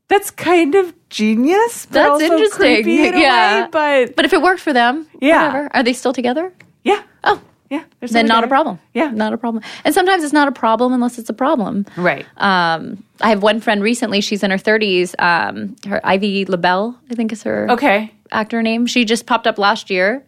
that's 0.09 0.31
kind 0.31 0.75
of 0.75 0.93
genius. 1.09 1.87
But 1.87 1.95
That's 1.95 2.09
also 2.11 2.25
interesting. 2.25 2.89
in 2.89 3.19
yeah. 3.19 3.65
way, 3.65 3.69
but 3.73 4.17
but 4.17 4.25
if 4.25 4.33
it 4.33 4.43
worked 4.43 4.61
for 4.61 4.73
them, 4.73 5.07
Yeah. 5.21 5.47
whatever. 5.47 5.69
Are 5.75 5.83
they 5.83 5.93
still 5.93 6.13
together? 6.13 6.53
yeah, 6.85 7.03
Oh. 7.25 7.41
yeah. 7.71 7.83
Then 8.01 8.09
something 8.09 8.27
not 8.27 8.45
a 8.45 8.49
problem. 8.49 8.79
Yeah. 8.95 9.11
Not 9.11 9.33
a 9.33 9.37
problem. 9.39 9.65
And 9.85 9.93
sometimes 9.95 10.23
it's 10.23 10.33
not 10.33 10.47
a 10.47 10.53
problem 10.53 10.93
unless 10.93 11.19
it's 11.19 11.31
a 11.31 11.35
problem. 11.35 11.87
Right. 11.97 12.25
Um, 12.37 13.03
I 13.21 13.31
have 13.31 13.43
one 13.43 13.61
friend 13.61 13.83
recently, 13.83 14.21
she's 14.21 14.43
in 14.45 14.51
her 14.53 14.59
30s. 14.59 15.15
Um, 15.19 15.75
her 15.89 16.01
Ivy 16.05 16.45
LaBelle, 16.45 16.97
I 17.11 17.15
think 17.15 17.33
is 17.33 17.43
her 17.43 17.67
okay. 17.71 18.13
actor 18.31 18.63
name. 18.63 18.87
She 18.87 19.05
just 19.05 19.27
popped 19.27 19.47
up 19.49 19.59
last 19.59 19.91
year, 19.91 20.25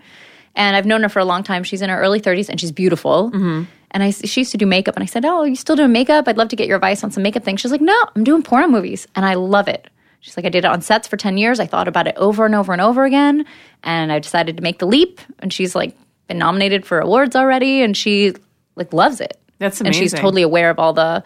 and 0.58 0.76
I've 0.76 0.84
known 0.84 1.02
her 1.02 1.08
for 1.08 1.20
a 1.20 1.24
long 1.24 1.42
time. 1.42 1.64
She's 1.64 1.80
in 1.80 1.88
her 1.88 1.98
early 1.98 2.20
30s, 2.20 2.50
and 2.50 2.60
she's 2.60 2.72
beautiful. 2.72 3.30
Mm-hmm. 3.30 3.62
And 3.92 4.02
I, 4.02 4.10
she 4.10 4.42
used 4.42 4.52
to 4.52 4.58
do 4.58 4.66
makeup, 4.66 4.94
and 4.96 5.02
I 5.02 5.06
said, 5.06 5.24
"Oh, 5.24 5.44
you 5.44 5.56
still 5.56 5.76
doing 5.76 5.92
makeup? 5.92 6.28
I'd 6.28 6.36
love 6.36 6.48
to 6.48 6.56
get 6.56 6.66
your 6.66 6.76
advice 6.76 7.02
on 7.02 7.10
some 7.10 7.22
makeup 7.22 7.44
things." 7.44 7.62
She's 7.62 7.70
like, 7.70 7.80
"No, 7.80 7.96
I'm 8.14 8.24
doing 8.24 8.42
porno 8.42 8.68
movies, 8.68 9.06
and 9.14 9.24
I 9.24 9.34
love 9.34 9.68
it." 9.68 9.88
She's 10.20 10.36
like, 10.36 10.44
"I 10.44 10.50
did 10.50 10.66
it 10.66 10.70
on 10.70 10.82
sets 10.82 11.08
for 11.08 11.16
10 11.16 11.38
years. 11.38 11.58
I 11.58 11.66
thought 11.66 11.88
about 11.88 12.06
it 12.06 12.14
over 12.16 12.44
and 12.44 12.54
over 12.54 12.72
and 12.72 12.82
over 12.82 13.06
again, 13.06 13.46
and 13.84 14.12
I 14.12 14.18
decided 14.18 14.58
to 14.58 14.62
make 14.62 14.78
the 14.78 14.86
leap." 14.86 15.20
And 15.38 15.52
she's 15.52 15.74
like, 15.74 15.96
been 16.26 16.38
nominated 16.38 16.84
for 16.84 17.00
awards 17.00 17.34
already, 17.34 17.82
and 17.82 17.96
she 17.96 18.34
like 18.76 18.92
loves 18.92 19.20
it. 19.20 19.38
That's 19.58 19.80
And 19.80 19.94
she's 19.94 20.12
totally 20.12 20.42
aware 20.42 20.70
of 20.70 20.78
all 20.78 20.92
the 20.92 21.24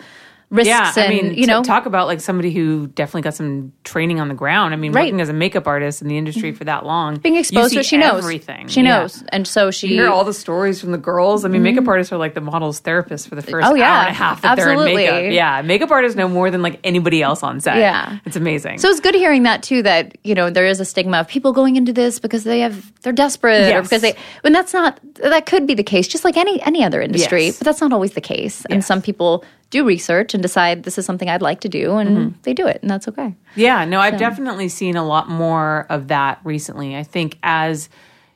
risks 0.52 0.68
Yeah, 0.68 0.92
I 0.96 1.08
mean, 1.08 1.34
you 1.34 1.46
know, 1.46 1.62
talk 1.62 1.86
about 1.86 2.06
like 2.06 2.20
somebody 2.20 2.52
who 2.52 2.86
definitely 2.88 3.22
got 3.22 3.34
some 3.34 3.72
training 3.84 4.20
on 4.20 4.28
the 4.28 4.34
ground. 4.34 4.74
I 4.74 4.76
mean, 4.76 4.92
Right. 4.92 5.04
working 5.06 5.20
as 5.20 5.28
a 5.30 5.32
makeup 5.32 5.66
artist 5.66 6.02
in 6.02 6.08
the 6.08 6.18
industry 6.18 6.50
mm-hmm. 6.50 6.58
for 6.58 6.64
that 6.64 6.84
long, 6.84 7.16
being 7.16 7.36
exposed 7.36 7.72
to. 7.74 7.82
She 7.82 7.96
knows 7.96 8.18
everything. 8.22 8.68
She 8.68 8.82
Yeah. 8.82 8.98
knows, 9.00 9.24
and 9.30 9.48
so 9.48 9.70
she 9.70 9.88
You 9.88 9.94
hear 10.02 10.10
all 10.10 10.24
the 10.24 10.34
stories 10.34 10.80
from 10.80 10.92
the 10.92 10.98
girls. 10.98 11.44
I 11.44 11.48
mean, 11.48 11.62
makeup 11.62 11.82
mm-hmm. 11.84 11.88
artists 11.90 12.12
are 12.12 12.18
like 12.18 12.34
the 12.34 12.40
model's 12.42 12.80
therapists 12.80 13.26
for 13.28 13.34
the 13.34 13.42
first 13.42 13.66
Oh, 13.66 13.74
yeah. 13.74 13.90
hour 13.90 14.00
and 14.02 14.10
a 14.10 14.12
half 14.12 14.42
that 14.42 14.58
Absolutely. 14.58 15.06
they're 15.06 15.18
in 15.18 15.22
makeup. 15.30 15.34
Yeah, 15.34 15.62
makeup 15.62 15.90
artists 15.90 16.16
know 16.16 16.28
more 16.28 16.50
than 16.50 16.60
like 16.60 16.78
anybody 16.84 17.22
else 17.22 17.42
on 17.42 17.58
set. 17.60 17.78
Yeah. 17.78 18.18
it's 18.26 18.36
amazing. 18.36 18.78
So 18.78 18.88
it's 18.88 19.00
good 19.00 19.14
hearing 19.14 19.44
that 19.44 19.62
too. 19.62 19.82
That 19.82 20.16
you 20.22 20.34
know 20.34 20.50
there 20.50 20.66
is 20.66 20.78
a 20.80 20.84
stigma 20.84 21.18
of 21.20 21.28
people 21.28 21.52
going 21.52 21.76
into 21.76 21.92
this 21.92 22.18
because 22.18 22.44
they 22.44 22.60
have 22.60 22.92
they're 23.02 23.12
desperate 23.12 23.74
or 23.74 23.82
because 23.82 24.02
they. 24.02 24.14
When 24.42 24.52
that's 24.52 24.72
not 24.74 25.00
that 25.14 25.46
could 25.46 25.66
be 25.66 25.74
the 25.74 25.82
case, 25.82 26.06
just 26.08 26.24
like 26.24 26.36
any 26.36 26.60
any 26.62 26.84
other 26.84 27.00
industry, 27.00 27.46
Yes. 27.46 27.58
but 27.58 27.64
that's 27.64 27.80
not 27.80 27.92
always 27.92 28.12
the 28.12 28.20
case. 28.20 28.64
And 28.66 28.78
Yes. 28.78 28.86
some 28.86 29.00
people 29.00 29.44
do 29.72 29.84
research 29.84 30.34
and 30.34 30.42
decide 30.42 30.84
this 30.84 30.98
is 30.98 31.06
something 31.06 31.28
I'd 31.28 31.42
like 31.42 31.60
to 31.62 31.68
do, 31.68 31.96
and 31.96 32.12
Mm-hmm. 32.12 32.38
they 32.42 32.52
do 32.52 32.66
it, 32.66 32.78
and 32.82 32.90
that's 32.90 33.08
okay. 33.08 33.34
Yeah, 33.56 33.84
no, 33.86 33.98
I've 33.98 34.18
definitely 34.18 34.68
seen 34.68 34.96
a 34.96 35.04
lot 35.04 35.28
more 35.28 35.86
of 35.88 36.08
that 36.08 36.40
recently. 36.44 36.94
I 36.94 37.02
think 37.02 37.38
as 37.42 37.88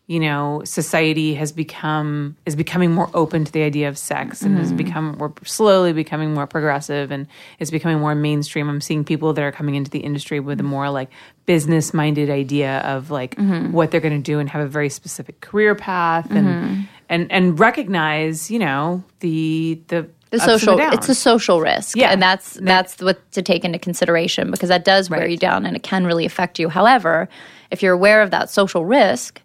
you 0.08 0.20
know, 0.20 0.62
society 0.64 1.34
has 1.34 1.50
become 1.50 2.36
is 2.46 2.54
becoming 2.54 2.92
more 2.92 3.10
open 3.12 3.44
to 3.44 3.50
the 3.50 3.62
idea 3.64 3.88
of 3.88 3.98
sex 3.98 4.42
and 4.42 4.56
has 4.56 4.68
mm-hmm. 4.68 4.76
become 4.76 5.18
we're 5.18 5.32
slowly 5.44 5.92
becoming 5.92 6.32
more 6.32 6.46
progressive 6.46 7.10
and 7.10 7.26
is 7.58 7.72
becoming 7.72 7.98
more 7.98 8.14
mainstream. 8.14 8.68
I'm 8.68 8.80
seeing 8.80 9.04
people 9.04 9.32
that 9.32 9.42
are 9.42 9.50
coming 9.50 9.74
into 9.74 9.90
the 9.90 9.98
industry 9.98 10.38
with 10.38 10.60
a 10.60 10.62
mm-hmm. 10.62 10.70
more 10.70 10.90
like 10.90 11.10
business 11.44 11.92
minded 11.92 12.30
idea 12.30 12.78
of 12.80 13.10
like 13.10 13.34
mm-hmm. 13.34 13.72
what 13.72 13.90
they're 13.90 14.00
going 14.00 14.22
to 14.22 14.22
do 14.22 14.38
and 14.38 14.48
have 14.48 14.62
a 14.62 14.68
very 14.68 14.90
specific 14.90 15.40
career 15.40 15.74
path 15.74 16.30
and 16.30 16.86
and 17.08 17.30
and 17.32 17.58
recognize, 17.58 18.48
you 18.48 18.60
know, 18.60 19.02
the 19.20 19.80
the 19.88 20.08
The 20.38 20.58
social, 20.58 20.78
it's 20.80 21.08
a 21.08 21.14
social 21.14 21.60
risk, 21.60 21.96
Yeah. 21.96 22.10
and 22.12 22.20
that's 22.22 22.54
that's 22.62 23.00
what 23.00 23.18
to 23.32 23.42
take 23.42 23.64
into 23.64 23.78
consideration 23.78 24.50
because 24.50 24.68
that 24.68 24.84
does 24.84 25.08
wear 25.10 25.20
Right. 25.20 25.30
you 25.30 25.36
down 25.36 25.66
and 25.66 25.76
it 25.76 25.82
can 25.82 26.04
really 26.06 26.24
affect 26.26 26.58
you. 26.58 26.68
However, 26.68 27.28
if 27.70 27.82
you're 27.82 27.94
aware 27.94 28.22
of 28.22 28.30
that 28.30 28.50
social 28.50 28.84
risk, 28.84 29.40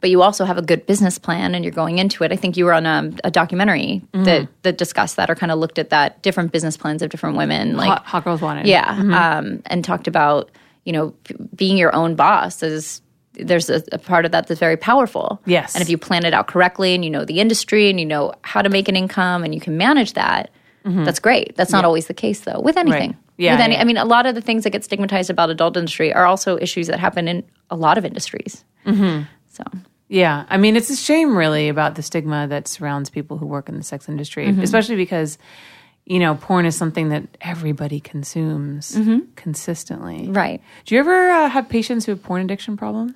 but 0.00 0.10
you 0.10 0.22
also 0.22 0.44
have 0.44 0.58
a 0.58 0.62
good 0.62 0.84
business 0.86 1.18
plan 1.18 1.54
and 1.54 1.64
you're 1.64 1.72
going 1.72 1.98
into 1.98 2.22
it, 2.24 2.30
I 2.32 2.36
think 2.36 2.56
you 2.56 2.64
were 2.66 2.74
on 2.74 2.86
a, 2.86 3.10
a 3.24 3.30
documentary 3.30 4.02
Mm-hmm. 4.12 4.24
that 4.24 4.48
that 4.62 4.78
discussed 4.78 5.16
that 5.16 5.30
or 5.30 5.34
kind 5.34 5.50
of 5.52 5.58
looked 5.58 5.78
at 5.78 5.90
that 5.90 6.22
different 6.22 6.52
business 6.52 6.76
plans 6.76 7.02
of 7.02 7.10
different 7.10 7.36
women, 7.36 7.76
like 7.76 7.88
hot, 7.88 8.04
hot 8.04 8.24
girls 8.24 8.40
wanted. 8.42 8.66
yeah, 8.66 8.90
um, 9.38 9.62
and 9.66 9.84
talked 9.84 10.06
about 10.08 10.50
you 10.84 10.92
know 10.92 11.10
p- 11.24 11.34
being 11.54 11.76
your 11.76 11.94
own 11.94 12.14
boss 12.14 12.62
is 12.62 13.00
there's 13.38 13.68
a, 13.70 13.82
a 13.92 13.98
part 13.98 14.24
of 14.24 14.32
that 14.32 14.46
that's 14.46 14.60
very 14.60 14.76
powerful. 14.76 15.40
Yes. 15.46 15.74
and 15.74 15.82
if 15.82 15.88
you 15.88 15.98
plan 15.98 16.24
it 16.24 16.34
out 16.34 16.46
correctly 16.46 16.94
and 16.94 17.04
you 17.04 17.10
know 17.10 17.24
the 17.24 17.40
industry 17.40 17.90
and 17.90 17.98
you 18.00 18.06
know 18.06 18.32
how 18.42 18.62
to 18.62 18.68
make 18.68 18.88
an 18.88 18.96
income 18.96 19.44
and 19.44 19.54
you 19.54 19.60
can 19.60 19.76
manage 19.76 20.12
that, 20.14 20.50
that's 20.84 21.18
great. 21.18 21.56
That's 21.56 21.72
not 21.72 21.84
always 21.84 22.06
the 22.06 22.14
case 22.14 22.40
though 22.40 22.60
with 22.60 22.76
anything. 22.76 23.10
Mm-hmm. 23.10 23.18
Right. 23.18 23.22
Yeah, 23.38 23.52
with 23.54 23.60
any, 23.60 23.74
yeah. 23.74 23.80
I 23.80 23.84
mean, 23.84 23.96
a 23.98 24.04
lot 24.04 24.24
of 24.24 24.34
the 24.34 24.40
things 24.40 24.62
that 24.64 24.70
get 24.70 24.84
stigmatized 24.84 25.30
about 25.30 25.50
adult 25.50 25.76
industry 25.76 26.12
are 26.12 26.24
also 26.24 26.56
issues 26.58 26.86
that 26.86 26.98
happen 27.00 27.26
in 27.28 27.42
a 27.70 27.76
lot 27.76 27.98
of 27.98 28.04
industries. 28.04 28.64
Mm-hmm. 28.86 29.24
So 29.48 29.64
Yeah, 30.08 30.46
I 30.48 30.56
mean, 30.56 30.76
it's 30.76 30.88
a 30.88 30.96
shame, 30.96 31.36
really, 31.36 31.68
about 31.68 31.96
the 31.96 32.02
stigma 32.02 32.46
that 32.48 32.68
surrounds 32.68 33.10
people 33.10 33.36
who 33.36 33.44
work 33.46 33.68
in 33.68 33.76
the 33.76 33.82
sex 33.82 34.08
industry, 34.08 34.46
Mm-hmm. 34.46 34.62
especially 34.62 34.96
because, 34.96 35.38
you 36.06 36.18
know, 36.20 36.36
porn 36.36 36.66
is 36.66 36.76
something 36.76 37.08
that 37.08 37.24
everybody 37.40 37.98
consumes 38.00 38.96
consistently. 39.34 40.20
Mm-hmm. 40.20 40.32
right. 40.32 40.62
Do 40.84 40.94
you 40.94 41.00
ever 41.00 41.30
uh, 41.30 41.48
have 41.48 41.68
patients 41.68 42.06
who 42.06 42.12
have 42.12 42.22
porn 42.22 42.42
addiction 42.42 42.76
problems? 42.76 43.14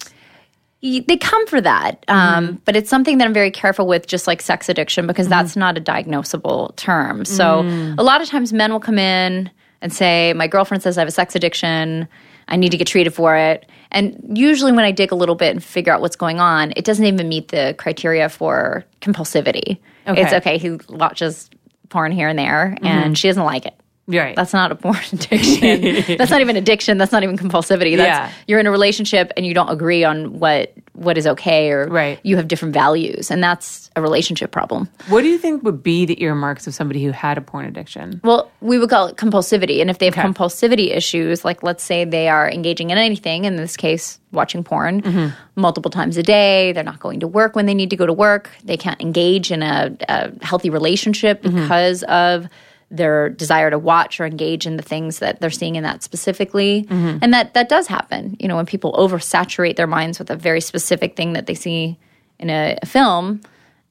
They 0.83 1.19
come 1.19 1.47
for 1.47 1.61
that 1.61 2.03
um, 2.09 2.61
but 2.65 2.75
it's 2.75 2.89
something 2.89 3.19
that 3.19 3.27
i'm 3.27 3.35
very 3.35 3.51
careful 3.51 3.87
with 3.87 4.07
just 4.07 4.27
like 4.27 4.41
sex 4.41 4.67
addiction 4.67 5.07
because 5.07 5.29
that's 5.29 5.55
not 5.55 5.77
a 5.77 5.81
diagnosable 5.81 6.75
term 6.77 7.27
so 7.27 7.61
a 7.99 8.03
lot 8.03 8.23
of 8.23 8.29
times 8.31 8.51
men 8.55 8.73
will 8.73 8.81
come 8.81 8.99
in 8.99 9.51
and 9.83 9.93
say 9.93 10.33
my 10.33 10.47
girlfriend 10.47 10.83
says 10.83 10.97
i 10.97 11.03
have 11.03 11.09
a 11.09 11.11
sex 11.11 11.37
addiction 11.37 12.09
i 12.49 12.57
need 12.57 12.71
to 12.71 12.79
get 12.79 12.87
treated 12.87 13.13
for 13.13 13.37
it 13.37 13.69
and 13.93 14.17
usually 14.35 14.73
when 14.73 14.87
i 14.87 14.91
dig 14.91 15.13
a 15.13 15.15
little 15.15 15.35
bit 15.35 15.51
and 15.51 15.63
figure 15.63 15.93
out 15.93 16.01
what's 16.01 16.17
going 16.17 16.41
on 16.41 16.73
it 16.77 16.87
doesn't 16.87 17.05
even 17.05 17.29
meet 17.29 17.49
the 17.49 17.75
criteria 17.77 18.31
for 18.31 18.83
compulsivity 19.03 19.77
Okay. 20.09 20.23
it's 20.23 20.33
okay 20.33 20.57
he 20.57 20.79
watches 20.89 21.51
porn 21.91 22.13
here 22.13 22.29
and 22.29 22.39
there 22.39 22.77
and 22.83 22.83
mm-hmm. 22.83 23.13
she 23.15 23.29
doesn't 23.29 23.45
like 23.45 23.67
it 23.67 23.75
Right. 24.11 24.35
that's 24.37 24.53
not 24.53 24.73
a 24.73 24.75
porn 24.75 24.97
addiction. 25.13 26.17
that's 26.19 26.31
not 26.31 26.41
even 26.41 26.57
addiction. 26.57 26.99
That's 26.99 27.13
not 27.13 27.23
even 27.23 27.37
compulsivity. 27.39 27.97
That's 27.97 28.09
Yeah. 28.09 28.31
you're 28.47 28.59
in 28.61 28.67
a 28.67 28.71
relationship 28.71 29.33
and 29.37 29.47
you 29.47 29.55
don't 29.55 29.71
agree 29.71 30.05
on 30.05 30.39
what 30.39 30.73
what 30.95 31.17
is 31.17 31.27
okay 31.27 31.71
or 31.71 31.87
Right. 31.89 32.19
you 32.25 32.37
have 32.37 32.47
different 32.49 32.75
values 32.75 33.31
and 33.31 33.43
that's 33.43 33.89
a 33.97 34.03
relationship 34.03 34.51
problem. 34.51 34.89
what 35.09 35.23
do 35.23 35.29
you 35.29 35.39
think 35.39 35.63
would 35.63 35.83
be 35.83 36.05
the 36.05 36.23
earmarks 36.23 36.67
of 36.67 36.75
somebody 36.75 37.03
who 37.05 37.11
had 37.11 37.39
a 37.39 37.41
porn 37.41 37.65
addiction? 37.65 38.21
Well, 38.23 38.51
we 38.61 38.79
would 38.79 38.91
call 38.91 39.07
it 39.07 39.17
compulsivity. 39.17 39.81
And 39.81 39.89
if 39.89 39.99
they 39.99 40.07
have 40.07 40.15
compulsivity 40.15 40.95
issues, 40.95 41.45
like 41.45 41.63
let's 41.63 41.83
say 41.83 42.05
they 42.05 42.29
are 42.29 42.51
engaging 42.51 42.91
in 42.91 42.99
anything, 42.99 43.45
in 43.47 43.57
this 43.57 43.77
case, 43.79 44.19
watching 44.33 44.63
porn 44.63 45.01
Mm-hmm. 45.03 45.29
multiple 45.57 45.91
times 45.91 46.17
a 46.19 46.23
day, 46.23 46.73
they're 46.73 46.85
not 46.85 47.01
going 47.01 47.21
to 47.21 47.27
work 47.29 47.57
when 47.57 47.67
they 47.67 47.75
need 47.75 47.91
to 47.91 47.97
go 47.97 48.05
to 48.07 48.13
work, 48.13 48.51
they 48.65 48.77
can't 48.77 49.01
engage 49.01 49.51
in 49.51 49.63
a, 49.63 49.97
a 50.09 50.31
healthy 50.45 50.69
relationship 50.71 51.43
Mm-hmm. 51.43 51.63
because 51.63 52.03
of 52.05 52.47
their 52.91 53.29
desire 53.29 53.71
to 53.71 53.79
watch 53.79 54.21
or 54.21 54.27
engage 54.27 54.67
in 54.67 54.77
the 54.77 54.83
things 54.83 55.21
that 55.21 55.41
they're 55.41 55.51
seeing 55.51 55.77
in 55.77 55.85
that 55.85 56.03
specifically. 56.03 56.85
Mm-hmm. 56.85 57.19
And 57.23 57.33
that 57.33 57.55
that 57.55 57.69
does 57.69 57.87
happen. 57.87 58.37
You 58.41 58.49
know, 58.49 58.57
when 58.57 58.67
people 58.67 58.93
oversaturate 58.95 59.77
their 59.77 59.87
minds 59.87 60.19
with 60.19 60.31
a 60.31 60.37
very 60.37 60.61
specific 60.61 61.17
thing 61.17 61.35
that 61.35 61.47
they 61.47 61.55
see 61.55 61.99
in 62.39 62.51
a, 62.51 62.77
a 62.83 62.87
film 62.87 63.41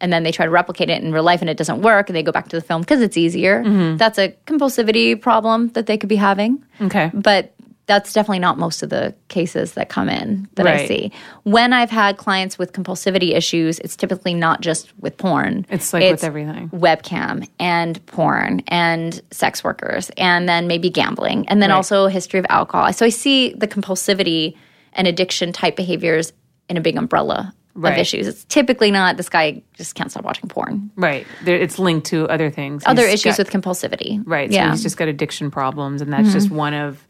and 0.01 0.11
then 0.13 0.23
they 0.23 0.31
try 0.31 0.45
to 0.45 0.51
replicate 0.51 0.89
it 0.89 1.03
in 1.03 1.11
real 1.11 1.23
life 1.23 1.41
and 1.41 1.49
it 1.49 1.57
doesn't 1.57 1.81
work 1.81 2.09
and 2.09 2.15
they 2.15 2.23
go 2.23 2.31
back 2.31 2.47
to 2.49 2.55
the 2.55 2.61
film 2.61 2.81
because 2.81 3.01
it's 3.01 3.17
easier. 3.17 3.63
Mm-hmm. 3.63 3.97
That's 3.97 4.17
a 4.17 4.29
compulsivity 4.45 5.19
problem 5.19 5.69
that 5.69 5.85
they 5.85 5.97
could 5.97 6.09
be 6.09 6.15
having. 6.15 6.63
Okay. 6.81 7.11
But 7.13 7.53
that's 7.89 8.13
definitely 8.13 8.37
not 8.37 8.59
most 8.59 8.83
of 8.83 8.89
the 8.91 9.15
cases 9.29 9.73
that 9.73 9.89
come 9.89 10.07
in 10.09 10.47
that 10.53 10.67
I 10.67 10.85
see. 10.85 11.11
When 11.43 11.73
I've 11.73 11.89
had 11.89 12.17
clients 12.17 12.59
with 12.59 12.71
compulsivity 12.71 13.35
issues, 13.35 13.79
it's 13.79 13.95
typically 13.95 14.35
not 14.35 14.61
just 14.61 14.93
with 14.99 15.17
porn. 15.17 15.65
It's 15.71 15.91
like 15.91 16.03
with 16.11 16.23
everything. 16.23 16.69
Webcam 16.69 17.49
and 17.59 18.05
porn 18.05 18.61
and 18.67 19.19
sex 19.31 19.63
workers 19.63 20.11
and 20.17 20.47
then 20.47 20.67
maybe 20.67 20.91
gambling 20.91 21.49
and 21.49 21.63
then 21.63 21.71
Right. 21.71 21.75
also 21.77 22.05
a 22.05 22.11
history 22.11 22.39
of 22.39 22.45
alcohol. 22.49 22.93
So 22.93 23.07
I 23.07 23.09
see 23.09 23.53
the 23.53 23.67
compulsivity 23.67 24.55
and 24.93 25.07
addiction 25.07 25.51
type 25.51 25.75
behaviors 25.75 26.31
in 26.69 26.77
a 26.77 26.81
big 26.81 26.95
umbrella 26.95 27.55
Right. 27.73 27.93
of 27.93 27.97
issues. 27.99 28.27
It's 28.27 28.43
typically 28.45 28.91
not 28.91 29.17
this 29.17 29.29
guy 29.29 29.63
just 29.77 29.95
can't 29.95 30.11
stop 30.11 30.23
watching 30.25 30.47
porn. 30.47 30.91
Right. 30.95 31.25
There, 31.43 31.55
it's 31.55 31.79
linked 31.79 32.05
to 32.07 32.27
other 32.29 32.51
things. 32.51 32.83
Other 32.85 33.05
He's 33.07 33.15
issues 33.25 33.37
got- 33.37 33.51
with 33.51 33.63
compulsivity. 33.63 34.21
Right. 34.25 34.51
So 34.51 34.55
Yeah. 34.55 34.63
Mm-hmm. 34.65 34.71
he's 34.73 34.83
just 34.83 34.97
got 34.97 35.07
addiction 35.07 35.49
problems, 35.49 36.01
and 36.03 36.13
that's 36.13 36.33
just 36.33 36.51
one 36.51 36.75
of 36.75 37.03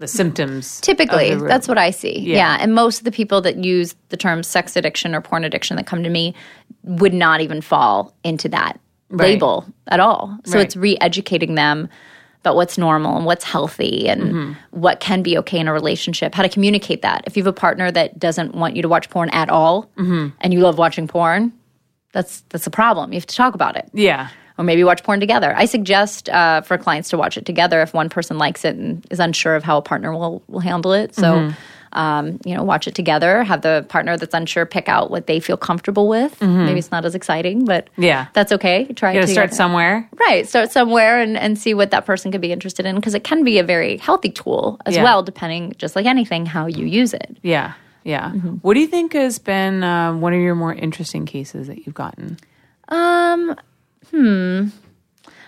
the 0.00 0.08
symptoms. 0.08 0.80
Typically, 0.80 1.34
the 1.34 1.44
that's 1.44 1.68
what 1.68 1.78
I 1.78 1.90
see. 1.90 2.18
Yeah. 2.18 2.36
Yeah. 2.36 2.56
And 2.58 2.74
most 2.74 2.98
of 2.98 3.04
the 3.04 3.12
people 3.12 3.40
that 3.42 3.62
use 3.62 3.94
the 4.08 4.16
term 4.16 4.42
sex 4.42 4.74
addiction 4.74 5.14
or 5.14 5.20
porn 5.20 5.44
addiction 5.44 5.76
that 5.76 5.86
come 5.86 6.02
to 6.02 6.10
me 6.10 6.34
would 6.82 7.14
not 7.14 7.40
even 7.40 7.60
fall 7.60 8.14
into 8.24 8.48
that 8.48 8.80
Right. 9.12 9.30
label 9.32 9.66
at 9.88 9.98
all. 10.00 10.38
So 10.44 10.54
Right. 10.56 10.64
it's 10.64 10.76
re 10.76 10.96
educating 11.00 11.54
them 11.56 11.88
about 12.40 12.54
what's 12.56 12.78
normal 12.78 13.16
and 13.16 13.26
what's 13.26 13.44
healthy 13.44 14.08
and 14.08 14.22
mm-hmm. 14.22 14.52
what 14.70 15.00
can 15.00 15.22
be 15.22 15.36
okay 15.38 15.58
in 15.58 15.68
a 15.68 15.72
relationship, 15.72 16.34
how 16.34 16.42
to 16.42 16.48
communicate 16.48 17.02
that. 17.02 17.24
If 17.26 17.36
you 17.36 17.42
have 17.42 17.48
a 17.48 17.52
partner 17.52 17.90
that 17.90 18.18
doesn't 18.18 18.54
want 18.54 18.76
you 18.76 18.82
to 18.82 18.88
watch 18.88 19.10
porn 19.10 19.28
at 19.30 19.50
all 19.50 19.90
mm-hmm. 19.98 20.28
and 20.40 20.54
you 20.54 20.60
love 20.60 20.78
watching 20.78 21.06
porn, 21.06 21.52
that's 22.12 22.42
that's 22.48 22.66
a 22.66 22.70
problem. 22.70 23.12
You 23.12 23.18
have 23.18 23.26
to 23.26 23.36
talk 23.36 23.54
about 23.54 23.76
it 23.76 23.90
Yeah. 23.92 24.28
Or 24.60 24.64
maybe 24.64 24.84
watch 24.84 25.02
porn 25.02 25.18
together. 25.20 25.54
I 25.56 25.64
suggest 25.64 26.28
uh, 26.28 26.60
for 26.60 26.76
clients 26.78 27.08
to 27.08 27.16
watch 27.18 27.36
it 27.38 27.46
together 27.46 27.80
if 27.82 27.94
one 27.94 28.08
person 28.10 28.38
likes 28.38 28.64
it 28.64 28.76
and 28.76 29.04
is 29.10 29.18
unsure 29.18 29.56
of 29.56 29.64
how 29.64 29.78
a 29.78 29.82
partner 29.82 30.12
will 30.12 30.42
will 30.48 30.60
handle 30.60 30.92
it. 30.92 31.14
So, 31.14 31.22
Mm-hmm. 31.34 31.98
um, 31.98 32.38
you 32.44 32.54
know, 32.54 32.62
watch 32.62 32.86
it 32.86 32.94
together. 32.94 33.42
Have 33.42 33.62
the 33.62 33.84
partner 33.88 34.16
that's 34.16 34.34
unsure 34.34 34.64
pick 34.66 34.88
out 34.88 35.10
what 35.10 35.26
they 35.26 35.40
feel 35.40 35.56
comfortable 35.56 36.06
with. 36.08 36.40
Maybe 36.40 36.78
it's 36.78 36.92
not 36.92 37.04
as 37.04 37.14
exciting, 37.16 37.64
but 37.64 37.86
Mm-hmm. 37.86 38.02
Yeah. 38.04 38.26
that's 38.34 38.52
okay. 38.52 38.84
Try 38.94 39.12
You 39.14 39.20
gotta 39.20 39.32
start 39.32 39.54
somewhere. 39.54 40.08
Right, 40.28 40.46
start 40.48 40.70
somewhere 40.70 41.20
and, 41.20 41.36
and 41.36 41.58
see 41.58 41.72
what 41.74 41.90
that 41.92 42.04
person 42.06 42.30
could 42.30 42.40
be 42.42 42.52
interested 42.52 42.86
in 42.86 42.94
because 42.96 43.14
it 43.14 43.24
can 43.24 43.42
be 43.42 43.58
a 43.58 43.64
very 43.64 43.96
healthy 43.96 44.30
tool 44.30 44.78
as 44.86 44.94
Yeah. 44.94 45.02
well, 45.04 45.22
depending, 45.24 45.72
just 45.78 45.96
like 45.96 46.06
anything, 46.06 46.46
how 46.46 46.66
you 46.66 46.84
use 46.86 47.12
it. 47.14 47.36
Yeah. 47.42 47.72
Yeah. 48.04 48.30
Mm-hmm. 48.30 48.56
What 48.62 48.74
do 48.74 48.80
you 48.80 48.86
think 48.86 49.12
has 49.14 49.38
been 49.40 49.82
uh, 49.82 50.12
one 50.14 50.32
of 50.32 50.40
your 50.40 50.54
more 50.54 50.72
interesting 50.74 51.26
cases 51.26 51.66
that 51.66 51.86
you've 51.86 51.94
gotten? 51.94 52.38
Um, 52.88 53.56
hmm. 54.10 54.66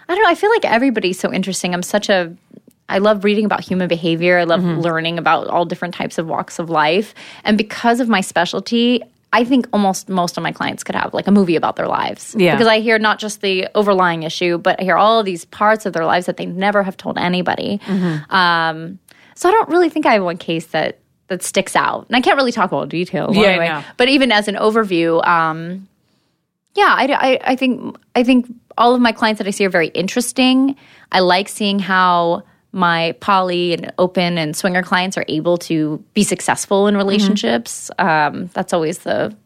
I 0.09 0.15
don't 0.15 0.23
know. 0.25 0.29
I 0.29 0.35
feel 0.35 0.51
like 0.51 0.65
everybody's 0.65 1.19
so 1.19 1.33
interesting. 1.33 1.75
I'm 1.75 1.83
such 1.83 2.09
a. 2.09 2.37
I 2.89 2.99
love 2.99 3.25
reading 3.25 3.47
about 3.47 3.61
human 3.61 3.89
behavior. 3.89 4.39
I 4.39 4.45
love 4.45 4.61
Mm-hmm. 4.61 4.81
learning 4.81 5.19
about 5.19 5.47
all 5.47 5.65
different 5.65 5.95
types 5.95 6.19
of 6.19 6.27
walks 6.27 6.59
of 6.59 6.69
life. 6.69 7.15
And 7.45 7.57
because 7.57 8.01
of 8.01 8.09
my 8.09 8.21
specialty, 8.21 9.01
I 9.33 9.45
think 9.45 9.67
almost 9.73 10.11
most 10.11 10.37
of 10.37 10.43
my 10.43 10.53
clients 10.53 10.85
could 10.85 10.95
have 10.95 11.15
like 11.15 11.27
a 11.27 11.31
movie 11.31 11.57
about 11.57 11.77
their 11.77 11.89
lives. 11.89 12.35
Yeah. 12.39 12.53
Because 12.55 12.67
I 12.67 12.81
hear 12.81 12.99
not 12.99 13.19
just 13.19 13.41
the 13.41 13.69
overlying 13.75 14.25
issue, 14.25 14.59
but 14.59 14.79
I 14.79 14.83
hear 14.83 14.97
all 14.97 15.19
of 15.21 15.25
these 15.25 15.47
parts 15.47 15.87
of 15.87 15.95
their 15.95 16.05
lives 16.05 16.27
that 16.27 16.37
they 16.37 16.45
never 16.45 16.83
have 16.83 16.99
told 16.99 17.17
anybody. 17.17 17.81
Mm-hmm. 17.87 18.35
Um, 18.35 18.99
so 19.35 19.49
I 19.49 19.53
don't 19.53 19.71
really 19.71 19.89
think 19.89 20.05
I 20.05 20.15
have 20.15 20.25
one 20.25 20.37
case 20.37 20.67
that 20.67 20.99
that 21.29 21.43
sticks 21.43 21.75
out. 21.75 22.05
And 22.09 22.17
I 22.17 22.21
can't 22.21 22.37
really 22.37 22.53
talk 22.53 22.71
about 22.73 22.91
details. 22.91 23.35
Yeah, 23.35 23.45
anyway. 23.45 23.85
But 23.97 24.09
even 24.11 24.31
as 24.33 24.49
an 24.49 24.57
overview, 24.57 25.27
um, 25.27 25.89
yeah, 26.75 26.95
I, 26.97 27.05
I, 27.13 27.39
I 27.53 27.57
think 27.57 27.97
I 28.15 28.25
think 28.25 28.47
all 28.79 28.95
of 28.95 29.01
my 29.01 29.13
clients 29.13 29.39
that 29.39 29.47
I 29.47 29.51
see 29.51 29.65
are 29.67 29.71
very 29.71 29.89
interesting. 29.89 30.77
I 31.11 31.21
like 31.21 31.49
seeing 31.49 31.79
how 31.79 32.43
my 32.73 33.13
poly 33.21 33.75
and 33.75 33.93
open 33.99 34.39
and 34.39 34.57
swinger 34.57 34.83
clients 34.83 35.19
are 35.19 35.27
able 35.29 35.59
to 35.59 36.03
be 36.15 36.23
successful 36.25 36.87
in 36.87 36.97
relationships. 36.97 37.91
Um, 37.99 38.47
that's 38.55 38.73
always 38.73 38.99
the 39.01 39.37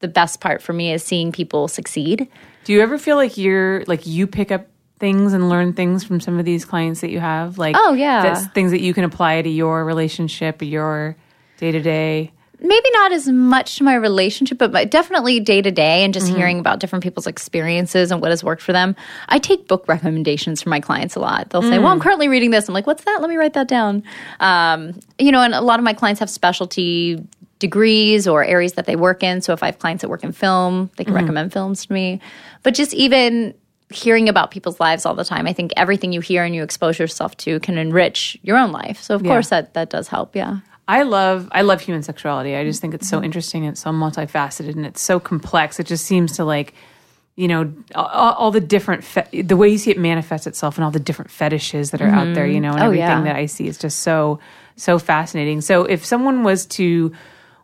the 0.00 0.08
best 0.08 0.40
part 0.40 0.62
for 0.62 0.72
me 0.72 0.92
is 0.92 1.04
seeing 1.04 1.30
people 1.30 1.68
succeed. 1.68 2.26
Do 2.64 2.72
you 2.72 2.80
ever 2.80 2.96
feel 2.96 3.16
like 3.16 3.36
you're 3.36 3.84
like 3.86 4.06
you 4.06 4.26
pick 4.26 4.50
up 4.50 4.66
things 4.98 5.32
and 5.34 5.48
learn 5.50 5.74
things 5.74 6.04
from 6.04 6.20
some 6.20 6.38
of 6.38 6.44
these 6.46 6.64
clients 6.64 7.02
that 7.02 7.10
you 7.10 7.20
have? 7.20 7.58
Like 7.58 7.76
Oh, 7.78 7.92
yeah. 7.92 8.34
things 8.54 8.70
that 8.70 8.80
you 8.80 8.94
can 8.94 9.04
apply 9.04 9.42
to 9.42 9.48
your 9.48 9.84
relationship, 9.84 10.62
your 10.62 11.16
day 11.58 11.72
to 11.72 11.80
day. 11.80 12.32
Maybe 12.62 12.90
not 12.92 13.12
as 13.12 13.28
much 13.28 13.76
to 13.76 13.84
my 13.84 13.94
relationship, 13.94 14.58
but 14.58 14.72
my, 14.72 14.84
definitely 14.84 15.40
day 15.40 15.62
to 15.62 15.70
day 15.70 16.04
and 16.04 16.12
just 16.12 16.26
mm-hmm. 16.26 16.36
hearing 16.36 16.58
about 16.58 16.80
different 16.80 17.02
people's 17.02 17.26
experiences 17.26 18.10
and 18.10 18.20
what 18.20 18.30
has 18.30 18.44
worked 18.44 18.62
for 18.62 18.72
them. 18.72 18.94
I 19.28 19.38
take 19.38 19.66
book 19.68 19.86
recommendations 19.88 20.62
from 20.62 20.70
my 20.70 20.80
clients 20.80 21.16
a 21.16 21.20
lot. 21.20 21.50
They'll 21.50 21.62
say, 21.62 21.78
Well, 21.78 21.88
I'm 21.88 21.98
mm. 21.98 22.02
currently 22.02 22.28
reading 22.28 22.50
this. 22.50 22.68
I'm 22.68 22.74
like, 22.74 22.86
What's 22.86 23.04
that? 23.04 23.18
Let 23.20 23.30
me 23.30 23.36
write 23.36 23.54
that 23.54 23.68
down. 23.68 24.02
Um, 24.40 24.98
you 25.18 25.32
know, 25.32 25.42
and 25.42 25.54
a 25.54 25.60
lot 25.60 25.78
of 25.78 25.84
my 25.84 25.92
clients 25.92 26.20
have 26.20 26.30
specialty 26.30 27.22
degrees 27.58 28.26
or 28.26 28.42
areas 28.42 28.72
that 28.74 28.86
they 28.86 28.96
work 28.96 29.22
in. 29.22 29.40
So 29.40 29.52
if 29.52 29.62
I 29.62 29.66
have 29.66 29.78
clients 29.78 30.02
that 30.02 30.08
work 30.08 30.24
in 30.24 30.32
film, 30.32 30.90
they 30.96 31.04
can 31.04 31.12
mm-hmm. 31.12 31.22
recommend 31.22 31.52
films 31.52 31.86
to 31.86 31.92
me. 31.92 32.20
But 32.62 32.74
just 32.74 32.94
even 32.94 33.54
hearing 33.92 34.28
about 34.28 34.50
people's 34.50 34.80
lives 34.80 35.04
all 35.04 35.14
the 35.14 35.24
time, 35.24 35.46
I 35.46 35.52
think 35.52 35.72
everything 35.76 36.12
you 36.12 36.20
hear 36.20 36.44
and 36.44 36.54
you 36.54 36.62
expose 36.62 36.98
yourself 36.98 37.36
to 37.38 37.60
can 37.60 37.76
enrich 37.76 38.38
your 38.42 38.56
own 38.56 38.72
life. 38.72 39.02
So 39.02 39.14
of 39.14 39.22
course 39.22 39.50
that 39.50 39.74
that 39.74 39.90
does 39.90 40.08
help. 40.08 40.34
Yeah. 40.34 40.58
I 40.98 41.02
love 41.02 41.48
I 41.52 41.62
love 41.62 41.80
human 41.80 42.02
sexuality. 42.02 42.56
I 42.56 42.64
just 42.64 42.80
think 42.80 42.94
it's 42.94 43.06
Mm-hmm. 43.06 43.20
so 43.20 43.24
interesting 43.24 43.66
and 43.66 43.76
so 43.78 43.90
multifaceted 43.90 44.74
and 44.76 44.84
it's 44.86 45.00
so 45.02 45.20
complex. 45.20 45.78
It 45.80 45.86
just 45.86 46.04
seems 46.04 46.32
to 46.36 46.44
like 46.44 46.74
you 47.36 47.48
know 47.48 47.72
all, 47.94 48.32
all 48.40 48.50
the 48.50 48.60
different 48.60 49.02
fe- 49.04 49.42
the 49.42 49.56
way 49.56 49.68
you 49.68 49.78
see 49.78 49.90
it 49.90 49.98
manifest 49.98 50.46
itself 50.46 50.76
and 50.76 50.84
all 50.84 50.90
the 50.90 51.00
different 51.08 51.30
fetishes 51.30 51.90
that 51.92 52.00
are 52.02 52.08
out 52.08 52.34
there. 52.34 52.46
You 52.46 52.60
know, 52.60 52.72
and 52.72 52.80
Oh, 52.82 52.86
everything 52.86 53.06
yeah. 53.20 53.22
that 53.24 53.36
I 53.36 53.46
see 53.46 53.66
is 53.68 53.78
just 53.78 54.00
so 54.00 54.40
so 54.76 54.98
fascinating. 54.98 55.60
So 55.60 55.84
if 55.84 56.04
someone 56.04 56.42
was 56.42 56.66
to 56.78 57.12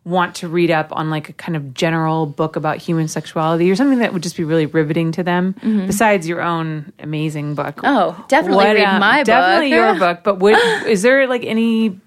want 0.04 0.36
to 0.36 0.46
read 0.48 0.70
up 0.70 0.88
on 0.92 1.10
like 1.10 1.28
a 1.28 1.32
kind 1.32 1.56
of 1.56 1.74
general 1.74 2.26
book 2.26 2.54
about 2.54 2.76
human 2.78 3.08
sexuality 3.08 3.68
or 3.68 3.74
something 3.74 3.98
that 3.98 4.12
would 4.12 4.22
just 4.22 4.36
be 4.36 4.44
really 4.44 4.66
riveting 4.66 5.10
to 5.10 5.24
them 5.24 5.52
besides 5.88 6.28
your 6.28 6.40
own 6.40 6.92
amazing 7.00 7.56
book 7.56 7.74
Mm-hmm. 7.82 7.86
Oh, 8.20 8.24
definitely 8.28 8.66
read 8.66 8.84
uh, 8.84 9.00
my 9.00 9.18
book. 9.18 9.26
definitely 9.26 9.70
your 9.70 9.98
book 9.98 10.20
but 10.22 10.38
would 10.38 10.56
is 10.86 11.02
there 11.02 11.26
like 11.26 11.44
any 11.44 11.98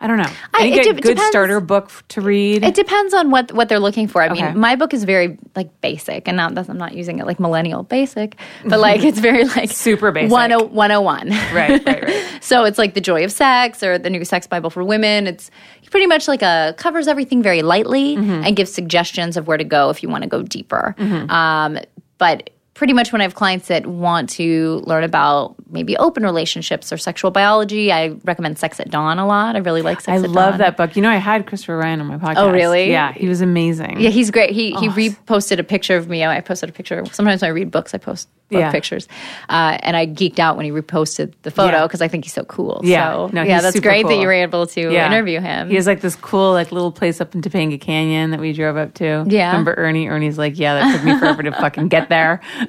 I 0.00 0.06
don't 0.06 0.18
know. 0.18 0.30
I- 0.54 0.60
Any 0.68 0.72
it 0.78 0.84
good, 0.84 0.96
de- 0.96 1.02
good 1.02 1.08
depends. 1.16 1.30
starter 1.30 1.60
book 1.60 1.90
to 2.10 2.20
read. 2.20 2.62
It 2.62 2.74
depends 2.76 3.12
on 3.14 3.30
what 3.32 3.52
what 3.52 3.68
they're 3.68 3.80
looking 3.80 4.06
for. 4.06 4.22
I 4.22 4.28
Okay. 4.28 4.42
mean, 4.52 4.58
my 4.58 4.76
book 4.76 4.94
is 4.94 5.02
very 5.02 5.36
like 5.56 5.80
basic, 5.80 6.28
and 6.28 6.36
not 6.36 6.54
that's, 6.54 6.68
I'm 6.68 6.78
not 6.78 6.94
using 6.94 7.18
it 7.18 7.26
like 7.26 7.40
millennial 7.40 7.82
basic, 7.82 8.36
but 8.64 8.78
like 8.78 9.02
it's 9.02 9.18
very 9.18 9.44
like 9.56 9.70
Super 9.72 10.12
basic. 10.12 10.30
10 10.30 10.70
101. 10.72 11.30
right, 11.30 11.84
right, 11.84 12.02
right. 12.04 12.24
so 12.40 12.64
it's 12.64 12.78
like 12.78 12.94
the 12.94 13.00
joy 13.00 13.24
of 13.24 13.32
sex 13.32 13.82
or 13.82 13.98
the 13.98 14.08
new 14.10 14.24
sex 14.24 14.46
bible 14.46 14.70
for 14.70 14.84
women. 14.84 15.26
It's 15.26 15.50
pretty 15.90 16.06
much 16.06 16.28
like 16.28 16.42
a 16.42 16.74
covers 16.78 17.08
everything 17.08 17.42
very 17.42 17.62
lightly 17.62 18.16
Mm-hmm. 18.16 18.44
and 18.44 18.54
gives 18.56 18.72
suggestions 18.72 19.36
of 19.36 19.46
where 19.48 19.58
to 19.58 19.64
go 19.64 19.90
if 19.90 20.02
you 20.02 20.08
want 20.08 20.22
to 20.22 20.28
go 20.28 20.42
deeper. 20.42 20.94
Um, 21.28 21.78
but 22.18 22.50
pretty 22.78 22.92
much 22.92 23.10
when 23.10 23.20
I 23.20 23.24
have 23.24 23.34
clients 23.34 23.66
that 23.66 23.88
want 23.88 24.30
to 24.30 24.76
learn 24.86 25.02
about 25.02 25.56
maybe 25.68 25.96
open 25.96 26.22
relationships 26.22 26.92
or 26.92 26.96
sexual 26.96 27.32
biology, 27.32 27.90
I 27.90 28.10
recommend 28.24 28.56
Sex 28.56 28.78
at 28.78 28.88
Dawn 28.88 29.18
a 29.18 29.26
lot. 29.26 29.56
I 29.56 29.58
really 29.58 29.82
like 29.82 30.00
Sex 30.00 30.08
I 30.08 30.14
at 30.14 30.22
Dawn. 30.22 30.38
I 30.38 30.40
love 30.48 30.58
that 30.58 30.76
book. 30.76 30.94
You 30.94 31.02
know, 31.02 31.10
I 31.10 31.16
had 31.16 31.44
Christopher 31.44 31.76
Ryan 31.76 32.00
on 32.00 32.06
my 32.06 32.18
podcast. 32.18 32.36
Oh, 32.36 32.52
really? 32.52 32.88
Yeah, 32.88 33.12
he 33.12 33.26
was 33.26 33.40
amazing. 33.40 33.98
Yeah, 33.98 34.10
he's 34.10 34.30
great. 34.30 34.50
He 34.50 34.70
he 34.76 34.88
oh. 34.88 34.92
reposted 34.92 35.58
a 35.58 35.64
picture 35.64 35.96
of 35.96 36.08
me. 36.08 36.24
I 36.24 36.40
posted 36.40 36.68
a 36.68 36.72
picture. 36.72 37.04
Sometimes 37.06 37.42
when 37.42 37.50
I 37.50 37.52
read 37.52 37.72
books, 37.72 37.94
I 37.94 37.98
post 37.98 38.28
Yeah. 38.50 38.70
pictures, 38.72 39.06
uh, 39.48 39.76
and 39.82 39.96
I 39.96 40.06
geeked 40.06 40.38
out 40.38 40.56
when 40.56 40.64
he 40.64 40.70
reposted 40.72 41.32
the 41.42 41.50
photo 41.50 41.78
Yeah. 41.78 41.82
because 41.86 42.00
I 42.02 42.08
think 42.08 42.24
he's 42.24 42.32
so 42.32 42.44
cool. 42.44 42.80
Yeah. 42.82 43.12
so, 43.12 43.30
No, 43.32 43.42
yeah, 43.42 43.60
that's 43.60 43.78
great 43.80 44.06
that 44.06 44.14
you 44.16 44.26
were 44.26 44.32
able 44.32 44.66
to 44.68 44.80
Yeah. 44.92 45.06
interview 45.06 45.40
him. 45.40 45.68
He 45.68 45.76
has 45.76 45.86
like 45.86 46.00
this 46.00 46.16
cool 46.16 46.52
like 46.52 46.72
little 46.72 46.90
place 46.92 47.20
up 47.20 47.34
in 47.34 47.42
Topanga 47.42 47.80
Canyon 47.80 48.30
that 48.30 48.40
we 48.40 48.52
drove 48.52 48.76
up 48.76 48.94
to. 48.94 49.24
Yeah. 49.28 49.48
Remember 49.48 49.74
Ernie? 49.76 50.08
Ernie's 50.08 50.38
like, 50.38 50.58
yeah, 50.58 50.74
that 50.80 50.92
took 50.96 51.04
me 51.04 51.18
forever 51.18 51.42
to 51.42 51.52
fucking 51.52 51.88
get 51.88 52.08
there. 52.08 52.40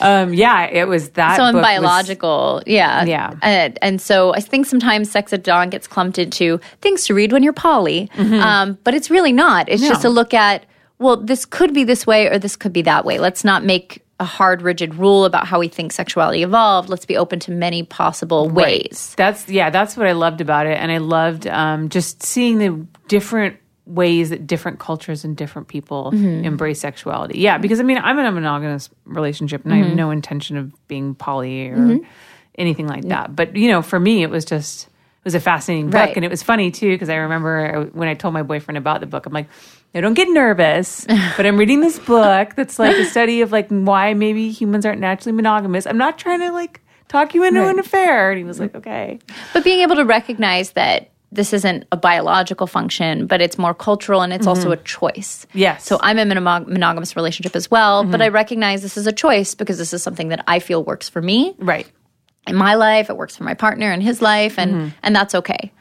um, 0.00 0.32
yeah, 0.34 0.66
it 0.66 0.86
was 0.88 1.10
that. 1.10 1.36
so 1.36 1.44
in 1.46 1.52
book 1.52 1.62
was- 1.62 1.68
biological, 1.70 2.62
yeah, 2.66 3.04
Yeah. 3.04 3.32
and, 3.42 3.78
and 3.82 4.00
so 4.00 4.34
I 4.34 4.40
think 4.40 4.66
sometimes 4.66 5.10
Sex 5.10 5.32
at 5.32 5.42
Dawn 5.42 5.70
gets 5.70 5.86
clumped 5.86 6.18
into 6.18 6.60
things 6.80 7.04
to 7.06 7.14
read 7.14 7.32
when 7.32 7.42
you're 7.42 7.52
poly, 7.52 8.10
um, 8.18 8.78
but 8.84 8.94
it's 8.94 9.10
really 9.10 9.32
not. 9.32 9.68
It's 9.68 9.82
just 9.82 10.00
Mm-hmm. 10.00 10.06
A 10.06 10.10
look 10.10 10.32
at 10.34 10.64
well, 11.00 11.16
this 11.16 11.44
could 11.44 11.74
be 11.74 11.82
this 11.82 12.06
way 12.06 12.28
or 12.28 12.38
this 12.38 12.54
could 12.56 12.72
be 12.72 12.82
that 12.82 13.04
way. 13.04 13.18
Let's 13.18 13.42
not 13.42 13.64
make 13.64 14.04
a 14.20 14.24
hard, 14.24 14.60
rigid 14.62 14.94
rule 14.94 15.24
about 15.24 15.46
how 15.46 15.58
we 15.58 15.66
think 15.66 15.92
sexuality 15.92 16.42
evolved. 16.42 16.88
Let's 16.90 17.06
be 17.06 17.16
open 17.16 17.40
to 17.40 17.50
many 17.50 17.82
possible 17.82 18.48
ways. 18.50 19.14
That's 19.16 19.48
yeah, 19.48 19.70
that's 19.70 19.96
what 19.96 20.06
I 20.06 20.12
loved 20.12 20.40
about 20.42 20.66
it, 20.66 20.76
and 20.78 20.92
I 20.92 20.98
loved 20.98 21.46
um, 21.46 21.88
just 21.88 22.22
seeing 22.22 22.58
the 22.58 22.86
different 23.08 23.56
ways 23.86 24.28
that 24.30 24.46
different 24.46 24.78
cultures 24.78 25.24
and 25.24 25.36
different 25.36 25.66
people 25.68 26.12
Mm-hmm. 26.12 26.44
embrace 26.44 26.80
sexuality. 26.80 27.38
Yeah, 27.40 27.56
because 27.58 27.80
I 27.80 27.82
mean, 27.82 27.98
I'm 27.98 28.18
in 28.18 28.26
a 28.26 28.30
monogamous 28.32 28.90
relationship, 29.06 29.64
and 29.64 29.72
I 29.72 29.78
Mm-hmm. 29.78 29.88
have 29.88 29.96
no 29.96 30.10
intention 30.10 30.58
of 30.58 30.86
being 30.86 31.14
poly 31.14 31.68
or 31.70 31.98
anything 32.58 32.86
like 32.86 33.08
that. 33.08 33.34
But 33.34 33.56
you 33.56 33.68
know, 33.70 33.80
for 33.80 33.98
me, 33.98 34.22
it 34.22 34.28
was 34.28 34.44
just 34.44 34.84
it 34.86 35.24
was 35.24 35.34
a 35.34 35.40
fascinating 35.40 35.86
book, 35.86 35.94
Right. 35.94 36.14
and 36.16 36.26
it 36.26 36.30
was 36.30 36.42
funny 36.42 36.70
too 36.70 36.90
because 36.90 37.08
I 37.08 37.16
remember 37.16 37.84
when 37.94 38.08
I 38.08 38.12
told 38.14 38.34
my 38.34 38.42
boyfriend 38.42 38.76
about 38.76 39.00
the 39.00 39.06
book, 39.06 39.24
I'm 39.24 39.32
like. 39.32 39.48
No, 39.94 40.00
don't 40.00 40.14
get 40.14 40.28
nervous. 40.28 41.06
But 41.36 41.46
I'm 41.46 41.56
reading 41.56 41.80
this 41.80 41.98
book 41.98 42.54
that's 42.54 42.78
like 42.78 42.96
a 42.96 43.04
study 43.04 43.40
of 43.40 43.52
like 43.52 43.68
why 43.68 44.14
maybe 44.14 44.50
humans 44.50 44.84
aren't 44.86 45.00
naturally 45.00 45.32
monogamous. 45.32 45.86
I'm 45.86 45.98
not 45.98 46.18
trying 46.18 46.40
to 46.40 46.52
like 46.52 46.80
talk 47.08 47.34
you 47.34 47.44
into 47.44 47.60
Right. 47.60 47.70
an 47.70 47.78
affair. 47.78 48.30
And 48.30 48.38
he 48.38 48.44
was 48.44 48.60
like, 48.60 48.74
okay. 48.74 49.18
But 49.52 49.64
being 49.64 49.80
able 49.80 49.96
to 49.96 50.04
recognize 50.04 50.72
that 50.72 51.10
this 51.32 51.52
isn't 51.52 51.84
a 51.92 51.96
biological 51.96 52.66
function, 52.66 53.26
but 53.26 53.40
it's 53.40 53.56
more 53.56 53.72
cultural 53.72 54.20
and 54.20 54.32
it's 54.32 54.46
also 54.46 54.64
mm-hmm. 54.64 54.72
a 54.72 54.84
choice. 54.84 55.46
Yes. 55.54 55.84
So 55.84 55.98
I'm 56.02 56.18
in 56.18 56.32
a 56.32 56.40
monog- 56.40 56.66
monogamous 56.66 57.14
relationship 57.14 57.54
as 57.54 57.70
well, 57.70 58.02
but 58.04 58.14
mm-hmm. 58.14 58.22
I 58.22 58.28
recognize 58.28 58.82
this 58.82 58.96
is 58.96 59.06
a 59.06 59.12
choice 59.12 59.54
because 59.54 59.78
this 59.78 59.92
is 59.92 60.02
something 60.02 60.28
that 60.28 60.42
I 60.48 60.58
feel 60.58 60.82
works 60.82 61.08
for 61.08 61.22
me 61.22 61.54
Right. 61.58 61.86
In 62.50 62.56
my 62.56 62.74
life. 62.74 63.08
It 63.08 63.16
works 63.16 63.36
for 63.36 63.44
my 63.44 63.54
partner 63.54 63.90
in 63.92 64.00
his 64.00 64.20
life, 64.20 64.58
and 64.58 64.92
and 65.02 65.16
that's 65.16 65.34
okay. 65.34 65.72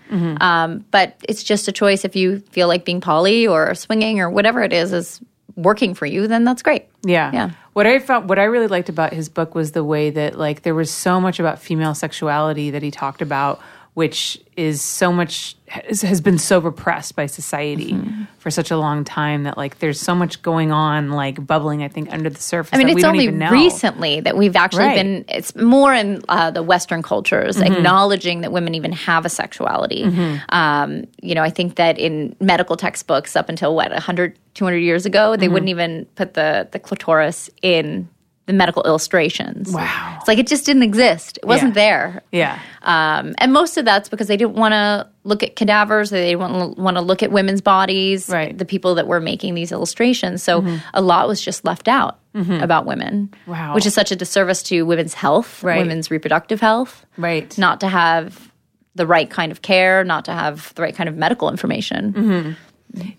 Um, 0.42 0.86
but 0.90 1.18
it's 1.28 1.44
just 1.44 1.68
a 1.68 1.72
choice. 1.72 2.04
If 2.06 2.16
you 2.16 2.40
feel 2.52 2.68
like 2.68 2.86
being 2.86 3.02
poly 3.02 3.46
or 3.46 3.76
swinging 3.76 4.20
or 4.22 4.30
whatever 4.30 4.64
it 4.64 4.74
is 4.74 4.92
is 4.94 5.22
working 5.56 5.94
for 5.94 6.06
you, 6.06 6.28
then 6.28 6.44
that's 6.46 6.64
great. 6.64 6.86
Yeah. 7.04 7.32
Yeah. 7.34 7.52
What 7.74 7.86
I 7.86 8.00
found, 8.00 8.30
what 8.30 8.40
I 8.40 8.46
really 8.46 8.68
liked 8.68 8.90
about 8.90 9.14
his 9.14 9.30
book 9.30 9.54
was 9.56 9.72
the 9.72 9.84
way 9.84 10.10
that 10.10 10.38
like 10.38 10.64
there 10.64 10.74
was 10.74 10.90
so 10.90 11.20
much 11.22 11.40
about 11.40 11.60
female 11.60 11.94
sexuality 11.94 12.72
that 12.72 12.82
he 12.82 12.92
talked 12.92 13.22
about 13.22 13.62
which 13.96 14.40
is 14.56 14.82
so 14.82 15.12
much 15.12 15.56
has, 15.68 16.22
been 16.22 16.38
so 16.38 16.60
repressed 16.60 17.16
by 17.16 17.26
society 17.26 17.94
Mm-hmm. 17.94 18.24
for 18.40 18.50
such 18.52 18.72
a 18.72 18.78
long 18.78 19.04
time 19.04 19.44
that 19.44 19.58
like 19.58 19.80
there's 19.80 20.00
so 20.00 20.16
much 20.16 20.42
going 20.42 20.72
on 20.72 21.12
like 21.12 21.46
bubbling 21.46 21.84
I 21.84 21.88
think 21.90 22.12
under 22.12 22.30
the 22.30 22.40
surface 22.40 22.74
I 22.74 22.78
mean, 22.78 22.90
it's 22.90 23.04
only 23.04 23.28
recently 23.30 24.22
that 24.22 24.36
we've 24.38 24.56
actually 24.56 24.86
Right. 24.86 24.96
been, 24.96 25.26
it's 25.28 25.56
more 25.56 25.94
in 25.94 26.22
uh, 26.30 26.52
the 26.52 26.64
Western 26.64 27.02
cultures, 27.04 27.58
Mm-hmm. 27.58 27.74
acknowledging 27.74 28.42
that 28.42 28.52
women 28.52 28.74
even 28.76 28.92
have 28.94 29.26
a 29.26 29.30
sexuality. 29.30 30.04
Um, 30.50 31.06
you 31.22 31.36
know, 31.36 31.44
I 31.44 31.50
think 31.50 31.76
that 31.76 31.98
in 32.00 32.36
medical 32.40 32.76
textbooks 32.78 33.36
up 33.36 33.50
until 33.50 33.76
what, 33.76 33.92
100, 33.92 34.38
200 34.56 34.78
years 34.78 35.06
ago, 35.06 35.32
Mm-hmm. 35.32 35.40
they 35.42 35.48
wouldn't 35.48 35.70
even 35.70 36.06
put 36.16 36.34
the, 36.36 36.68
the 36.72 36.80
clitoris 36.80 37.50
in 37.62 38.08
the 38.50 38.54
medical 38.54 38.82
illustrations. 38.84 39.72
Wow. 39.72 40.16
It's 40.18 40.28
like 40.28 40.40
it 40.40 40.48
just 40.48 40.66
didn't 40.66 40.82
exist. 40.82 41.38
It 41.38 41.46
wasn't 41.46 41.76
Yeah. 41.76 41.82
there. 41.84 42.24
Yeah. 42.32 42.60
Um, 42.82 43.36
and 43.38 43.54
most 43.54 43.78
of 43.78 43.86
that's 43.86 44.10
because 44.10 44.28
they 44.28 44.38
didn't 44.38 44.56
want 44.56 44.72
to 44.74 45.08
look 45.24 45.44
at 45.44 45.56
cadavers. 45.56 46.10
They 46.10 46.32
didn't 46.34 46.76
want 46.80 46.98
to 46.98 47.02
look 47.02 47.22
at 47.22 47.32
women's 47.32 47.62
bodies. 47.62 48.28
Right. 48.28 48.50
Mm-hmm. 48.50 48.58
The 48.58 48.66
people 48.66 48.96
that 48.96 49.06
were 49.06 49.20
making 49.20 49.54
these 49.54 49.72
illustrations. 49.72 50.42
So 50.42 50.66
a 50.96 51.02
lot 51.02 51.28
was 51.28 51.40
just 51.40 51.64
left 51.64 51.88
out 51.88 52.18
about 52.34 52.88
women. 52.88 53.32
Wow. 53.46 53.76
Which 53.76 53.86
is 53.86 53.94
such 53.94 54.12
a 54.12 54.16
disservice 54.16 54.64
to 54.64 54.82
women's 54.84 55.14
health, 55.14 55.64
Right. 55.64 55.78
women's 55.78 56.10
reproductive 56.10 56.60
health. 56.60 57.06
Right. 57.18 57.56
Not 57.58 57.80
to 57.82 57.88
have 57.88 58.52
the 58.96 59.06
right 59.06 59.30
kind 59.30 59.52
of 59.52 59.62
care, 59.62 60.04
not 60.04 60.26
to 60.26 60.34
have 60.34 60.74
the 60.74 60.82
right 60.82 60.96
kind 60.96 61.08
of 61.08 61.16
medical 61.16 61.52
information. 61.52 62.14
Mm-hmm. 62.14 62.52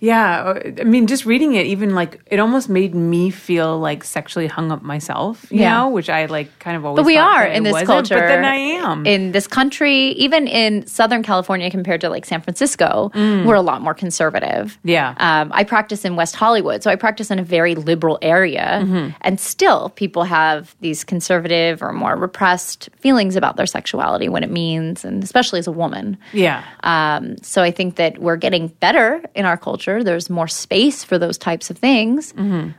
Yeah, 0.00 0.58
I 0.80 0.84
mean, 0.84 1.06
just 1.06 1.24
reading 1.26 1.54
it, 1.54 1.66
even 1.66 1.94
like 1.94 2.20
it 2.26 2.40
almost 2.40 2.68
made 2.68 2.94
me 2.94 3.30
feel 3.30 3.78
like 3.78 4.02
sexually 4.02 4.46
hung 4.48 4.72
up 4.72 4.82
myself, 4.82 5.46
you 5.50 5.60
Yeah. 5.60 5.78
know, 5.78 5.88
which 5.90 6.08
I 6.10 6.26
like 6.26 6.58
kind 6.58 6.76
of 6.76 6.84
always. 6.84 6.96
But 6.98 7.06
we 7.06 7.16
are 7.16 7.44
in 7.46 7.62
this 7.62 7.82
culture. 7.84 8.14
but 8.16 8.26
then 8.26 8.44
I 8.44 8.56
am. 8.56 9.06
in 9.06 9.32
this 9.32 9.46
country, 9.46 10.08
even 10.12 10.46
in 10.48 10.86
Southern 10.86 11.22
California 11.22 11.70
compared 11.70 12.00
to 12.00 12.08
like 12.10 12.24
San 12.24 12.40
Francisco, 12.40 13.10
we're 13.14 13.54
a 13.54 13.60
lot 13.62 13.80
more 13.82 13.94
conservative. 13.94 14.78
Mm. 14.84 14.90
Yeah. 14.90 15.14
Um, 15.18 15.50
I 15.54 15.62
practice 15.64 16.04
in 16.04 16.16
West 16.16 16.34
Hollywood, 16.34 16.82
so 16.82 16.90
I 16.90 16.96
practice 16.96 17.30
in 17.30 17.38
a 17.38 17.44
very 17.44 17.74
liberal 17.74 18.18
area, 18.22 18.80
Mm-hmm. 18.82 19.10
and 19.22 19.38
still 19.38 19.90
people 19.90 20.24
have 20.24 20.74
these 20.80 21.04
conservative 21.04 21.82
or 21.82 21.92
more 21.92 22.16
repressed 22.16 22.88
feelings 22.98 23.36
about 23.36 23.56
their 23.56 23.66
sexuality, 23.66 24.28
what 24.28 24.42
it 24.42 24.50
means, 24.50 25.04
and 25.04 25.22
especially 25.22 25.58
as 25.58 25.66
a 25.66 25.72
woman. 25.72 26.16
yeah, 26.32 26.64
Um, 26.82 27.36
so 27.42 27.62
I 27.62 27.70
think 27.70 27.96
that 27.96 28.18
we're 28.18 28.36
getting 28.36 28.68
better 28.68 29.22
in 29.34 29.44
our 29.44 29.56
culture. 29.60 30.02
There's 30.04 30.28
more 30.30 30.48
space 30.48 31.04
for 31.04 31.18
those 31.18 31.38
types 31.38 31.70
of 31.70 31.78
things, 31.78 32.32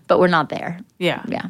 but 0.08 0.20
we're 0.20 0.28
not 0.28 0.50
there. 0.50 0.80
yeah, 1.00 1.24
Yeah. 1.28 1.48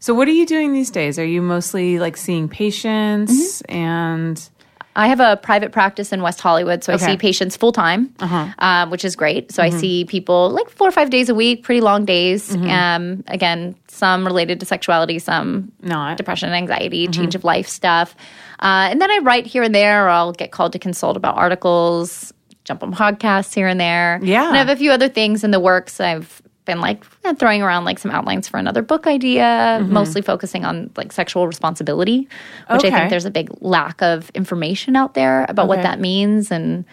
So, 0.00 0.12
what 0.14 0.28
are 0.28 0.32
you 0.32 0.44
doing 0.46 0.72
these 0.74 0.90
days? 0.90 1.18
Are 1.18 1.24
you 1.24 1.40
mostly 1.40 1.98
like 1.98 2.16
seeing 2.16 2.48
patients 2.48 3.62
Mm-hmm. 3.62 3.74
and? 3.76 4.48
I 4.96 5.08
have 5.08 5.18
a 5.18 5.36
private 5.36 5.72
practice 5.72 6.12
in 6.12 6.22
West 6.22 6.40
Hollywood, 6.40 6.84
so 6.84 6.92
I 6.92 6.94
Okay. 6.94 7.04
Uh-huh. 7.04 7.12
see 7.14 7.16
patients 7.16 7.56
full 7.56 7.72
time, 7.72 8.14
um, 8.60 8.90
which 8.90 9.04
is 9.04 9.16
great. 9.16 9.50
So 9.50 9.60
I 9.60 9.70
see 9.70 10.04
people 10.04 10.50
like 10.50 10.70
four 10.70 10.86
or 10.86 10.92
five 10.92 11.10
days 11.10 11.28
a 11.28 11.34
week, 11.34 11.64
pretty 11.64 11.80
long 11.80 12.04
days. 12.04 12.54
Um, 12.54 13.24
again, 13.26 13.74
some 13.88 14.24
related 14.24 14.60
to 14.60 14.66
sexuality, 14.66 15.18
some 15.18 15.72
Not. 15.82 16.16
depression, 16.16 16.50
anxiety, 16.52 17.08
change 17.08 17.34
of 17.34 17.42
life 17.42 17.66
stuff. 17.66 18.14
Uh, 18.60 18.86
and 18.90 19.00
then 19.00 19.10
I 19.10 19.18
write 19.22 19.46
here 19.46 19.62
and 19.64 19.74
there, 19.74 20.06
or 20.06 20.10
I'll 20.10 20.32
get 20.32 20.52
called 20.52 20.72
to 20.74 20.78
consult 20.78 21.16
about 21.16 21.36
articles, 21.36 22.32
jump 22.64 22.82
on 22.82 22.94
podcasts 22.94 23.54
here 23.54 23.68
and 23.68 23.80
there. 23.80 24.18
Yeah. 24.22 24.46
and 24.48 24.54
I 24.54 24.58
have 24.58 24.68
a 24.68 24.76
few 24.76 24.90
other 24.90 25.08
things 25.08 25.44
in 25.44 25.50
the 25.50 25.60
works. 25.60 26.00
I've 26.00 26.42
been 26.64 26.80
like 26.80 27.04
throwing 27.38 27.62
around 27.62 27.84
like 27.84 27.98
some 27.98 28.10
outlines 28.10 28.48
for 28.48 28.56
another 28.56 28.82
book 28.82 29.06
idea, 29.06 29.42
mm-hmm. 29.80 29.92
mostly 29.92 30.22
focusing 30.22 30.64
on 30.64 30.90
like 30.96 31.12
sexual 31.12 31.46
responsibility, 31.46 32.28
which 32.70 32.84
I 32.84 32.90
think 32.90 33.10
there's 33.10 33.26
a 33.26 33.30
big 33.30 33.50
lack 33.60 34.02
of 34.02 34.30
information 34.30 34.96
out 34.96 35.14
there 35.14 35.44
about 35.48 35.68
what 35.68 35.82
that 35.82 36.00
means 36.00 36.50
and 36.50 36.84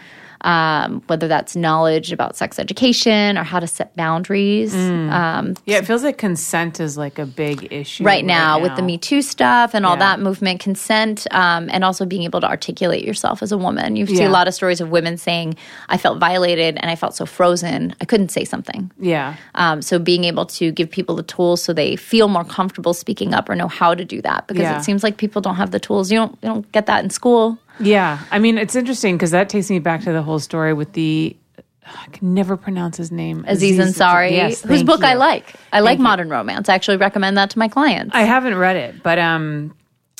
um, 0.43 1.01
whether 1.07 1.27
that's 1.27 1.55
knowledge 1.55 2.11
about 2.11 2.35
sex 2.35 2.57
education 2.59 3.37
or 3.37 3.43
how 3.43 3.59
to 3.59 3.67
set 3.67 3.95
boundaries. 3.95 4.73
Um, 4.75 5.55
Yeah, 5.65 5.77
it 5.77 5.85
feels 5.85 6.03
like 6.03 6.17
consent 6.17 6.79
is 6.79 6.97
like 6.97 7.19
a 7.19 7.25
big 7.25 7.71
issue 7.71 8.03
right 8.03 8.25
now 8.25 8.59
with 8.59 8.75
the 8.75 8.81
Me 8.81 8.97
Too 8.97 9.21
stuff 9.21 9.73
and 9.73 9.85
all 9.85 9.97
that 9.97 10.19
movement, 10.19 10.59
consent, 10.59 11.27
um, 11.31 11.69
and 11.71 11.83
also 11.83 12.05
being 12.05 12.23
able 12.23 12.41
to 12.41 12.47
articulate 12.47 13.03
yourself 13.05 13.43
as 13.43 13.51
a 13.51 13.57
woman. 13.57 13.95
You 13.95 14.05
see 14.07 14.23
a 14.23 14.29
lot 14.29 14.47
of 14.47 14.53
stories 14.53 14.81
of 14.81 14.89
women 14.89 15.17
saying, 15.17 15.55
I 15.89 15.97
felt 15.97 16.19
violated 16.19 16.77
and 16.77 16.89
I 16.89 16.95
felt 16.95 17.15
so 17.15 17.25
frozen, 17.25 17.95
I 18.01 18.05
couldn't 18.05 18.29
say 18.29 18.43
something. 18.45 18.91
Yeah, 18.99 19.35
Um, 19.55 19.81
so 19.81 19.99
being 19.99 20.23
able 20.23 20.45
to 20.47 20.71
give 20.71 20.89
people 20.89 21.15
the 21.15 21.23
tools 21.23 21.63
so 21.63 21.73
they 21.73 21.95
feel 21.95 22.27
more 22.27 22.43
comfortable 22.43 22.93
speaking 22.93 23.33
up 23.33 23.49
or 23.49 23.55
know 23.55 23.67
how 23.67 23.93
to 23.93 24.03
do 24.05 24.21
that 24.21 24.47
because 24.47 24.63
Yeah. 24.63 24.77
it 24.79 24.83
seems 24.83 25.03
like 25.03 25.17
people 25.17 25.41
don't 25.41 25.55
have 25.55 25.71
the 25.71 25.79
tools. 25.79 26.11
You 26.11 26.17
don't, 26.19 26.31
you 26.41 26.49
don't 26.49 26.71
get 26.71 26.85
that 26.87 27.03
in 27.03 27.09
school. 27.09 27.57
Yeah. 27.79 28.19
I 28.31 28.39
mean, 28.39 28.57
it's 28.57 28.75
interesting 28.75 29.15
because 29.15 29.31
that 29.31 29.49
takes 29.49 29.69
me 29.69 29.79
back 29.79 30.03
to 30.03 30.11
the 30.13 30.21
whole 30.21 30.39
story 30.39 30.73
with 30.73 30.93
the. 30.93 31.35
I 31.83 32.05
can 32.11 32.33
never 32.33 32.55
pronounce 32.57 32.95
his 32.97 33.11
name. 33.11 33.43
Aziz 33.47 33.77
Ansari, 33.79 34.31
Yes, 34.31 34.61
whose 34.61 34.77
thank 34.79 34.87
book 34.87 35.03
I 35.03 35.15
like. 35.15 35.55
I 35.73 35.79
like 35.81 35.99
modern 35.99 36.29
romance. 36.29 36.69
I 36.69 36.75
actually 36.75 36.97
recommend 36.97 37.37
that 37.37 37.49
to 37.51 37.59
my 37.59 37.67
clients. 37.67 38.15
I 38.15 38.21
haven't 38.21 38.55
read 38.55 38.75
it, 38.77 39.01
but 39.03 39.17
um, 39.19 39.75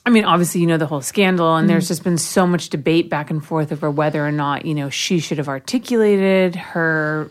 I 0.05 0.09
mean, 0.09 0.25
obviously, 0.25 0.59
you 0.61 0.67
know 0.67 0.77
the 0.77 0.87
whole 0.87 1.01
scandal, 1.01 1.55
and 1.55 1.63
Mm-hmm. 1.65 1.67
there's 1.73 1.87
just 1.87 2.03
been 2.03 2.17
so 2.17 2.47
much 2.47 2.69
debate 2.69 3.09
back 3.09 3.29
and 3.29 3.45
forth 3.45 3.71
over 3.71 3.89
whether 3.91 4.25
or 4.25 4.31
not 4.31 4.65
you 4.65 4.73
know 4.73 4.89
she 4.89 5.19
should 5.19 5.37
have 5.37 5.47
articulated 5.47 6.55
her, 6.55 7.29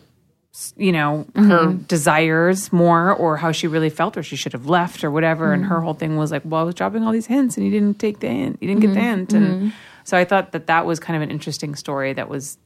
you 0.77 0.91
know, 0.93 1.27
her 1.35 1.41
Mm-hmm. 1.41 1.77
desires 1.83 2.71
more, 2.71 3.11
or 3.13 3.35
how 3.37 3.51
she 3.51 3.67
really 3.67 3.89
felt, 3.89 4.15
or 4.17 4.23
she 4.23 4.37
should 4.37 4.53
have 4.53 4.65
left, 4.65 5.03
or 5.03 5.11
whatever. 5.11 5.51
And 5.53 5.63
Mm-hmm. 5.63 5.71
her 5.73 5.81
whole 5.81 5.93
thing 5.93 6.15
was 6.17 6.31
like, 6.31 6.43
well, 6.45 6.61
I 6.61 6.63
was 6.63 6.73
dropping 6.75 7.03
all 7.03 7.11
these 7.11 7.27
hints, 7.27 7.57
and 7.57 7.65
you 7.65 7.71
didn't 7.71 7.99
take 7.99 8.21
the 8.21 8.29
hint, 8.29 8.57
you 8.61 8.69
didn't 8.69 8.81
get 8.81 8.93
the 8.93 8.99
Mm-hmm. 8.99 9.33
hint, 9.33 9.33
and 9.33 9.73
so 10.03 10.17
I 10.17 10.25
thought 10.25 10.51
that 10.51 10.67
that 10.67 10.85
was 10.85 10.99
kind 10.99 11.15
of 11.15 11.23
an 11.23 11.31
interesting 11.31 11.75
story. 11.75 12.13
That 12.13 12.29
was. 12.29 12.57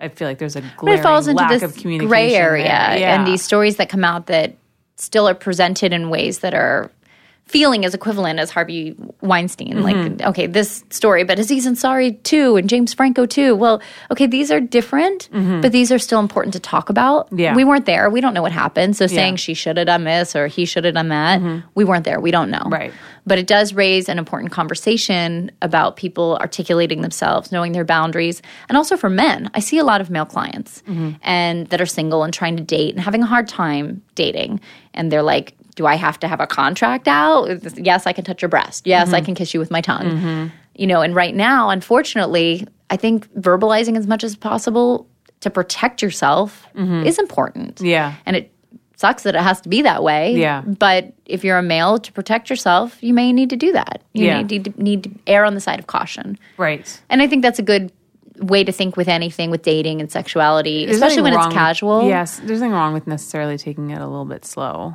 I 0.00 0.08
feel 0.08 0.28
like 0.28 0.38
there's 0.38 0.54
a 0.54 0.62
glaring 0.76 1.00
it 1.00 1.02
falls 1.02 1.26
into 1.26 1.42
lack 1.42 1.50
this 1.50 1.62
of 1.62 1.74
communication 1.74 2.08
gray 2.08 2.34
area. 2.34 2.66
Yeah. 2.66 3.16
and 3.16 3.26
these 3.26 3.42
stories 3.42 3.76
that 3.76 3.88
come 3.88 4.04
out 4.04 4.26
that 4.26 4.54
still 4.94 5.28
are 5.28 5.34
presented 5.34 5.92
in 5.92 6.08
ways 6.08 6.40
that 6.40 6.54
are 6.54 6.90
feeling 7.48 7.84
as 7.84 7.94
equivalent 7.94 8.38
as 8.38 8.50
Harvey 8.50 8.94
Weinstein. 9.22 9.78
Mm-hmm. 9.78 9.82
Like, 9.82 10.22
okay, 10.28 10.46
this 10.46 10.84
story, 10.90 11.24
but 11.24 11.38
Aziz 11.38 11.66
Ansari 11.66 12.22
too, 12.22 12.56
and 12.56 12.68
James 12.68 12.92
Franco 12.94 13.26
too. 13.26 13.56
Well, 13.56 13.80
okay, 14.10 14.26
these 14.26 14.50
are 14.50 14.60
different, 14.60 15.28
but 15.32 15.72
these 15.72 15.90
are 15.90 15.98
still 15.98 16.20
important 16.20 16.52
to 16.52 16.60
talk 16.60 16.90
about. 16.90 17.26
Mm-hmm. 17.26 17.38
Yeah. 17.38 17.54
We 17.56 17.64
weren't 17.64 17.86
there. 17.86 18.10
We 18.10 18.20
don't 18.20 18.34
know 18.34 18.42
what 18.42 18.52
happened. 18.52 18.96
So 18.96 19.06
saying 19.06 19.18
Yeah. 19.18 19.28
Mm-hmm. 19.28 19.36
she 19.36 19.54
should 19.54 19.76
have 19.78 19.86
done 19.86 20.04
this 20.04 20.36
or 20.36 20.46
he 20.46 20.64
should 20.66 20.84
have 20.84 20.94
done 20.94 21.08
that, 21.08 21.40
we 21.74 21.84
weren't 21.84 22.04
there. 22.04 22.20
We 22.20 22.30
don't 22.30 22.50
know. 22.50 22.64
Right. 22.66 22.92
But 23.26 23.38
it 23.38 23.46
does 23.46 23.74
raise 23.74 24.08
an 24.08 24.18
important 24.18 24.52
conversation 24.52 25.50
about 25.60 25.96
people 25.96 26.38
articulating 26.40 27.02
themselves, 27.02 27.50
knowing 27.52 27.72
their 27.72 27.84
boundaries, 27.84 28.40
and 28.68 28.76
also 28.78 28.96
for 28.96 29.10
men. 29.10 29.50
I 29.54 29.60
see 29.60 29.78
a 29.78 29.84
lot 29.84 30.00
of 30.00 30.10
male 30.10 30.24
clients 30.26 30.82
and 31.22 31.66
that 31.68 31.80
are 31.80 31.86
single 31.86 32.22
and 32.24 32.32
trying 32.32 32.56
to 32.56 32.62
date 32.62 32.94
and 32.94 33.02
having 33.02 33.22
a 33.22 33.26
hard 33.26 33.48
time 33.48 34.02
dating, 34.14 34.60
and 34.94 35.10
they're 35.10 35.22
like, 35.22 35.54
"Do 35.78 35.86
I 35.86 35.94
have 35.94 36.18
to 36.20 36.28
have 36.28 36.40
a 36.40 36.46
contract 36.46 37.08
out? 37.08 37.46
Yes, 37.78 38.06
I 38.06 38.12
can 38.12 38.24
touch 38.24 38.42
your 38.42 38.50
breast. 38.50 38.86
Yes, 38.86 39.12
I 39.12 39.18
mm-hmm. 39.18 39.26
can 39.26 39.34
kiss 39.36 39.54
you 39.54 39.60
with 39.60 39.70
my 39.70 39.80
tongue." 39.80 40.10
Mm-hmm. 40.10 40.46
You 40.74 40.86
know, 40.86 41.00
and 41.00 41.14
right 41.14 41.34
now, 41.34 41.70
unfortunately, 41.70 42.66
I 42.90 42.96
think 42.96 43.32
verbalizing 43.34 43.96
as 43.96 44.06
much 44.06 44.24
as 44.24 44.36
possible 44.36 45.08
to 45.40 45.50
protect 45.50 46.02
yourself 46.02 46.66
mm-hmm. 46.74 47.06
is 47.06 47.18
important. 47.18 47.80
Yeah. 47.80 48.14
And 48.26 48.36
it 48.36 48.52
sucks 48.96 49.22
that 49.22 49.36
it 49.36 49.40
has 49.40 49.60
to 49.60 49.68
be 49.68 49.82
that 49.82 50.02
way. 50.02 50.34
Yeah. 50.34 50.62
But 50.62 51.12
if 51.24 51.44
you're 51.44 51.58
a 51.58 51.62
male 51.62 51.98
to 51.98 52.12
protect 52.12 52.50
yourself, 52.50 53.00
you 53.00 53.14
may 53.14 53.32
need 53.32 53.50
to 53.50 53.56
do 53.56 53.72
that. 53.72 54.02
You 54.12 54.26
Yeah. 54.26 54.42
need, 54.42 54.64
to, 54.64 54.82
need 54.82 55.02
to 55.04 55.10
err 55.26 55.44
on 55.44 55.54
the 55.54 55.60
side 55.60 55.78
of 55.78 55.86
caution. 55.86 56.38
right. 56.56 57.00
And 57.08 57.22
I 57.22 57.28
think 57.28 57.42
that's 57.42 57.60
a 57.60 57.62
good 57.62 57.92
way 58.40 58.62
to 58.64 58.72
think 58.72 58.96
with 58.96 59.08
anything 59.08 59.50
with 59.50 59.62
dating 59.62 60.00
and 60.00 60.10
sexuality, 60.10 60.86
There's 60.86 60.96
especially 60.96 61.22
when 61.22 61.34
nothing 61.34 61.50
it's 61.50 61.56
casual. 61.56 62.08
Yes, 62.08 62.40
there's 62.44 62.60
nothing 62.60 62.72
wrong 62.72 62.94
with 62.94 63.06
necessarily 63.06 63.58
taking 63.58 63.90
it 63.90 64.00
a 64.00 64.06
little 64.06 64.24
bit 64.24 64.44
slow. 64.44 64.94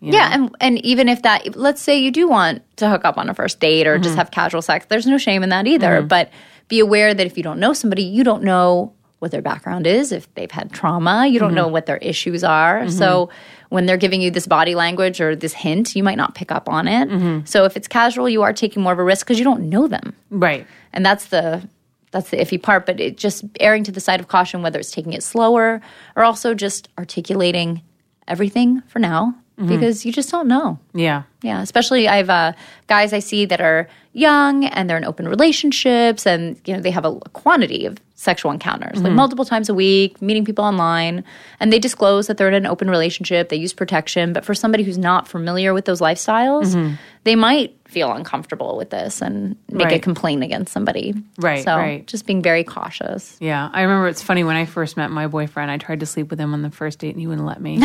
Yeah, 0.00 0.28
and 0.32 0.54
and 0.60 0.84
even 0.84 1.08
if 1.08 1.22
that, 1.22 1.56
let's 1.56 1.80
say 1.80 1.98
you 1.98 2.10
do 2.10 2.28
want 2.28 2.62
to 2.76 2.88
hook 2.88 3.04
up 3.04 3.16
on 3.18 3.28
a 3.30 3.34
first 3.34 3.60
date 3.60 3.86
or 3.86 3.94
Mm-hmm. 3.94 4.02
just 4.02 4.16
have 4.16 4.30
casual 4.30 4.60
sex, 4.62 4.86
there's 4.88 5.06
no 5.06 5.16
shame 5.18 5.42
in 5.42 5.48
that 5.48 5.66
either. 5.66 6.02
But 6.02 6.30
be 6.68 6.80
aware 6.80 7.14
that 7.14 7.26
if 7.26 7.36
you 7.36 7.42
don't 7.42 7.58
know 7.60 7.72
somebody, 7.72 8.02
you 8.02 8.22
don't 8.24 8.42
know 8.42 8.92
what 9.20 9.30
their 9.30 9.40
background 9.40 9.86
is, 9.86 10.12
if 10.12 10.32
they've 10.34 10.50
had 10.50 10.70
trauma, 10.72 11.26
you 11.26 11.38
don't 11.38 11.48
Mm-hmm. 11.48 11.56
know 11.56 11.68
what 11.68 11.86
their 11.86 11.96
issues 11.98 12.44
are. 12.44 12.88
So 12.90 13.30
when 13.70 13.86
they're 13.86 13.96
giving 13.96 14.20
you 14.20 14.30
this 14.30 14.46
body 14.46 14.74
language 14.74 15.20
or 15.20 15.34
this 15.34 15.54
hint, 15.54 15.96
you 15.96 16.02
might 16.04 16.18
not 16.18 16.34
pick 16.34 16.52
up 16.52 16.68
on 16.68 16.86
it. 16.86 17.08
Mm-hmm. 17.08 17.46
So 17.46 17.64
if 17.64 17.76
it's 17.78 17.88
casual, 17.88 18.28
you 18.28 18.42
are 18.42 18.52
taking 18.52 18.82
more 18.82 18.92
of 18.92 18.98
a 18.98 19.02
risk 19.04 19.24
because 19.26 19.38
you 19.38 19.44
don't 19.44 19.70
know 19.70 19.88
them, 19.88 20.14
Right. 20.30 20.66
and 20.92 21.04
that's 21.06 21.26
the 21.26 21.66
that's 22.12 22.28
the 22.30 22.36
iffy 22.36 22.62
part. 22.62 22.84
But 22.84 23.00
it 23.00 23.16
just 23.16 23.44
erring 23.58 23.82
to 23.84 23.92
the 23.92 24.00
side 24.00 24.20
of 24.20 24.28
caution, 24.28 24.60
whether 24.62 24.78
it's 24.78 24.90
taking 24.90 25.14
it 25.14 25.22
slower 25.22 25.80
or 26.14 26.22
also 26.22 26.52
just 26.54 26.88
articulating 26.98 27.80
everything 28.28 28.82
for 28.88 28.98
now 28.98 29.34
Mm-hmm. 29.58 29.68
because 29.68 30.04
you 30.04 30.12
just 30.12 30.30
don't 30.30 30.48
know. 30.48 30.78
Yeah. 30.92 31.22
Yeah, 31.42 31.62
especially 31.62 32.08
I 32.08 32.16
have 32.16 32.30
uh, 32.30 32.52
guys 32.86 33.12
I 33.12 33.18
see 33.18 33.44
that 33.46 33.60
are 33.60 33.88
young 34.12 34.64
and 34.64 34.88
they're 34.88 34.96
in 34.96 35.04
open 35.04 35.28
relationships, 35.28 36.26
and 36.26 36.58
you 36.64 36.74
know 36.74 36.80
they 36.80 36.90
have 36.90 37.04
a, 37.04 37.14
quantity 37.34 37.84
of 37.86 37.98
sexual 38.14 38.50
encounters, 38.50 39.02
like 39.02 39.12
multiple 39.12 39.44
times 39.44 39.68
a 39.68 39.74
week, 39.74 40.22
meeting 40.22 40.42
people 40.44 40.64
online, 40.64 41.22
and 41.60 41.70
they 41.70 41.78
disclose 41.78 42.26
that 42.26 42.38
they're 42.38 42.48
in 42.48 42.54
an 42.54 42.66
open 42.66 42.88
relationship. 42.88 43.50
They 43.50 43.56
use 43.56 43.74
protection, 43.74 44.32
but 44.32 44.42
for 44.42 44.54
somebody 44.54 44.84
who's 44.84 44.96
not 44.96 45.28
familiar 45.28 45.74
with 45.74 45.84
those 45.84 46.00
lifestyles, 46.00 46.96
they 47.24 47.36
might 47.36 47.76
feel 47.88 48.12
uncomfortable 48.12 48.76
with 48.76 48.90
this 48.90 49.20
and 49.20 49.56
make 49.70 49.92
a 49.92 49.98
complaint 49.98 50.42
against 50.42 50.72
somebody. 50.72 51.14
Right, 51.38 51.62
So 51.62 51.76
right. 51.76 52.06
just 52.06 52.26
being 52.26 52.42
very 52.42 52.64
cautious. 52.64 53.36
Yeah, 53.38 53.68
I 53.72 53.82
remember 53.82 54.08
it's 54.08 54.22
funny 54.22 54.44
when 54.44 54.56
I 54.56 54.64
first 54.64 54.96
met 54.96 55.10
my 55.10 55.26
boyfriend, 55.26 55.70
I 55.70 55.78
tried 55.78 56.00
to 56.00 56.06
sleep 56.06 56.30
with 56.30 56.40
him 56.40 56.52
on 56.52 56.62
the 56.62 56.70
first 56.70 56.98
date 56.98 57.10
and 57.10 57.20
he 57.20 57.26
wouldn't 57.26 57.46
let 57.46 57.60
me. 57.60 57.74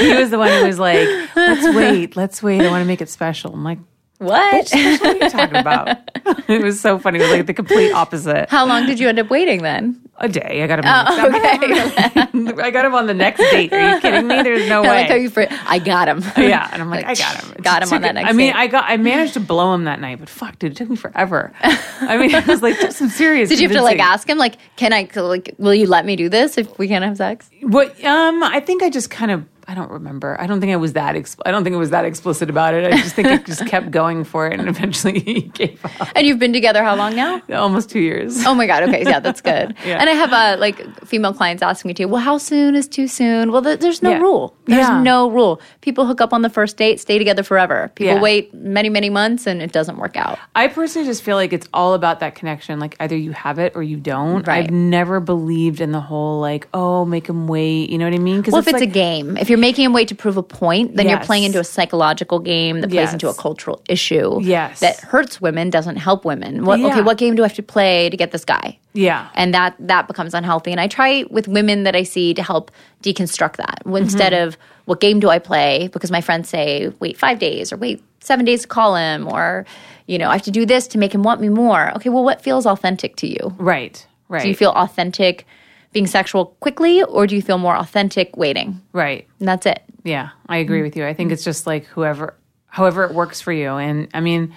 he 0.00 0.14
was 0.14 0.30
the 0.30 0.38
one 0.38 0.50
who 0.50 0.64
was 0.66 0.78
like, 0.78 1.08
let's 1.36 1.76
wait, 1.76 2.16
let's 2.16 2.29
wait. 2.42 2.60
I 2.62 2.70
want 2.70 2.82
to 2.82 2.86
make 2.86 3.00
it 3.00 3.08
special. 3.08 3.52
I'm 3.54 3.64
like, 3.64 3.78
What? 4.18 4.68
what 4.70 4.74
are 5.04 5.16
you 5.16 5.30
talking 5.30 5.56
about? 5.56 5.98
it 6.48 6.62
was 6.62 6.80
so 6.80 6.98
funny. 6.98 7.18
It 7.18 7.22
was 7.22 7.30
like 7.30 7.46
the 7.46 7.54
complete 7.54 7.92
opposite. 7.92 8.48
How 8.50 8.66
long 8.66 8.86
did 8.86 8.98
you 9.00 9.08
end 9.08 9.18
up 9.18 9.30
waiting 9.30 9.62
then? 9.62 10.00
A 10.22 10.28
day. 10.28 10.62
I 10.62 10.66
got 10.66 10.78
him. 10.80 10.84
Oh, 10.86 10.92
I 12.62 12.70
got 12.70 12.84
him 12.84 12.94
on 12.94 13.06
the 13.06 13.14
next 13.14 13.38
date. 13.38 13.72
Are 13.72 13.94
you 13.94 14.00
kidding 14.00 14.28
me? 14.28 14.42
There's 14.42 14.68
no 14.68 14.80
I 14.84 14.88
way. 14.88 14.88
like 14.88 15.08
how 15.08 15.14
you. 15.14 15.30
Fr- 15.30 15.44
I 15.66 15.78
got 15.78 16.08
him. 16.08 16.22
yeah, 16.36 16.68
and 16.72 16.82
I'm 16.82 16.90
like, 16.90 17.06
I 17.06 17.14
got 17.14 17.42
him. 17.42 17.52
It 17.52 17.62
Got 17.62 17.82
him 17.82 17.92
on 17.94 18.02
that 18.02 18.10
it- 18.10 18.14
next 18.14 18.28
I 18.28 18.32
mean, 18.34 18.52
date. 18.52 18.58
I 18.58 18.66
got, 18.66 18.84
I 18.86 18.98
managed 18.98 19.32
to 19.34 19.40
blow 19.40 19.72
him 19.72 19.84
that 19.84 19.98
night, 19.98 20.18
but 20.18 20.28
fuck, 20.28 20.58
dude, 20.58 20.72
it 20.72 20.76
took 20.76 20.90
me 20.90 20.96
forever. 20.96 21.52
I 21.62 22.18
mean, 22.18 22.34
I 22.34 22.40
was 22.44 22.60
like, 22.60 22.76
some 22.92 23.08
serious. 23.08 23.48
Did 23.48 23.60
you 23.60 23.68
have 23.68 23.76
to 23.78 23.82
like 23.82 23.98
ask 23.98 24.28
him 24.28 24.36
like, 24.36 24.56
can 24.76 24.92
I 24.92 25.08
like, 25.16 25.54
will 25.56 25.74
you 25.74 25.86
let 25.86 26.04
me 26.04 26.16
do 26.16 26.28
this 26.28 26.58
if 26.58 26.78
we 26.78 26.86
can't 26.86 27.02
have 27.04 27.16
sex? 27.16 27.48
What? 27.62 28.02
Um, 28.04 28.42
I 28.42 28.60
think 28.60 28.82
I 28.82 28.90
just 28.90 29.08
kind 29.10 29.30
of. 29.30 29.46
I 29.70 29.74
don't 29.74 29.90
remember. 29.92 30.36
I 30.40 30.48
don't 30.48 30.58
think 30.60 30.72
I 30.72 30.76
was 30.76 30.94
that. 30.94 31.14
I 31.46 31.50
don't 31.52 31.62
think 31.62 31.74
it 31.74 31.78
was 31.78 31.90
that 31.90 32.04
explicit 32.04 32.50
about 32.50 32.74
it. 32.74 32.92
I 32.92 32.96
just 32.96 33.14
think 33.14 33.28
I 33.28 33.36
just 33.52 33.64
kept 33.68 33.92
going 33.92 34.24
for 34.24 34.48
it, 34.48 34.58
and 34.58 34.68
eventually 34.68 35.20
he 35.26 35.42
gave 35.42 35.78
up. 35.84 36.08
And 36.16 36.26
you've 36.26 36.40
been 36.40 36.52
together 36.52 36.82
how 36.82 36.96
long 36.96 37.14
now? 37.14 37.40
Almost 37.52 37.88
two 37.88 38.00
years. 38.00 38.44
Oh 38.44 38.52
my 38.54 38.66
god. 38.66 38.82
Okay, 38.88 39.04
yeah, 39.04 39.20
that's 39.20 39.40
good. 39.40 39.76
Yeah. 39.86 39.98
And 40.00 40.10
I 40.10 40.14
have 40.14 40.32
uh, 40.32 40.56
like 40.58 41.06
female 41.06 41.32
clients 41.32 41.62
asking 41.62 41.88
me 41.90 41.94
too. 41.94 42.08
Well, 42.08 42.20
how 42.20 42.36
soon 42.38 42.74
is 42.74 42.88
too 42.88 43.06
soon? 43.06 43.52
Well, 43.52 43.62
th- 43.62 43.78
there's 43.78 44.02
no 44.02 44.10
Yeah. 44.10 44.18
rule. 44.18 44.56
There's 44.64 44.88
Yeah. 44.88 45.02
no 45.02 45.30
rule. 45.30 45.60
People 45.82 46.04
hook 46.04 46.20
up 46.20 46.32
on 46.32 46.42
the 46.42 46.50
first 46.50 46.76
date, 46.76 46.98
stay 46.98 47.16
together 47.18 47.44
forever. 47.44 47.92
People 47.94 48.18
wait 48.18 48.52
many 48.52 48.88
many 48.88 49.08
months, 49.08 49.46
and 49.46 49.62
it 49.62 49.70
doesn't 49.70 49.98
work 49.98 50.16
out. 50.16 50.36
I 50.56 50.66
personally 50.66 51.06
just 51.06 51.22
feel 51.22 51.36
like 51.36 51.52
it's 51.52 51.68
all 51.72 51.94
about 51.94 52.18
that 52.20 52.34
connection. 52.34 52.80
Like 52.80 52.96
either 52.98 53.16
you 53.16 53.30
have 53.30 53.60
it 53.60 53.76
or 53.76 53.84
you 53.84 53.98
don't. 53.98 54.44
Right. 54.48 54.64
I've 54.64 54.70
never 54.72 55.20
believed 55.20 55.80
in 55.80 55.92
the 55.92 56.00
whole 56.00 56.40
like, 56.40 56.66
oh, 56.74 57.04
make 57.04 57.28
him 57.28 57.46
wait. 57.46 57.90
You 57.90 57.98
know 57.98 58.06
what 58.06 58.14
I 58.14 58.18
mean? 58.18 58.38
Because 58.40 58.52
Well, 58.52 58.62
if 58.62 58.66
it's 58.68 58.82
a 58.82 58.86
game, 58.86 59.36
if 59.36 59.48
you're 59.48 59.59
making 59.60 59.84
him 59.84 59.92
wait 59.92 60.08
to 60.08 60.14
prove 60.14 60.36
a 60.36 60.42
point, 60.42 60.96
then 60.96 61.08
you're 61.08 61.20
playing 61.20 61.44
into 61.44 61.60
a 61.60 61.64
psychological 61.64 62.38
game 62.38 62.80
that 62.80 62.88
plays 62.88 63.08
Yes. 63.08 63.12
into 63.12 63.28
a 63.28 63.34
cultural 63.34 63.82
issue. 63.88 64.40
Yes. 64.42 64.80
that 64.80 65.00
hurts 65.00 65.40
women, 65.40 65.70
doesn't 65.70 65.96
help 65.96 66.24
women. 66.24 66.64
What? 66.64 66.80
Okay, 66.80 67.02
what 67.02 67.18
game 67.18 67.34
do 67.34 67.42
I 67.42 67.48
have 67.48 67.56
to 67.56 67.62
play 67.62 68.10
to 68.10 68.16
get 68.16 68.30
this 68.32 68.44
guy? 68.44 68.78
yeah, 68.92 69.28
and 69.34 69.54
that 69.54 69.76
that 69.78 70.08
becomes 70.08 70.34
unhealthy 70.34 70.72
and 70.72 70.80
i 70.80 70.88
try 70.88 71.24
with 71.30 71.46
women 71.46 71.84
that 71.84 71.94
i 71.94 72.02
see 72.02 72.34
to 72.34 72.42
help 72.42 72.70
deconstruct 73.02 73.56
that 73.56 73.82
mm-hmm. 73.84 73.96
instead 73.96 74.32
of 74.32 74.56
what 74.86 75.00
game 75.00 75.20
do 75.20 75.28
i 75.28 75.38
play 75.38 75.88
because 75.92 76.10
my 76.10 76.20
friends 76.20 76.48
say 76.48 76.92
wait 76.98 77.16
five 77.16 77.38
days 77.38 77.72
or 77.72 77.76
wait 77.76 78.02
seven 78.20 78.44
days 78.44 78.62
to 78.62 78.68
call 78.68 78.96
him 78.96 79.28
or 79.28 79.64
you 80.06 80.18
know 80.18 80.28
i 80.28 80.32
have 80.32 80.42
to 80.42 80.50
do 80.50 80.66
this 80.66 80.88
to 80.88 80.98
make 80.98 81.14
him 81.14 81.22
want 81.22 81.40
me 81.40 81.48
more 81.48 81.92
okay 81.94 82.08
well 82.08 82.24
what 82.24 82.42
feels 82.42 82.66
authentic 82.66 83.16
to 83.16 83.28
you 83.28 83.54
right, 83.58 84.06
right. 84.28 84.42
do 84.42 84.48
you 84.48 84.54
feel 84.54 84.70
authentic 84.70 85.46
being 85.92 86.06
sexual 86.06 86.46
quickly 86.60 87.02
or 87.02 87.26
do 87.26 87.34
you 87.34 87.42
feel 87.42 87.58
more 87.58 87.76
authentic 87.76 88.36
waiting 88.36 88.80
right? 88.92 89.26
and 89.38 89.48
that's 89.48 89.66
it 89.66 89.82
Yeah, 90.04 90.30
I 90.48 90.58
agree 90.58 90.82
with 90.82 90.96
you. 90.96 91.06
I 91.06 91.14
think 91.14 91.30
it's 91.32 91.44
just 91.44 91.66
like 91.66 91.84
whoever, 91.86 92.34
however 92.66 93.04
it 93.04 93.12
works 93.12 93.40
for 93.40 93.52
you. 93.52 93.70
And 93.72 94.08
I 94.14 94.20
mean, 94.20 94.54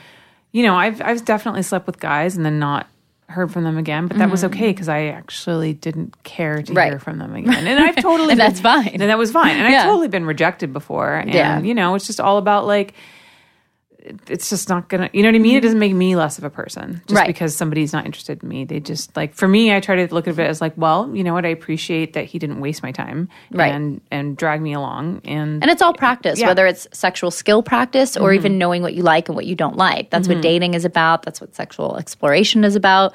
you 0.51 0.63
know, 0.63 0.75
I've 0.75 1.01
I've 1.01 1.25
definitely 1.25 1.63
slept 1.63 1.86
with 1.88 1.99
guys 1.99 2.38
and 2.38 2.45
then 2.45 2.59
not 2.59 2.88
heard 3.27 3.51
from 3.51 3.63
them 3.63 3.77
again, 3.77 4.07
but 4.07 4.17
that 4.19 4.29
was 4.29 4.43
okay 4.43 4.69
because 4.71 4.88
I 4.88 5.07
actually 5.07 5.73
didn't 5.73 6.15
care 6.23 6.57
to 6.57 6.63
Mm-hmm. 6.63 6.77
Right. 6.77 6.89
hear 6.91 6.99
from 6.99 7.17
them 7.17 7.34
again. 7.36 7.65
And 7.67 7.79
I've 7.84 7.95
totally 8.09 8.31
And 8.31 8.39
that's 8.39 8.61
been- 8.61 8.84
fine. 8.84 9.01
And 9.01 9.09
that 9.09 9.17
was 9.17 9.31
fine. 9.31 9.57
And 9.57 9.69
Yeah. 9.73 9.79
I've 9.79 9.86
totally 9.86 10.07
been 10.07 10.25
rejected 10.25 10.71
before. 10.71 11.15
And 11.15 11.34
Yeah. 11.34 11.59
you 11.59 11.73
know, 11.73 11.95
it's 11.95 12.05
just 12.07 12.19
all 12.21 12.38
about 12.38 12.65
like. 12.67 12.93
It- 14.03 14.19
It's 14.29 14.49
just 14.49 14.69
not 14.69 14.89
gonna, 14.89 15.09
you 15.13 15.23
know 15.23 15.29
what 15.29 15.35
I 15.35 15.39
mean? 15.39 15.53
It 15.53 15.57
mm-hmm. 15.59 15.63
doesn't 15.63 15.79
make 15.79 15.93
me 15.93 16.15
less 16.15 16.37
of 16.37 16.43
a 16.43 16.49
person 16.49 17.01
just 17.07 17.17
Right. 17.17 17.27
because 17.27 17.55
somebody's 17.55 17.93
not 17.93 18.05
interested 18.05 18.43
in 18.43 18.49
me. 18.49 18.65
They 18.65 18.79
just 18.79 19.15
like, 19.15 19.33
for 19.33 19.47
me, 19.47 19.73
I 19.73 19.79
try 19.79 19.95
to 19.95 20.13
look 20.13 20.27
at 20.27 20.37
it 20.37 20.47
as 20.47 20.61
like, 20.61 20.73
well, 20.75 21.09
you 21.13 21.23
know 21.23 21.33
what? 21.33 21.45
I 21.45 21.49
appreciate 21.49 22.13
that 22.13 22.25
he 22.25 22.37
didn't 22.39 22.59
waste 22.59 22.83
my 22.83 22.91
time 22.91 23.29
Right. 23.51 23.73
and 23.73 24.01
and 24.11 24.35
drag 24.37 24.61
me 24.61 24.73
along. 24.73 25.21
And 25.25 25.61
And 25.63 25.71
it's 25.71 25.81
all 25.81 25.93
practice, 25.93 26.39
Yeah. 26.39 26.47
whether 26.47 26.67
it's 26.67 26.87
sexual 26.91 27.31
skill 27.31 27.63
practice 27.63 28.17
or 28.17 28.29
mm-hmm. 28.29 28.35
even 28.35 28.57
knowing 28.57 28.81
what 28.81 28.93
you 28.93 29.03
like 29.03 29.29
and 29.29 29.35
what 29.35 29.45
you 29.45 29.55
don't 29.55 29.77
like. 29.77 30.09
That's 30.09 30.27
what 30.27 30.35
mm-hmm. 30.35 30.41
dating 30.41 30.73
is 30.73 30.85
about. 30.85 31.23
That's 31.23 31.39
what 31.39 31.55
sexual 31.55 31.97
exploration 31.97 32.63
is 32.63 32.75
about. 32.75 33.13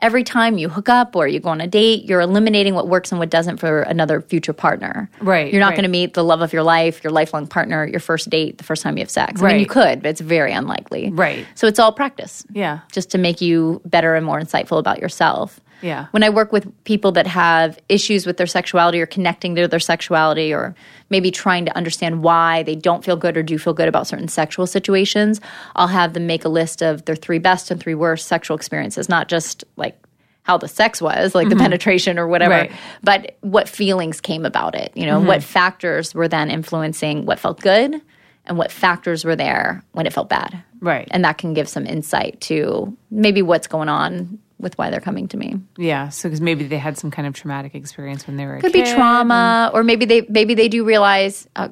Every 0.00 0.22
time 0.22 0.58
you 0.58 0.68
hook 0.68 0.88
up 0.88 1.16
or 1.16 1.26
you 1.26 1.40
go 1.40 1.48
on 1.48 1.60
a 1.60 1.66
date, 1.66 2.04
you're 2.04 2.20
eliminating 2.20 2.74
what 2.74 2.86
works 2.86 3.10
and 3.10 3.18
what 3.18 3.30
doesn't 3.30 3.56
for 3.56 3.82
another 3.82 4.20
future 4.20 4.52
partner. 4.52 5.10
Right, 5.20 5.52
You're 5.52 5.58
not 5.60 5.70
right. 5.70 5.74
going 5.76 5.82
to 5.84 5.88
meet 5.90 6.14
the 6.14 6.22
love 6.22 6.40
of 6.40 6.52
your 6.52 6.62
life, 6.62 7.02
your 7.02 7.12
lifelong 7.12 7.48
partner, 7.48 7.84
your 7.84 7.98
first 7.98 8.30
date, 8.30 8.58
the 8.58 8.64
first 8.64 8.82
time 8.84 8.96
you 8.96 9.02
have 9.02 9.10
sex. 9.10 9.40
I 9.40 9.44
mean, 9.44 9.52
Right. 9.54 9.60
you 9.60 9.66
could, 9.66 10.02
but 10.02 10.10
it's 10.10 10.20
very 10.20 10.52
unlikely. 10.52 11.10
Right. 11.10 11.44
So 11.56 11.66
it's 11.66 11.80
all 11.80 11.90
practice 11.90 12.44
yeah. 12.52 12.80
just 12.92 13.10
to 13.10 13.18
make 13.18 13.40
you 13.40 13.80
better 13.86 14.14
and 14.14 14.24
more 14.24 14.40
insightful 14.40 14.78
about 14.78 15.00
yourself. 15.00 15.58
Yeah. 15.80 16.06
When 16.10 16.22
I 16.22 16.30
work 16.30 16.52
with 16.52 16.66
people 16.84 17.12
that 17.12 17.26
have 17.26 17.78
issues 17.88 18.26
with 18.26 18.36
their 18.36 18.46
sexuality 18.46 19.00
or 19.00 19.06
connecting 19.06 19.54
to 19.56 19.68
their 19.68 19.80
sexuality 19.80 20.52
or 20.52 20.74
maybe 21.10 21.30
trying 21.30 21.64
to 21.66 21.76
understand 21.76 22.22
why 22.22 22.62
they 22.64 22.74
don't 22.74 23.04
feel 23.04 23.16
good 23.16 23.36
or 23.36 23.42
do 23.42 23.58
feel 23.58 23.74
good 23.74 23.88
about 23.88 24.06
certain 24.06 24.28
sexual 24.28 24.66
situations, 24.66 25.40
I'll 25.76 25.88
have 25.88 26.14
them 26.14 26.26
make 26.26 26.44
a 26.44 26.48
list 26.48 26.82
of 26.82 27.04
their 27.04 27.16
three 27.16 27.38
best 27.38 27.70
and 27.70 27.80
three 27.80 27.94
worst 27.94 28.26
sexual 28.26 28.56
experiences, 28.56 29.08
not 29.08 29.28
just 29.28 29.64
like 29.76 29.98
how 30.42 30.56
the 30.56 30.68
sex 30.68 31.02
was, 31.02 31.34
like 31.34 31.48
the 31.48 31.54
mm-hmm. 31.54 31.64
penetration 31.64 32.18
or 32.18 32.26
whatever, 32.26 32.54
Right. 32.54 32.72
but 33.02 33.36
what 33.42 33.68
feelings 33.68 34.20
came 34.20 34.46
about 34.46 34.74
it. 34.74 34.92
You 34.94 35.04
know, 35.04 35.20
what 35.20 35.40
mm-hmm. 35.40 35.46
factors 35.46 36.14
were 36.14 36.26
then 36.26 36.50
influencing 36.50 37.26
what 37.26 37.38
felt 37.38 37.60
good 37.60 38.00
and 38.46 38.56
what 38.56 38.72
factors 38.72 39.26
were 39.26 39.36
there 39.36 39.84
when 39.92 40.06
it 40.06 40.12
felt 40.12 40.30
bad. 40.30 40.62
Right. 40.80 41.06
And 41.10 41.24
that 41.24 41.36
can 41.36 41.52
give 41.52 41.68
some 41.68 41.86
insight 41.86 42.40
to 42.42 42.96
maybe 43.10 43.42
what's 43.42 43.66
going 43.66 43.90
on 43.90 44.38
with 44.60 44.76
why 44.76 44.90
they're 44.90 45.00
coming 45.00 45.28
to 45.28 45.36
me. 45.36 45.60
Yeah, 45.76 46.08
so 46.08 46.28
because 46.28 46.40
maybe 46.40 46.66
they 46.66 46.78
had 46.78 46.98
some 46.98 47.10
kind 47.10 47.28
of 47.28 47.34
traumatic 47.34 47.74
experience 47.74 48.26
when 48.26 48.36
they 48.36 48.44
were 48.46 48.56
a 48.56 48.60
Could 48.60 48.72
be 48.72 48.82
trauma, 48.82 49.70
or 49.72 49.84
maybe 49.84 50.04
they 50.04 50.22
maybe 50.28 50.54
they 50.54 50.68
do 50.68 50.84
realize 50.84 51.46
uh, 51.56 51.68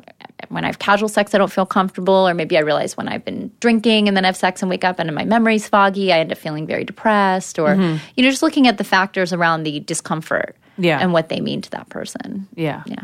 when 0.49 0.64
I 0.64 0.68
have 0.68 0.78
casual 0.78 1.09
sex 1.09 1.34
I 1.34 1.39
don't 1.39 1.51
feel 1.53 1.66
comfortable, 1.66 2.28
or 2.28 2.32
maybe 2.34 2.57
I 2.57 2.61
realize 2.61 2.97
when 2.97 3.09
I've 3.09 3.24
been 3.24 3.51
drinking 3.61 4.07
and 4.09 4.16
then 4.16 4.24
I 4.24 4.28
have 4.28 4.37
sex 4.37 4.62
and 4.62 4.70
wake 4.70 4.84
up 4.84 4.99
and 4.99 5.12
my 5.14 5.24
memory's 5.24 5.68
foggy, 5.68 6.12
I 6.12 6.18
end 6.20 6.30
up 6.32 6.39
feeling 6.39 6.66
very 6.66 6.84
depressed, 6.84 7.59
or 7.59 7.74
you 7.74 8.22
know 8.24 8.30
just 8.30 8.43
looking 8.43 8.66
at 8.68 8.78
the 8.78 8.84
factors 8.84 9.32
around 9.32 9.64
the 9.64 9.80
discomfort, 9.80 10.57
Yeah. 10.78 10.99
and 11.01 11.12
what 11.12 11.28
they 11.28 11.41
mean 11.41 11.62
to 11.62 11.70
that 11.72 11.89
person. 11.89 12.47
Yeah. 12.55 12.82
Yeah. 12.87 13.03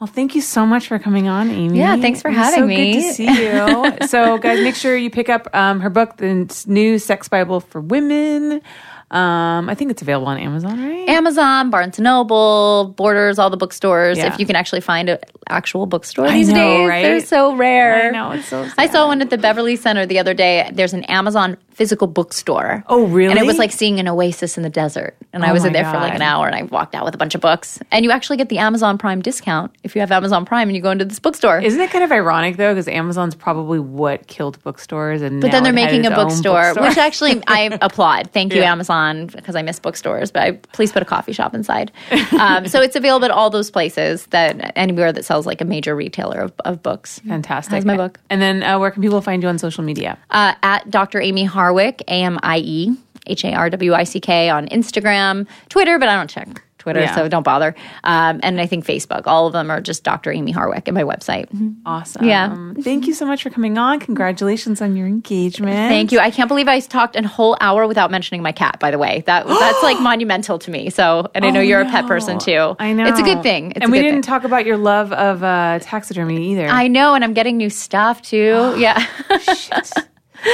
Well, 0.00 0.06
thank 0.06 0.34
you 0.34 0.40
so 0.40 0.64
much 0.64 0.88
for 0.88 0.98
coming 0.98 1.28
on, 1.28 1.50
Amie. 1.50 1.78
Yeah, 1.78 1.96
thanks 1.96 2.22
for 2.22 2.30
having 2.30 2.60
so 2.60 2.66
me. 2.66 2.94
Good 2.94 3.02
to 3.02 3.12
see 3.12 3.26
you. 3.26 3.98
so, 4.08 4.38
guys, 4.38 4.62
make 4.62 4.74
sure 4.74 4.96
you 4.96 5.10
pick 5.10 5.28
up 5.28 5.46
um, 5.54 5.80
her 5.80 5.90
book, 5.90 6.16
the 6.16 6.50
new 6.66 6.98
Sex 6.98 7.28
Bible 7.28 7.60
for 7.60 7.82
Women. 7.82 8.62
Um, 9.10 9.68
I 9.68 9.74
think 9.74 9.90
it's 9.90 10.02
available 10.02 10.28
on 10.28 10.38
Amazon, 10.38 10.82
right? 10.82 11.08
Amazon, 11.08 11.70
Barnes 11.70 11.98
and 11.98 12.04
Noble, 12.04 12.94
Borders, 12.96 13.38
all 13.38 13.50
the 13.50 13.56
bookstores. 13.56 14.18
Yeah. 14.18 14.32
If 14.32 14.38
you 14.38 14.46
can 14.46 14.54
actually 14.54 14.80
find 14.82 15.08
an 15.08 15.18
actual 15.48 15.86
bookstore 15.86 16.26
I 16.26 16.32
these 16.34 16.48
know, 16.48 16.54
days, 16.54 16.88
right? 16.88 17.02
they're 17.02 17.20
so 17.20 17.56
rare. 17.56 18.08
I 18.08 18.10
know, 18.10 18.30
it's 18.32 18.46
so 18.46 18.68
I 18.78 18.86
saw 18.88 19.08
one 19.08 19.20
at 19.20 19.30
the 19.30 19.38
Beverly 19.38 19.74
Center 19.74 20.06
the 20.06 20.20
other 20.20 20.32
day. 20.34 20.70
There's 20.72 20.92
an 20.92 21.02
Amazon 21.04 21.56
physical 21.70 22.06
bookstore. 22.06 22.84
Oh, 22.88 23.06
really? 23.06 23.30
And 23.32 23.38
it 23.40 23.46
was 23.46 23.58
like 23.58 23.72
seeing 23.72 23.98
an 23.98 24.06
oasis 24.06 24.56
in 24.56 24.62
the 24.62 24.68
desert. 24.70 25.16
And 25.32 25.44
I 25.44 25.50
Oh 25.50 25.54
was 25.54 25.64
in 25.64 25.72
there 25.72 25.84
for 25.90 25.96
like 25.96 26.14
an 26.14 26.22
hour 26.22 26.46
and 26.46 26.54
I 26.54 26.62
walked 26.64 26.94
out 26.94 27.04
with 27.04 27.14
a 27.14 27.18
bunch 27.18 27.34
of 27.34 27.40
books. 27.40 27.80
And 27.90 28.04
you 28.04 28.10
actually 28.10 28.36
get 28.36 28.48
the 28.48 28.58
Amazon 28.58 28.98
Prime 28.98 29.22
discount 29.22 29.72
if 29.82 29.94
you 29.96 30.02
have 30.02 30.12
Amazon 30.12 30.44
Prime 30.44 30.68
and 30.68 30.76
you 30.76 30.82
go 30.82 30.90
into 30.90 31.04
this 31.06 31.18
bookstore. 31.18 31.58
Isn't 31.58 31.80
it 31.80 31.90
kind 31.90 32.04
of 32.04 32.12
ironic 32.12 32.58
though? 32.58 32.72
Because 32.74 32.86
Amazon's 32.86 33.34
probably 33.34 33.78
what 33.80 34.26
killed 34.26 34.62
bookstores, 34.62 35.22
and 35.22 35.40
but 35.40 35.50
then 35.50 35.62
they're 35.64 35.72
making 35.72 36.06
a 36.06 36.10
bookstore, 36.10 36.74
which 36.74 36.98
actually 36.98 37.42
I 37.46 37.76
applaud. 37.80 38.30
Thank 38.32 38.52
you, 38.52 38.60
Yeah. 38.60 38.72
Amazon, 38.72 38.99
because 39.26 39.56
I 39.56 39.62
miss 39.62 39.78
bookstores. 39.78 40.30
But 40.30 40.42
I, 40.42 40.52
please 40.52 40.92
put 40.92 41.02
a 41.02 41.06
coffee 41.06 41.32
shop 41.32 41.54
inside. 41.54 41.92
Um, 42.40 42.66
so 42.66 42.80
it's 42.80 42.96
available 42.96 43.26
at 43.26 43.30
all 43.30 43.50
those 43.50 43.70
places 43.70 44.26
that 44.28 44.72
anywhere 44.76 45.12
that 45.12 45.24
sells 45.24 45.46
like 45.46 45.60
a 45.60 45.64
major 45.64 45.94
retailer 45.94 46.40
of, 46.40 46.52
of 46.64 46.82
books. 46.82 47.18
fantastic. 47.20 47.72
That's 47.72 47.84
my 47.84 47.96
book. 47.96 48.18
And 48.30 48.40
then, 48.40 48.62
uh, 48.62 48.78
where 48.78 48.90
can 48.90 49.02
people 49.02 49.20
find 49.20 49.42
you 49.42 49.48
on 49.48 49.58
social 49.58 49.84
media? 49.84 50.16
Uh, 50.30 50.54
at 50.62 50.90
Dr. 50.90 51.20
Amie 51.20 51.46
Harwick, 51.46 52.00
A 52.08 52.22
M 52.22 52.38
I 52.42 52.58
E 52.58 52.96
H 53.26 53.44
A 53.44 53.52
R 53.52 53.68
W 53.70 53.92
I 53.94 54.04
C 54.04 54.20
K 54.20 54.48
on 54.48 54.68
Instagram, 54.68 55.46
Twitter, 55.68 55.98
but 55.98 56.08
I 56.08 56.16
don't 56.16 56.30
check 56.30 56.62
Twitter, 56.80 57.00
Yeah. 57.00 57.14
so 57.14 57.28
don't 57.28 57.44
bother. 57.44 57.74
Um, 58.02 58.40
and 58.42 58.60
I 58.60 58.66
think 58.66 58.84
Facebook. 58.84 59.22
All 59.26 59.46
of 59.46 59.52
them 59.52 59.70
are 59.70 59.80
just 59.80 60.02
Dr. 60.02 60.32
Amie 60.32 60.52
Harwick 60.52 60.82
and 60.88 60.94
my 60.96 61.04
website. 61.04 61.46
Awesome. 61.86 62.24
Yeah. 62.24 62.72
Thank 62.82 63.06
you 63.06 63.14
so 63.14 63.24
much 63.24 63.42
for 63.44 63.50
coming 63.50 63.78
on. 63.78 64.00
Congratulations 64.00 64.82
on 64.82 64.96
your 64.96 65.06
engagement. 65.06 65.72
Thank 65.90 66.10
you. 66.10 66.18
I 66.18 66.30
can't 66.30 66.48
believe 66.48 66.66
I 66.66 66.80
talked 66.80 67.14
a 67.16 67.26
whole 67.28 67.56
hour 67.60 67.86
without 67.86 68.10
mentioning 68.10 68.42
my 68.42 68.52
cat. 68.52 68.80
By 68.80 68.90
the 68.90 68.98
way, 68.98 69.22
that 69.26 69.46
that's 69.60 69.82
like 69.84 70.00
monumental 70.00 70.58
to 70.58 70.70
me. 70.70 70.90
So, 70.90 71.28
and 71.34 71.44
I 71.44 71.50
know 71.50 71.60
Oh, 71.60 71.62
you're 71.62 71.80
a 71.82 71.84
pet 71.84 72.06
person 72.06 72.38
too. 72.38 72.74
I 72.78 72.92
know. 72.92 73.06
it's 73.06 73.20
a 73.20 73.22
good 73.22 73.42
thing. 73.42 73.72
It's 73.72 73.80
and 73.82 73.84
a 73.84 73.92
we 73.92 73.98
good 73.98 74.02
didn't 74.04 74.22
thing. 74.22 74.32
talk 74.32 74.44
about 74.44 74.64
your 74.66 74.76
love 74.78 75.12
of 75.12 75.42
uh, 75.44 75.78
taxidermy 75.82 76.52
either. 76.52 76.66
I 76.66 76.88
know, 76.88 77.14
and 77.14 77.22
I'm 77.22 77.34
getting 77.34 77.56
new 77.58 77.68
stuff 77.70 78.22
too. 78.22 78.74
yeah. 78.78 79.06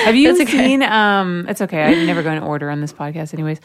Have 0.04 0.14
you 0.16 0.32
okay. 0.34 0.44
seen? 0.46 0.82
Um, 0.82 1.46
it's 1.48 1.60
okay. 1.60 1.82
I 1.82 2.04
never 2.04 2.22
go 2.22 2.30
in 2.32 2.42
order 2.42 2.70
on 2.70 2.80
this 2.80 2.92
podcast, 2.92 3.32
anyways. 3.34 3.60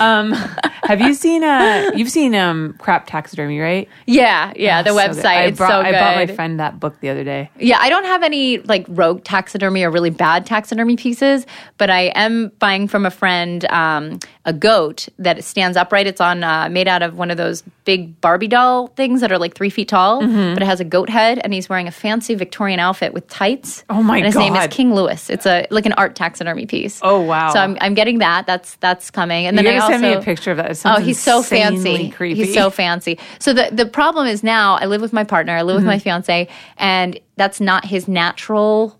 Um, 0.00 0.32
have 0.84 1.00
you 1.00 1.14
seen? 1.14 1.42
Uh, 1.44 1.90
you've 1.94 2.10
seen 2.10 2.34
um, 2.34 2.74
crap 2.78 3.06
taxidermy, 3.06 3.58
right? 3.58 3.88
Yeah, 4.06 4.52
yeah, 4.56 4.82
the 4.82 4.90
So 4.90 4.96
good. 4.96 5.10
website. 5.16 5.24
I 5.24 5.44
it's 5.44 5.58
brought, 5.58 5.70
so 5.70 5.80
I 5.80 5.92
bought 5.92 6.16
my 6.16 6.26
friend 6.26 6.60
that 6.60 6.78
book 6.80 7.00
the 7.00 7.08
other 7.08 7.24
day. 7.24 7.50
Yeah, 7.58 7.78
I 7.80 7.88
don't 7.88 8.04
have 8.04 8.22
any 8.22 8.58
like 8.58 8.84
rogue 8.88 9.24
taxidermy 9.24 9.82
or 9.84 9.90
really 9.90 10.10
bad 10.10 10.46
taxidermy 10.46 10.96
pieces, 10.96 11.46
but 11.78 11.90
I 11.90 12.12
am 12.14 12.50
buying 12.58 12.88
from 12.88 13.06
a 13.06 13.10
friend 13.10 13.64
um, 13.66 14.18
a 14.44 14.52
goat 14.52 15.08
that 15.18 15.42
stands 15.44 15.76
upright. 15.76 16.06
It's 16.06 16.20
on 16.20 16.44
uh, 16.44 16.68
made 16.68 16.88
out 16.88 17.02
of 17.02 17.16
one 17.16 17.30
of 17.30 17.36
those 17.36 17.62
big 17.84 18.20
Barbie 18.20 18.48
doll 18.48 18.88
things 18.88 19.20
that 19.22 19.32
are 19.32 19.38
like 19.38 19.54
three 19.54 19.70
feet 19.70 19.88
tall, 19.88 20.22
Mm-hmm. 20.22 20.54
but 20.54 20.62
it 20.62 20.66
has 20.66 20.80
a 20.80 20.84
goat 20.84 21.08
head, 21.08 21.40
and 21.42 21.52
he's 21.54 21.68
wearing 21.68 21.88
a 21.88 21.92
fancy 21.92 22.34
Victorian 22.34 22.78
outfit 22.80 23.12
with 23.14 23.26
tights. 23.28 23.84
Oh 23.88 24.02
my 24.02 24.14
god. 24.14 24.16
and 24.18 24.26
his 24.26 24.36
name 24.36 24.54
is 24.56 24.66
King 24.68 24.94
Louis. 24.94 25.30
It's 25.30 25.46
a 25.46 25.61
like 25.70 25.86
an 25.86 25.92
art 25.94 26.14
taxidermy 26.16 26.66
piece. 26.66 27.00
Oh, 27.02 27.20
wow. 27.20 27.52
So 27.52 27.58
I'm 27.60 27.76
I'm 27.80 27.94
getting 27.94 28.18
that. 28.18 28.46
That's 28.46 28.76
that's 28.76 29.10
coming, 29.10 29.46
and 29.46 29.56
then 29.56 29.66
I 29.66 29.70
gotta 29.70 29.82
also 29.82 29.92
send 29.92 30.02
me 30.02 30.12
a 30.12 30.20
picture 30.22 30.50
of 30.50 30.56
that. 30.58 30.80
Oh, 30.84 30.98
he's 31.00 31.18
so 31.20 31.42
fancy. 31.42 32.10
Creepy. 32.10 32.44
He's 32.44 32.54
so 32.54 32.70
fancy. 32.70 33.18
So 33.38 33.52
the 33.52 33.68
the 33.72 33.86
problem 33.86 34.26
is 34.26 34.42
now 34.42 34.76
I 34.76 34.86
live 34.86 35.00
with 35.00 35.12
my 35.12 35.24
partner, 35.24 35.54
I 35.56 35.62
live 35.62 35.76
with 35.76 35.84
my 35.84 35.96
Mm-hmm. 35.96 36.02
fiance, 36.02 36.48
and 36.78 37.18
that's 37.36 37.60
not 37.60 37.84
his 37.84 38.08
natural 38.08 38.98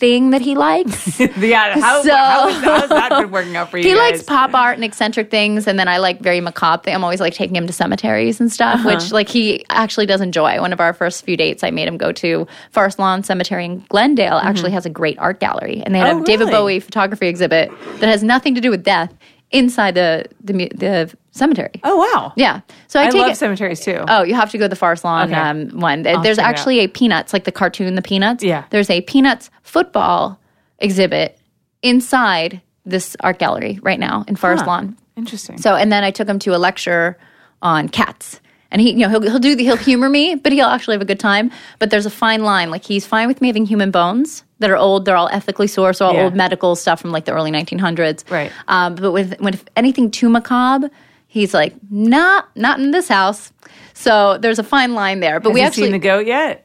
thing 0.00 0.30
that 0.30 0.40
he 0.40 0.54
likes. 0.56 1.20
yeah. 1.38 1.78
How, 1.78 2.02
So- 2.02 2.14
how, 2.16 2.48
is, 2.48 2.56
how 2.64 2.86
that 2.88 3.10
been 3.10 3.30
working 3.30 3.54
out 3.56 3.70
for 3.70 3.78
you? 3.78 3.84
he 3.84 3.90
guys? 3.90 3.98
likes 4.12 4.22
pop 4.24 4.54
art 4.54 4.74
and 4.76 4.84
eccentric 4.84 5.30
things, 5.30 5.66
and 5.68 5.78
then 5.78 5.86
I 5.86 5.98
like 5.98 6.20
very 6.20 6.40
macabre 6.40 6.82
things. 6.84 6.94
I'm 6.96 7.04
always 7.04 7.20
like 7.20 7.34
taking 7.34 7.54
him 7.54 7.66
to 7.66 7.72
cemeteries 7.72 8.40
and 8.40 8.50
stuff, 8.50 8.76
Uh-huh. 8.80 8.88
which 8.96 9.12
like 9.12 9.28
he 9.28 9.64
actually 9.70 10.06
does 10.06 10.20
enjoy. 10.20 10.60
One 10.60 10.72
of 10.72 10.80
our 10.80 10.92
first 10.92 11.24
few 11.24 11.36
dates, 11.36 11.62
I 11.62 11.70
made 11.70 11.86
him 11.86 11.98
go 11.98 12.10
to 12.12 12.46
Forest 12.72 12.98
Lawn 12.98 13.22
Cemetery 13.22 13.64
in 13.66 13.84
Glendale. 13.88 14.38
Actually, 14.38 14.72
has 14.72 14.86
a 14.86 14.90
great 14.90 15.18
art 15.18 15.38
gallery, 15.38 15.82
and 15.84 15.94
they 15.94 15.98
had 16.00 16.08
Mm-hmm. 16.08 16.18
Oh, 16.20 16.22
a 16.22 16.26
David? 16.26 16.50
Bowie 16.50 16.80
photography 16.80 17.28
exhibit 17.28 17.70
that 18.00 18.08
has 18.08 18.22
nothing 18.24 18.54
to 18.56 18.60
do 18.60 18.70
with 18.70 18.82
death 18.82 19.12
inside 19.50 19.94
the 19.94 20.26
the, 20.42 20.52
the 20.74 21.14
cemetery. 21.32 21.72
Oh 21.84 21.96
wow. 21.96 22.32
Yeah, 22.36 22.60
so 22.88 23.00
I, 23.00 23.04
I 23.06 23.10
take 23.10 23.20
love 23.22 23.30
it. 23.32 23.36
cemeteries 23.36 23.80
too. 23.80 24.04
Oh, 24.08 24.22
you 24.22 24.34
have 24.34 24.50
to 24.50 24.58
go 24.58 24.64
to 24.64 24.68
the 24.68 24.76
Forest 24.76 25.04
Lawn 25.04 25.30
Okay. 25.30 25.40
um, 25.40 25.68
one. 25.80 26.02
There's 26.02 26.38
it 26.38 26.38
out. 26.38 26.48
actually 26.50 26.80
a 26.80 26.88
Peanuts, 26.88 27.32
like 27.32 27.44
the 27.44 27.52
cartoon, 27.52 27.94
the 27.94 28.02
Peanuts. 28.02 28.42
Yeah. 28.44 28.64
There's 28.70 28.90
a 28.90 29.00
Peanuts 29.02 29.50
football 29.62 30.38
exhibit 30.78 31.38
inside 31.82 32.60
this 32.86 33.16
art 33.20 33.38
gallery 33.38 33.78
right 33.82 33.98
now 34.00 34.24
in 34.28 34.36
Forest 34.36 34.62
Huh. 34.64 34.70
Lawn. 34.70 34.96
Interesting. 35.16 35.58
So, 35.58 35.74
and 35.74 35.92
then 35.92 36.02
I 36.04 36.10
took 36.10 36.28
him 36.28 36.38
to 36.40 36.54
a 36.54 36.58
lecture 36.58 37.18
on 37.62 37.88
cats. 37.88 38.40
And 38.72 38.80
he, 38.80 38.90
you 38.92 38.98
know, 38.98 39.08
he'll, 39.08 39.22
he'll 39.22 39.38
do 39.38 39.56
the, 39.56 39.64
he'll 39.64 39.76
humor 39.76 40.08
me, 40.08 40.34
but 40.36 40.52
he'll 40.52 40.66
actually 40.66 40.94
have 40.94 41.02
a 41.02 41.06
good 41.06 41.18
time. 41.20 41.50
But 41.78 41.90
there's 41.90 42.06
a 42.06 42.10
fine 42.10 42.44
line. 42.44 42.70
Like 42.70 42.84
he's 42.84 43.04
fine 43.06 43.26
with 43.28 43.40
me 43.40 43.48
having 43.48 43.66
human 43.66 43.90
bones 43.90 44.44
that 44.60 44.70
are 44.70 44.76
old. 44.76 45.04
They're 45.06 45.16
all 45.16 45.28
ethically 45.32 45.66
sourced, 45.66 46.00
all 46.04 46.14
Yeah. 46.14 46.24
old 46.24 46.36
medical 46.36 46.76
stuff 46.76 47.00
from 47.00 47.10
like 47.10 47.24
the 47.24 47.32
early 47.32 47.50
1900s. 47.50 48.30
Right. 48.30 48.52
Um, 48.68 48.94
but 48.94 49.10
with 49.12 49.38
when 49.40 49.54
if 49.54 49.64
anything 49.76 50.10
too 50.10 50.28
macabre, 50.28 50.90
he's 51.26 51.52
like, 51.54 51.74
nah, 51.90 52.42
not 52.54 52.78
in 52.78 52.90
this 52.92 53.08
house. 53.08 53.52
So 53.94 54.38
there's 54.38 54.58
a 54.58 54.64
fine 54.64 54.94
line 54.94 55.20
there. 55.20 55.40
But 55.40 55.50
Has 55.50 55.54
we 55.54 55.60
actually, 55.62 55.82
seen 55.84 55.92
the 55.92 55.98
goat 55.98 56.26
yet? 56.26 56.64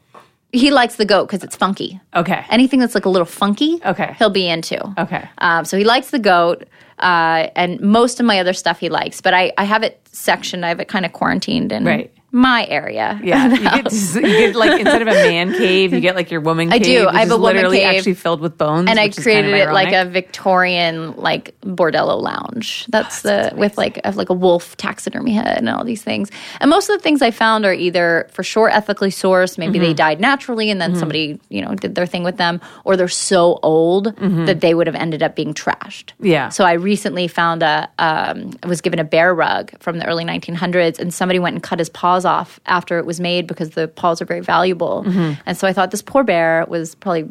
he 0.51 0.71
likes 0.71 0.95
the 0.95 1.05
goat 1.05 1.25
because 1.25 1.43
it's 1.43 1.55
funky. 1.55 1.99
Okay. 2.15 2.45
Anything 2.49 2.79
that's 2.79 2.95
like 2.95 3.05
a 3.05 3.09
little 3.09 3.25
funky, 3.25 3.81
Okay. 3.85 4.15
he'll 4.17 4.29
be 4.29 4.47
into. 4.47 4.79
Okay. 4.97 5.27
Um, 5.39 5.65
so 5.65 5.75
he 5.77 5.83
likes 5.83 6.11
the 6.11 6.19
goat, 6.19 6.63
uh, 6.99 7.49
and 7.57 7.81
most 7.81 8.21
of 8.21 8.25
my 8.25 8.39
other 8.39 8.53
stuff 8.53 8.79
he 8.79 8.87
likes. 8.87 9.19
But 9.19 9.33
I, 9.33 9.51
I 9.57 9.65
have 9.65 9.83
it 9.83 9.99
sectioned. 10.15 10.65
I 10.65 10.69
have 10.69 10.79
it 10.79 10.87
kind 10.87 11.05
of 11.05 11.13
quarantined 11.13 11.71
in 11.71 11.85
Right. 11.85 12.11
My 12.35 12.65
area. 12.67 13.19
Yeah, 13.23 13.47
you 13.47 13.57
get, 13.81 13.93
you 13.93 14.21
get 14.21 14.55
like 14.55 14.79
instead 14.81 15.01
of 15.01 15.07
a 15.07 15.13
man 15.13 15.53
cave, 15.57 15.93
you 15.93 16.01
get 16.01 16.15
like 16.15 16.29
your 16.29 16.41
woman 16.41 16.71
I 16.73 16.79
do. 16.79 17.07
I 17.07 17.19
have 17.21 17.31
a 17.31 17.37
woman 17.37 17.55
literally 17.55 17.79
cave. 17.79 17.95
actually 17.95 18.15
filled 18.15 18.41
with 18.41 18.57
bones. 18.57 18.89
And 18.89 18.99
I 18.99 19.05
is 19.05 19.15
kind 19.15 19.17
of 19.19 19.23
created 19.23 19.53
it 19.53 19.71
like 19.71 19.93
a. 19.93 20.05
Victorian 20.05 21.15
like 21.15 21.59
bordello 21.61 22.21
lounge. 22.21 22.85
That's 22.89 23.21
the 23.21 23.53
with 23.55 23.77
like 23.77 23.99
a, 24.03 24.11
like 24.11 24.29
a 24.29 24.33
wolf 24.33 24.75
taxidermy 24.77 25.33
head 25.33 25.57
and 25.57 25.69
all 25.69 25.83
these 25.85 26.03
things. 26.03 26.29
And 26.59 26.69
most 26.69 26.89
of 26.89 26.97
the 26.97 27.01
things 27.01 27.21
I 27.21 27.31
found 27.31 27.65
are 27.65 27.73
either 27.73 28.27
for 28.31 28.43
sure 28.43 28.69
ethically 28.69 29.09
sourced, 29.09 29.57
maybe 29.57 29.75
Mm-hmm. 29.79 29.83
they 29.87 29.93
died 29.93 30.19
naturally 30.19 30.69
and 30.69 30.79
then 30.81 30.95
somebody 30.95 31.39
you 31.49 31.61
know 31.61 31.73
did 31.75 31.95
their 31.95 32.05
thing 32.05 32.23
with 32.23 32.37
them, 32.37 32.59
or 32.83 32.95
they're 32.97 33.07
so 33.07 33.59
old 33.63 34.15
that 34.17 34.59
they 34.61 34.73
would 34.73 34.87
have 34.87 34.95
ended 34.95 35.23
up 35.23 35.35
being 35.35 35.53
trashed. 35.53 36.11
Mm-hmm. 36.13 36.25
Yeah. 36.25 36.49
So 36.49 36.63
I 36.65 36.73
recently 36.73 37.27
found 37.27 37.63
a 37.63 37.89
um, 37.99 38.51
I 38.63 38.67
was 38.67 38.81
given 38.81 38.99
a 38.99 39.03
bear 39.05 39.33
rug 39.33 39.71
from 39.79 39.99
the 39.99 40.05
early 40.05 40.25
1900s, 40.25 40.99
and 40.99 41.13
somebody 41.13 41.39
went 41.39 41.53
and 41.55 41.63
cut 41.63 41.79
his 41.79 41.89
paws 41.89 42.24
off 42.25 42.59
after 42.65 42.97
it 42.99 43.05
was 43.05 43.19
made 43.19 43.47
because 43.47 43.71
the 43.71 43.87
paws 43.87 44.21
are 44.21 44.25
very 44.25 44.41
valuable. 44.41 45.03
Mm-hmm. 45.05 45.39
And 45.45 45.57
so 45.57 45.67
I 45.67 45.73
thought 45.73 45.91
this 45.91 46.01
poor 46.01 46.23
bear 46.23 46.65
was 46.67 46.95
probably 46.95 47.29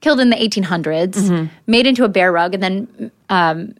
killed 0.00 0.20
in 0.20 0.30
the 0.30 0.36
1800s, 0.36 1.12
Mm-hmm. 1.14 1.46
made 1.66 1.86
into 1.86 2.04
a 2.04 2.08
bear 2.08 2.30
rug, 2.32 2.52
and 2.54 2.62
then 2.62 3.10
um, 3.30 3.74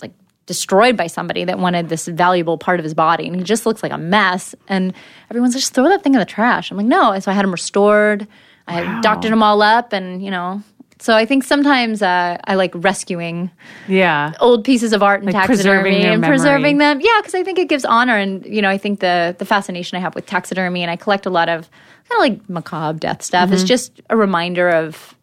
like 0.00 0.12
destroyed 0.46 0.96
by 0.96 1.06
somebody 1.06 1.44
that 1.44 1.58
wanted 1.58 1.88
this 1.88 2.06
valuable 2.08 2.58
part 2.58 2.80
of 2.80 2.84
his 2.84 2.94
body, 2.94 3.26
and 3.26 3.36
he 3.36 3.42
just 3.42 3.66
looks 3.66 3.82
like 3.82 3.92
a 3.92 3.98
mess. 3.98 4.54
And 4.68 4.94
everyone's 5.30 5.54
like, 5.54 5.60
just 5.60 5.74
throw 5.74 5.88
that 5.88 6.02
thing 6.02 6.14
in 6.14 6.20
the 6.20 6.26
trash. 6.26 6.70
I'm 6.70 6.76
like, 6.76 6.86
no. 6.86 7.12
And 7.12 7.22
so 7.22 7.30
I 7.30 7.34
had 7.34 7.44
him 7.44 7.52
restored. 7.52 8.26
I 8.66 8.74
had 8.74 9.02
doctored 9.02 9.32
him 9.32 9.42
all 9.42 9.62
up, 9.62 9.92
and 9.92 10.24
you 10.24 10.30
know. 10.30 10.62
So 11.00 11.16
I 11.16 11.24
think 11.24 11.44
sometimes 11.44 12.02
uh, 12.02 12.36
I 12.44 12.54
like 12.56 12.72
rescuing 12.74 13.50
yeah. 13.88 14.32
old 14.38 14.64
pieces 14.64 14.92
of 14.92 15.02
art 15.02 15.22
and 15.22 15.32
Like 15.32 15.46
taxidermy 15.46 16.02
and 16.02 16.20
memory. 16.20 16.36
preserving 16.36 16.76
them. 16.78 17.00
Yeah, 17.00 17.08
because 17.20 17.34
I 17.34 17.42
think 17.42 17.58
it 17.58 17.68
gives 17.68 17.84
honor, 17.86 18.16
and 18.16 18.44
you 18.44 18.60
know, 18.62 18.68
I 18.68 18.76
think 18.78 19.00
the 19.00 19.34
the 19.38 19.44
fascination 19.46 19.96
I 19.96 20.00
have 20.00 20.14
with 20.14 20.26
taxidermy, 20.26 20.82
and 20.82 20.90
I 20.90 20.96
collect 20.96 21.24
a 21.26 21.30
lot 21.30 21.48
of 21.48 21.70
kind 22.08 22.18
of 22.18 22.20
like 22.38 22.50
macabre 22.50 22.98
death 22.98 23.22
stuff. 23.22 23.46
Mm-hmm. 23.46 23.54
Is 23.54 23.64
just 23.64 24.00
a 24.10 24.16
reminder 24.16 24.68
of 24.68 25.14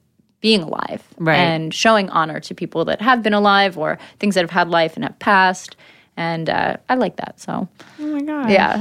being 0.41 0.61
alive 0.61 1.03
Right. 1.17 1.37
and 1.37 1.73
showing 1.73 2.09
honor 2.11 2.39
to 2.41 2.53
people 2.53 2.85
that 2.85 3.01
have 3.01 3.23
been 3.23 3.33
alive 3.33 3.77
or 3.77 3.97
things 4.19 4.35
that 4.35 4.41
have 4.41 4.51
had 4.51 4.69
life 4.69 4.95
and 4.95 5.03
have 5.03 5.17
passed. 5.19 5.75
And 6.15 6.49
uh, 6.49 6.77
I 6.89 6.95
like 6.95 7.15
that. 7.17 7.39
So 7.39 7.67
Oh 7.99 8.05
my 8.05 8.21
god. 8.21 8.49
yeah, 8.49 8.75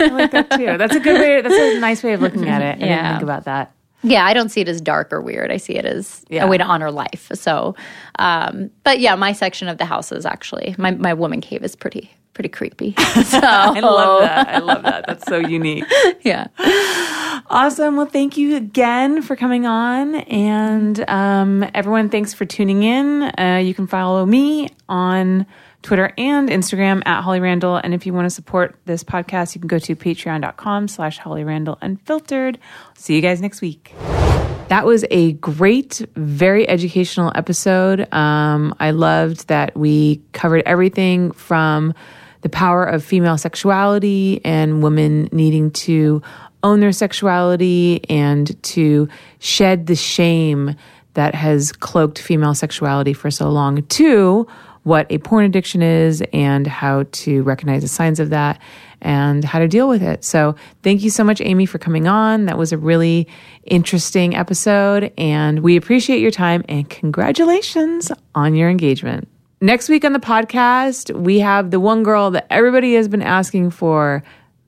I 0.00 0.06
like 0.08 0.30
that 0.32 0.50
too. 0.50 0.76
That's 0.78 0.94
a 0.96 1.00
good 1.00 1.18
way. 1.20 1.40
That's 1.42 1.54
a 1.54 1.80
nice 1.80 2.02
way 2.02 2.12
of 2.14 2.20
looking 2.22 2.48
at 2.48 2.60
it. 2.62 2.64
I 2.64 2.72
didn't 2.72 2.88
Yeah. 2.88 3.12
think 3.12 3.22
about 3.22 3.44
that. 3.44 3.72
Yeah. 4.02 4.24
I 4.26 4.34
don't 4.34 4.48
see 4.50 4.60
it 4.60 4.68
as 4.68 4.80
dark 4.80 5.12
or 5.12 5.20
weird. 5.20 5.50
I 5.50 5.56
see 5.56 5.74
it 5.74 5.84
as 5.84 6.24
Yeah. 6.28 6.44
a 6.44 6.48
way 6.48 6.58
to 6.58 6.64
honor 6.64 6.90
life. 6.90 7.30
So, 7.34 7.74
um, 8.18 8.70
but 8.84 9.00
yeah, 9.00 9.14
my 9.16 9.32
section 9.32 9.68
of 9.68 9.78
the 9.78 9.84
house 9.84 10.12
is 10.12 10.26
actually 10.26 10.74
my 10.78 10.90
my 10.92 11.14
woman 11.14 11.40
cave 11.40 11.62
is 11.64 11.74
pretty 11.76 12.10
pretty 12.34 12.48
creepy. 12.48 12.94
So 13.24 13.40
I 13.42 13.78
love 13.80 14.22
that. 14.22 14.48
I 14.48 14.58
love 14.58 14.82
that. 14.84 15.04
That's 15.06 15.26
so 15.26 15.36
unique. 15.38 15.84
yeah. 16.22 16.46
Awesome. 17.50 17.96
Well, 17.96 18.06
thank 18.06 18.36
you 18.38 18.56
again 18.56 19.20
for 19.20 19.36
coming 19.36 19.66
on. 19.66 20.14
And 20.14 21.08
um, 21.10 21.68
everyone, 21.74 22.08
thanks 22.08 22.32
for 22.32 22.44
tuning 22.46 22.84
in. 22.84 23.22
Uh, 23.38 23.60
you 23.62 23.74
can 23.74 23.86
follow 23.86 24.24
me 24.24 24.68
on 24.88 25.46
Twitter 25.82 26.12
and 26.16 26.48
Instagram 26.48 27.02
at 27.06 27.22
Holly 27.22 27.40
Randall. 27.40 27.76
And 27.76 27.92
if 27.92 28.06
you 28.06 28.14
want 28.14 28.26
to 28.26 28.30
support 28.30 28.76
this 28.84 29.04
podcast, 29.04 29.54
you 29.54 29.60
can 29.60 29.68
go 29.68 29.78
to 29.80 29.96
patreon.com 29.96 30.88
slash 30.88 31.18
Holly 31.18 31.44
Randall 31.44 31.78
Unfiltered. 31.82 32.58
See 32.96 33.14
you 33.14 33.20
guys 33.20 33.40
next 33.40 33.60
week. 33.60 33.94
That 34.68 34.86
was 34.86 35.04
a 35.10 35.32
great, 35.34 36.06
very 36.14 36.66
educational 36.68 37.30
episode. 37.34 38.12
Um, 38.12 38.74
I 38.80 38.92
loved 38.92 39.48
that 39.48 39.76
we 39.76 40.22
covered 40.32 40.62
everything 40.64 41.32
from 41.32 41.92
the 42.40 42.48
power 42.48 42.84
of 42.84 43.04
female 43.04 43.36
sexuality 43.36 44.40
and 44.44 44.82
women 44.82 45.28
needing 45.30 45.70
to 45.72 46.22
own 46.62 46.80
their 46.80 46.92
sexuality 46.92 48.08
and 48.08 48.60
to 48.62 49.08
shed 49.40 49.86
the 49.86 49.96
shame 49.96 50.74
that 51.14 51.34
has 51.34 51.72
cloaked 51.72 52.18
female 52.18 52.54
sexuality 52.54 53.12
for 53.12 53.30
so 53.30 53.50
long, 53.50 53.82
to 53.82 54.46
what 54.84 55.06
a 55.10 55.18
porn 55.18 55.44
addiction 55.44 55.82
is 55.82 56.22
and 56.32 56.66
how 56.66 57.04
to 57.12 57.42
recognize 57.42 57.82
the 57.82 57.88
signs 57.88 58.18
of 58.18 58.30
that 58.30 58.60
and 59.00 59.44
how 59.44 59.58
to 59.58 59.68
deal 59.68 59.88
with 59.88 60.02
it. 60.02 60.24
So, 60.24 60.54
thank 60.82 61.02
you 61.02 61.10
so 61.10 61.24
much, 61.24 61.40
Amie, 61.40 61.66
for 61.66 61.78
coming 61.78 62.06
on. 62.06 62.46
That 62.46 62.58
was 62.58 62.72
a 62.72 62.78
really 62.78 63.28
interesting 63.64 64.34
episode, 64.34 65.12
and 65.18 65.60
we 65.60 65.76
appreciate 65.76 66.20
your 66.20 66.30
time 66.30 66.64
and 66.68 66.88
congratulations 66.88 68.10
on 68.34 68.54
your 68.54 68.70
engagement. 68.70 69.28
Next 69.60 69.88
week 69.88 70.04
on 70.04 70.12
the 70.12 70.18
podcast, 70.18 71.14
we 71.14 71.38
have 71.38 71.70
the 71.70 71.78
one 71.78 72.02
girl 72.02 72.32
that 72.32 72.46
everybody 72.50 72.94
has 72.94 73.08
been 73.08 73.22
asking 73.22 73.70
for. 73.70 74.22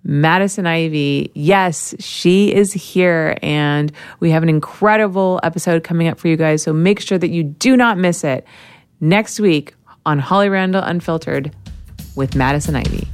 Madison 0.07 0.67
Ivy. 0.67 1.31
Yes, 1.33 1.95
she 1.99 2.53
is 2.53 2.75
here, 2.75 3.39
and 3.43 3.91
we 4.21 4.31
have 4.31 4.43
an 4.43 4.51
incredible 4.51 5.41
episode 5.43 5.83
coming 5.83 6.09
up 6.09 6.19
for 6.19 6.29
you 6.29 6.37
guys. 6.37 6.63
So 6.63 6.75
make 6.75 7.01
sure 7.01 7.17
that 7.17 7.31
you 7.31 7.43
do 7.43 7.75
not 7.75 7.97
miss 7.97 8.23
it 8.23 8.47
next 9.01 9.41
week 9.41 9.75
on 10.07 10.19
Holly 10.19 10.49
Randall 10.49 10.83
Unfiltered 10.83 11.55
with 12.17 12.35
Madison 12.35 12.77
Ivy. 12.77 13.09